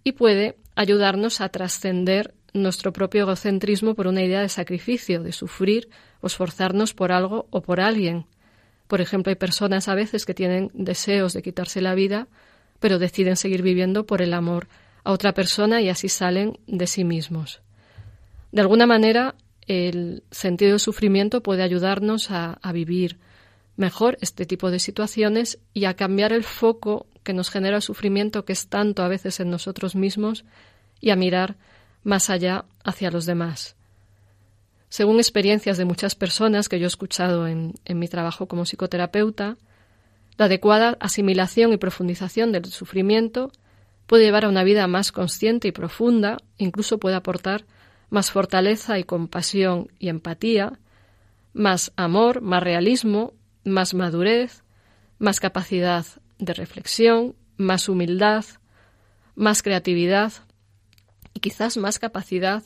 y 0.04 0.12
puede 0.12 0.58
ayudarnos 0.76 1.42
a 1.42 1.50
trascender 1.50 2.36
nuestro 2.54 2.94
propio 2.94 3.24
egocentrismo 3.24 3.96
por 3.96 4.08
una 4.08 4.24
idea 4.24 4.42
de 4.42 4.50
sacrificio, 4.50 5.24
de 5.24 5.32
sufrir 5.32 5.90
o 6.22 6.28
esforzarnos 6.28 6.94
por 6.94 7.12
algo 7.12 7.48
o 7.50 7.62
por 7.62 7.80
alguien. 7.80 8.26
Por 8.88 9.02
ejemplo, 9.02 9.32
hay 9.32 9.36
personas 9.36 9.88
a 9.88 9.96
veces 9.96 10.26
que 10.26 10.34
tienen 10.34 10.72
deseos 10.74 11.34
de 11.34 11.42
quitarse 11.42 11.82
la 11.82 11.96
vida, 11.96 12.28
pero 12.80 13.00
deciden 13.00 13.36
seguir 13.36 13.62
viviendo 13.62 14.06
por 14.06 14.22
el 14.22 14.34
amor 14.34 14.68
a 15.04 15.12
otra 15.12 15.34
persona 15.34 15.82
y 15.82 15.90
así 15.90 16.10
salen 16.10 16.60
de 16.68 16.88
sí 16.88 17.04
mismos. 17.04 17.62
De 18.52 18.62
alguna 18.62 18.86
manera, 18.86 19.36
el 19.68 20.24
sentido 20.32 20.72
del 20.72 20.80
sufrimiento 20.80 21.44
puede 21.44 21.64
ayudarnos 21.64 22.32
a, 22.32 22.54
a 22.62 22.72
vivir 22.72 23.18
mejor 23.78 24.18
este 24.22 24.46
tipo 24.46 24.70
de 24.72 24.80
situaciones 24.80 25.60
y 25.74 25.86
a 25.86 25.94
cambiar 25.94 26.34
el 26.34 26.44
foco 26.44 27.08
que 27.24 27.34
nos 27.34 27.50
genera 27.50 27.78
el 27.78 27.82
sufrimiento 27.82 28.44
que 28.44 28.54
es 28.54 28.68
tanto 28.68 29.04
a 29.04 29.08
veces 29.08 29.40
en 29.40 29.50
nosotros 29.50 29.96
mismos 29.96 30.44
y 31.00 31.12
a 31.12 31.16
mirar 31.16 31.56
más 32.04 32.30
allá 32.30 32.66
hacia 32.84 33.12
los 33.12 33.26
demás. 33.26 33.76
Según 34.90 35.18
experiencias 35.18 35.78
de 35.78 35.86
muchas 35.86 36.16
personas 36.16 36.70
que 36.70 36.80
yo 36.80 36.86
he 36.86 36.88
escuchado 36.88 37.48
en, 37.48 37.74
en 37.86 38.00
mi 38.00 38.08
trabajo 38.08 38.48
como 38.48 38.66
psicoterapeuta, 38.66 39.58
la 40.38 40.46
adecuada 40.46 40.98
asimilación 41.00 41.74
y 41.74 41.78
profundización 41.78 42.52
del 42.52 42.66
sufrimiento 42.66 43.52
puede 44.06 44.24
llevar 44.24 44.46
a 44.46 44.50
una 44.50 44.64
vida 44.64 44.88
más 44.88 45.12
consciente 45.12 45.68
y 45.68 45.72
profunda, 45.72 46.38
incluso 46.58 46.98
puede 46.98 47.16
aportar 47.16 47.66
más 48.10 48.32
fortaleza 48.32 48.98
y 48.98 49.04
compasión 49.04 49.90
y 50.00 50.10
empatía, 50.10 50.80
más 51.54 51.92
amor, 51.98 52.42
más 52.42 52.64
realismo, 52.64 53.34
más 53.68 53.94
madurez, 53.94 54.64
más 55.20 55.40
capacidad 55.40 56.06
de 56.40 56.54
reflexión, 56.54 57.36
más 57.58 57.90
humildad, 57.90 58.46
más 59.36 59.62
creatividad 59.62 60.34
y 61.34 61.40
quizás 61.40 61.78
más 61.78 62.00
capacidad 62.00 62.64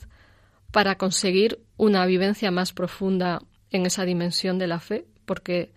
para 0.70 0.96
conseguir 0.96 1.60
una 1.76 2.06
vivencia 2.06 2.50
más 2.50 2.72
profunda 2.72 3.42
en 3.70 3.86
esa 3.86 4.04
dimensión 4.04 4.58
de 4.58 4.66
la 4.66 4.80
fe, 4.80 5.06
porque 5.26 5.72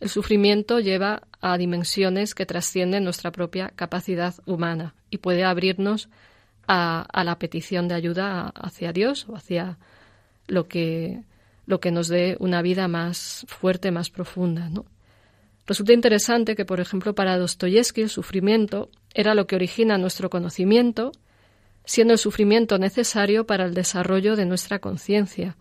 el 0.00 0.08
sufrimiento 0.08 0.80
lleva 0.80 1.22
a 1.40 1.56
dimensiones 1.58 2.34
que 2.34 2.46
trascienden 2.46 3.04
nuestra 3.04 3.32
propia 3.32 3.68
capacidad 3.68 4.34
humana 4.46 4.94
y 5.10 5.18
puede 5.18 5.44
abrirnos 5.44 6.08
a, 6.66 7.06
la 7.24 7.38
petición 7.38 7.88
de 7.88 7.94
ayuda 7.94 8.52
hacia 8.54 8.92
Dios 8.92 9.28
o 9.28 9.36
hacia 9.36 9.78
lo 10.46 10.68
que, 10.68 11.24
lo 11.66 11.80
que 11.80 11.90
nos 11.90 12.08
dé 12.08 12.36
una 12.40 12.62
vida 12.62 12.88
más 12.88 13.44
fuerte, 13.48 13.90
más 13.90 14.10
profunda. 14.10 14.68
¿no? 14.68 14.86
Resulta 15.66 15.92
interesante 15.92 16.56
que, 16.56 16.64
por 16.64 16.80
ejemplo, 16.80 17.14
para 17.14 17.38
Dostoyevsky 17.38 18.02
el 18.02 18.08
sufrimiento 18.08 18.90
era 19.14 19.34
lo 19.34 19.46
que 19.46 19.56
origina 19.56 19.98
nuestro 19.98 20.30
conocimiento, 20.30 21.12
siendo 21.84 22.12
el 22.12 22.18
sufrimiento 22.18 22.78
necesario 22.78 23.46
para 23.46 23.64
el 23.64 23.74
desarrollo 23.74 24.36
de 24.36 24.46
nuestra 24.46 24.78
conciencia, 24.78 25.56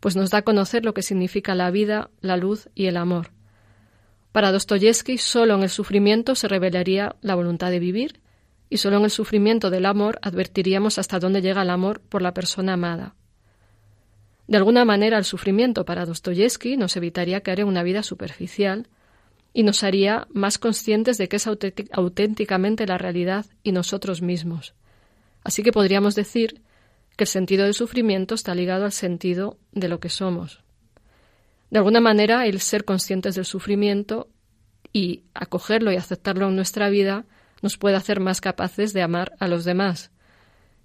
pues 0.00 0.16
nos 0.16 0.30
da 0.30 0.38
a 0.38 0.42
conocer 0.42 0.84
lo 0.84 0.94
que 0.94 1.02
significa 1.02 1.54
la 1.54 1.70
vida, 1.70 2.10
la 2.20 2.36
luz 2.36 2.68
y 2.74 2.86
el 2.86 2.96
amor. 2.96 3.30
Para 4.32 4.50
Dostoyevsky, 4.50 5.18
solo 5.18 5.54
en 5.54 5.62
el 5.62 5.68
sufrimiento 5.68 6.34
se 6.34 6.48
revelaría 6.48 7.16
la 7.20 7.34
voluntad 7.34 7.70
de 7.70 7.78
vivir, 7.78 8.20
y 8.70 8.78
solo 8.78 8.96
en 8.96 9.04
el 9.04 9.10
sufrimiento 9.10 9.70
del 9.70 9.86
amor 9.86 10.18
advertiríamos 10.22 10.98
hasta 10.98 11.18
dónde 11.18 11.42
llega 11.42 11.62
el 11.62 11.70
amor 11.70 12.00
por 12.00 12.22
la 12.22 12.32
persona 12.32 12.72
amada. 12.72 13.14
De 14.46 14.56
alguna 14.56 14.84
manera, 14.84 15.18
el 15.18 15.24
sufrimiento 15.24 15.84
para 15.84 16.04
Dostoyevsky 16.04 16.76
nos 16.76 16.96
evitaría 16.96 17.42
caer 17.42 17.60
en 17.60 17.68
una 17.68 17.82
vida 17.82 18.02
superficial, 18.02 18.88
y 19.54 19.62
nos 19.62 19.82
haría 19.82 20.26
más 20.32 20.58
conscientes 20.58 21.18
de 21.18 21.28
que 21.28 21.36
es 21.36 21.46
auténticamente 21.46 22.86
la 22.86 22.98
realidad 22.98 23.46
y 23.62 23.72
nosotros 23.72 24.22
mismos. 24.22 24.74
Así 25.44 25.62
que 25.62 25.72
podríamos 25.72 26.14
decir 26.14 26.62
que 27.16 27.24
el 27.24 27.28
sentido 27.28 27.64
del 27.64 27.74
sufrimiento 27.74 28.34
está 28.34 28.54
ligado 28.54 28.84
al 28.84 28.92
sentido 28.92 29.58
de 29.72 29.88
lo 29.88 30.00
que 30.00 30.08
somos. 30.08 30.62
De 31.70 31.78
alguna 31.78 32.00
manera, 32.00 32.46
el 32.46 32.60
ser 32.60 32.84
conscientes 32.84 33.34
del 33.34 33.44
sufrimiento 33.44 34.28
y 34.92 35.24
acogerlo 35.34 35.92
y 35.92 35.96
aceptarlo 35.96 36.48
en 36.48 36.56
nuestra 36.56 36.88
vida 36.88 37.26
nos 37.60 37.76
puede 37.76 37.96
hacer 37.96 38.20
más 38.20 38.40
capaces 38.40 38.92
de 38.92 39.02
amar 39.02 39.32
a 39.38 39.48
los 39.48 39.64
demás. 39.64 40.10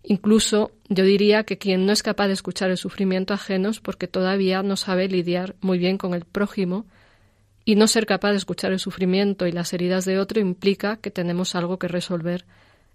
Incluso 0.09 0.71
yo 0.87 1.03
diría 1.03 1.43
que 1.43 1.57
quien 1.57 1.85
no 1.85 1.91
es 1.91 2.01
capaz 2.01 2.27
de 2.27 2.33
escuchar 2.33 2.71
el 2.71 2.77
sufrimiento 2.77 3.33
ajeno 3.33 3.67
es 3.67 3.81
porque 3.81 4.07
todavía 4.07 4.63
no 4.63 4.77
sabe 4.77 5.09
lidiar 5.09 5.57
muy 5.59 5.77
bien 5.79 5.97
con 5.97 6.13
el 6.13 6.23
prójimo 6.23 6.85
y 7.65 7.75
no 7.75 7.87
ser 7.87 8.05
capaz 8.05 8.31
de 8.31 8.37
escuchar 8.37 8.71
el 8.71 8.79
sufrimiento 8.79 9.47
y 9.47 9.51
las 9.51 9.73
heridas 9.73 10.05
de 10.05 10.17
otro 10.17 10.39
implica 10.39 10.95
que 10.95 11.11
tenemos 11.11 11.55
algo 11.55 11.77
que 11.77 11.89
resolver 11.89 12.45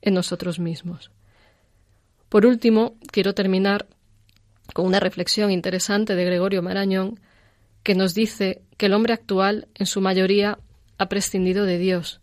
en 0.01 0.15
nosotros 0.15 0.59
mismos. 0.59 1.11
Por 2.31 2.47
último, 2.47 2.97
quiero 3.11 3.35
terminar 3.35 3.89
con 4.73 4.87
una 4.87 4.99
reflexión 4.99 5.51
interesante 5.51 6.15
de 6.15 6.25
Gregorio 6.25 6.63
Marañón 6.63 7.21
que 7.83 7.95
nos 7.95 8.15
dice 8.15 8.63
que 8.79 8.87
el 8.87 8.95
hombre 8.95 9.13
actual, 9.13 9.69
en 9.75 9.85
su 9.85 10.01
mayoría, 10.01 10.59
ha 10.97 11.11
prescindido 11.11 11.67
de 11.67 11.77
Dios 11.77 12.23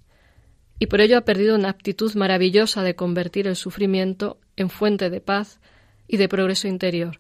y 0.79 0.87
por 0.87 0.99
ello 0.99 1.19
ha 1.19 1.25
perdido 1.25 1.53
una 1.53 1.69
aptitud 1.69 2.11
maravillosa 2.15 2.81
de 2.81 2.95
convertir 2.95 3.45
el 3.45 3.55
sufrimiento 3.55 4.39
en 4.61 4.69
fuente 4.69 5.09
de 5.09 5.21
paz 5.21 5.59
y 6.07 6.17
de 6.17 6.29
progreso 6.29 6.67
interior. 6.67 7.19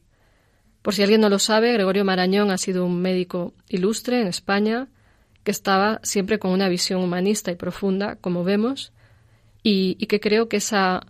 Por 0.81 0.93
si 0.93 1.03
alguien 1.03 1.21
no 1.21 1.29
lo 1.29 1.39
sabe, 1.39 1.73
Gregorio 1.73 2.05
Marañón 2.05 2.51
ha 2.51 2.57
sido 2.57 2.85
un 2.85 3.01
médico 3.01 3.53
ilustre 3.67 4.21
en 4.21 4.27
España, 4.27 4.87
que 5.43 5.51
estaba 5.51 5.99
siempre 6.03 6.39
con 6.39 6.51
una 6.51 6.69
visión 6.69 7.01
humanista 7.01 7.51
y 7.51 7.55
profunda, 7.55 8.15
como 8.15 8.43
vemos, 8.43 8.93
y, 9.61 9.95
que 10.07 10.19
creo 10.19 10.47
que 10.47 10.57
esa 10.57 11.05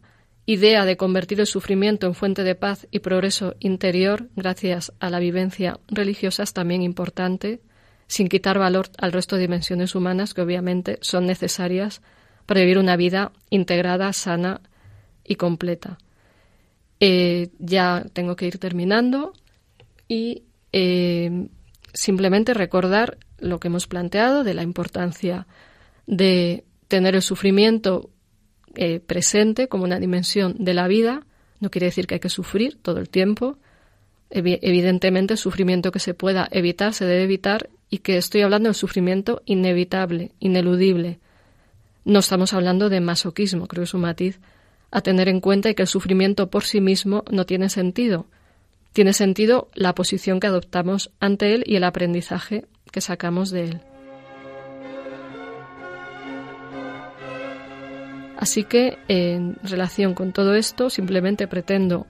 idea 0.46 0.86
de 0.86 0.98
convertir 0.98 1.40
el 1.40 1.46
sufrimiento 1.46 2.08
en 2.08 2.16
fuente 2.16 2.44
de 2.44 2.56
paz 2.56 2.88
y 2.90 3.00
progreso 3.00 3.56
interior 3.60 4.30
gracias 4.36 4.92
a 5.00 5.12
la 5.12 5.20
vivencia 5.20 5.80
religiosa 5.88 6.44
es 6.44 6.54
también 6.54 6.82
importante, 6.82 7.62
sin 8.08 8.28
quitar 8.28 8.58
valor 8.58 8.88
al 8.98 9.12
resto 9.12 9.36
de 9.36 9.44
dimensiones 9.44 9.94
humanas 9.94 10.34
que 10.34 10.42
obviamente 10.42 10.98
son 11.02 11.28
necesarias 11.28 12.02
para 12.48 12.62
vivir 12.62 12.80
una 12.80 12.96
vida 12.96 13.32
integrada, 13.52 14.12
sana 14.14 14.62
y 15.24 15.36
completa. 15.36 16.00
Eh, 17.00 17.50
ya 17.60 18.06
tengo 18.12 18.36
que 18.36 18.46
ir 18.48 18.58
terminando 18.58 19.34
y 20.10 20.44
eh, 20.74 21.48
simplemente 21.94 22.54
recordar 22.54 23.18
lo 23.38 23.60
que 23.60 23.70
hemos 23.70 23.88
planteado 23.88 24.44
de 24.44 24.54
la 24.54 24.64
importancia 24.64 25.48
de 26.08 26.66
tener 26.90 27.16
el 27.16 27.22
sufrimiento 27.22 28.10
eh, 28.76 29.00
presente 29.00 29.70
como 29.70 29.86
una 29.86 30.00
dimensión 30.00 30.56
de 30.60 30.74
la 30.74 30.88
vida. 30.88 31.26
No 31.62 31.72
quiere 31.72 31.86
decir 31.86 32.06
que 32.06 32.16
hay 32.16 32.20
que 32.20 32.30
sufrir 32.30 32.78
todo 32.82 33.00
el 33.00 33.10
tiempo. 33.10 33.58
evidentemente, 34.30 35.34
el 35.34 35.38
sufrimiento 35.38 35.92
que 35.92 36.00
se 36.00 36.14
pueda 36.14 36.48
evitar 36.52 36.94
se 36.94 37.06
debe 37.06 37.24
evitar 37.24 37.70
y 37.90 38.00
que 38.00 38.18
estoy 38.18 38.42
hablando 38.42 38.68
del 38.68 38.76
sufrimiento 38.76 39.42
inevitable, 39.46 40.32
ineludible. 40.40 41.20
No 42.06 42.20
estamos 42.20 42.54
hablando 42.54 42.90
de 42.90 43.00
masoquismo, 43.00 43.68
creo 43.68 43.82
que 43.82 43.86
es 43.86 43.94
un 43.94 44.02
matiz 44.02 44.40
a 44.92 45.02
tener 45.02 45.30
en 45.30 45.40
cuenta 45.40 45.70
y 45.70 45.76
que 45.76 45.84
el 45.84 45.88
sufrimiento 45.88 46.50
por 46.50 46.64
sí 46.64 46.82
mismo 46.82 47.24
no 47.32 47.46
tiene 47.46 47.70
sentido. 47.70 48.26
Tiene 48.94 49.14
sentido 49.14 49.70
la 49.76 49.94
posición 49.94 50.40
que 50.40 50.48
adoptamos 50.48 51.12
ante 51.20 51.54
él 51.54 51.64
y 51.68 51.76
el 51.76 51.84
aprendizaje 51.84 52.66
que 52.92 53.02
sacamos 53.02 53.52
de 53.52 53.64
él. 53.66 53.82
Así 58.38 58.64
que, 58.64 58.98
en 59.10 59.58
relación 59.64 60.14
con 60.14 60.32
todo 60.32 60.56
esto, 60.56 60.90
simplemente 60.90 61.48
pretendo 61.48 62.08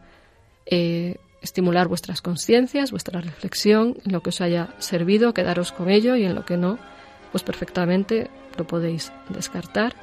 eh, 0.67 1.15
estimular 1.41 1.87
vuestras 1.87 2.21
conciencias, 2.21 2.91
vuestra 2.91 3.19
reflexión, 3.19 3.97
en 4.05 4.11
lo 4.11 4.21
que 4.21 4.29
os 4.29 4.39
haya 4.39 4.75
servido, 4.77 5.33
quedaros 5.33 5.71
con 5.71 5.89
ello 5.89 6.15
y 6.15 6.25
en 6.25 6.35
lo 6.35 6.45
que 6.45 6.55
no, 6.55 6.77
pues 7.31 7.43
perfectamente 7.43 8.29
lo 8.57 8.67
podéis 8.67 9.11
descartar. 9.29 9.95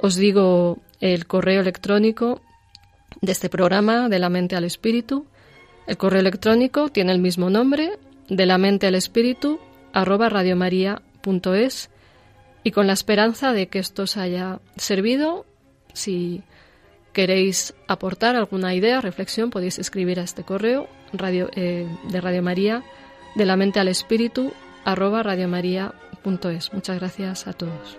Os 0.00 0.16
digo 0.16 0.78
el 1.00 1.26
correo 1.26 1.60
electrónico 1.60 2.40
de 3.20 3.32
este 3.32 3.48
programa, 3.48 4.08
de 4.08 4.18
la 4.18 4.28
mente 4.28 4.56
al 4.56 4.64
espíritu. 4.64 5.26
El 5.86 5.96
correo 5.96 6.20
electrónico 6.20 6.88
tiene 6.88 7.12
el 7.12 7.18
mismo 7.18 7.50
nombre, 7.50 7.98
de 8.28 8.46
la 8.46 8.58
mente 8.58 8.86
al 8.86 8.94
espíritu, 8.94 9.58
arroba 9.92 10.28
radiomaria.es 10.28 11.90
y 12.62 12.70
con 12.70 12.86
la 12.86 12.92
esperanza 12.92 13.52
de 13.52 13.68
que 13.68 13.78
esto 13.78 14.02
os 14.02 14.16
haya 14.16 14.60
servido 14.76 15.46
si 15.92 16.42
queréis 17.12 17.74
aportar 17.88 18.36
alguna 18.36 18.74
idea, 18.74 19.00
reflexión, 19.00 19.50
podéis 19.50 19.78
escribir 19.78 20.20
a 20.20 20.22
este 20.22 20.44
correo 20.44 20.88
eh, 21.56 21.88
de 22.08 22.20
Radio 22.20 22.42
María, 22.42 22.84
de 23.34 23.44
la 23.46 23.56
mente 23.56 23.80
al 23.80 23.88
espíritu, 23.88 24.52
arroba 24.84 25.22
radiomaria.es. 25.22 26.72
Muchas 26.72 26.98
gracias 26.98 27.46
a 27.46 27.52
todos. 27.52 27.98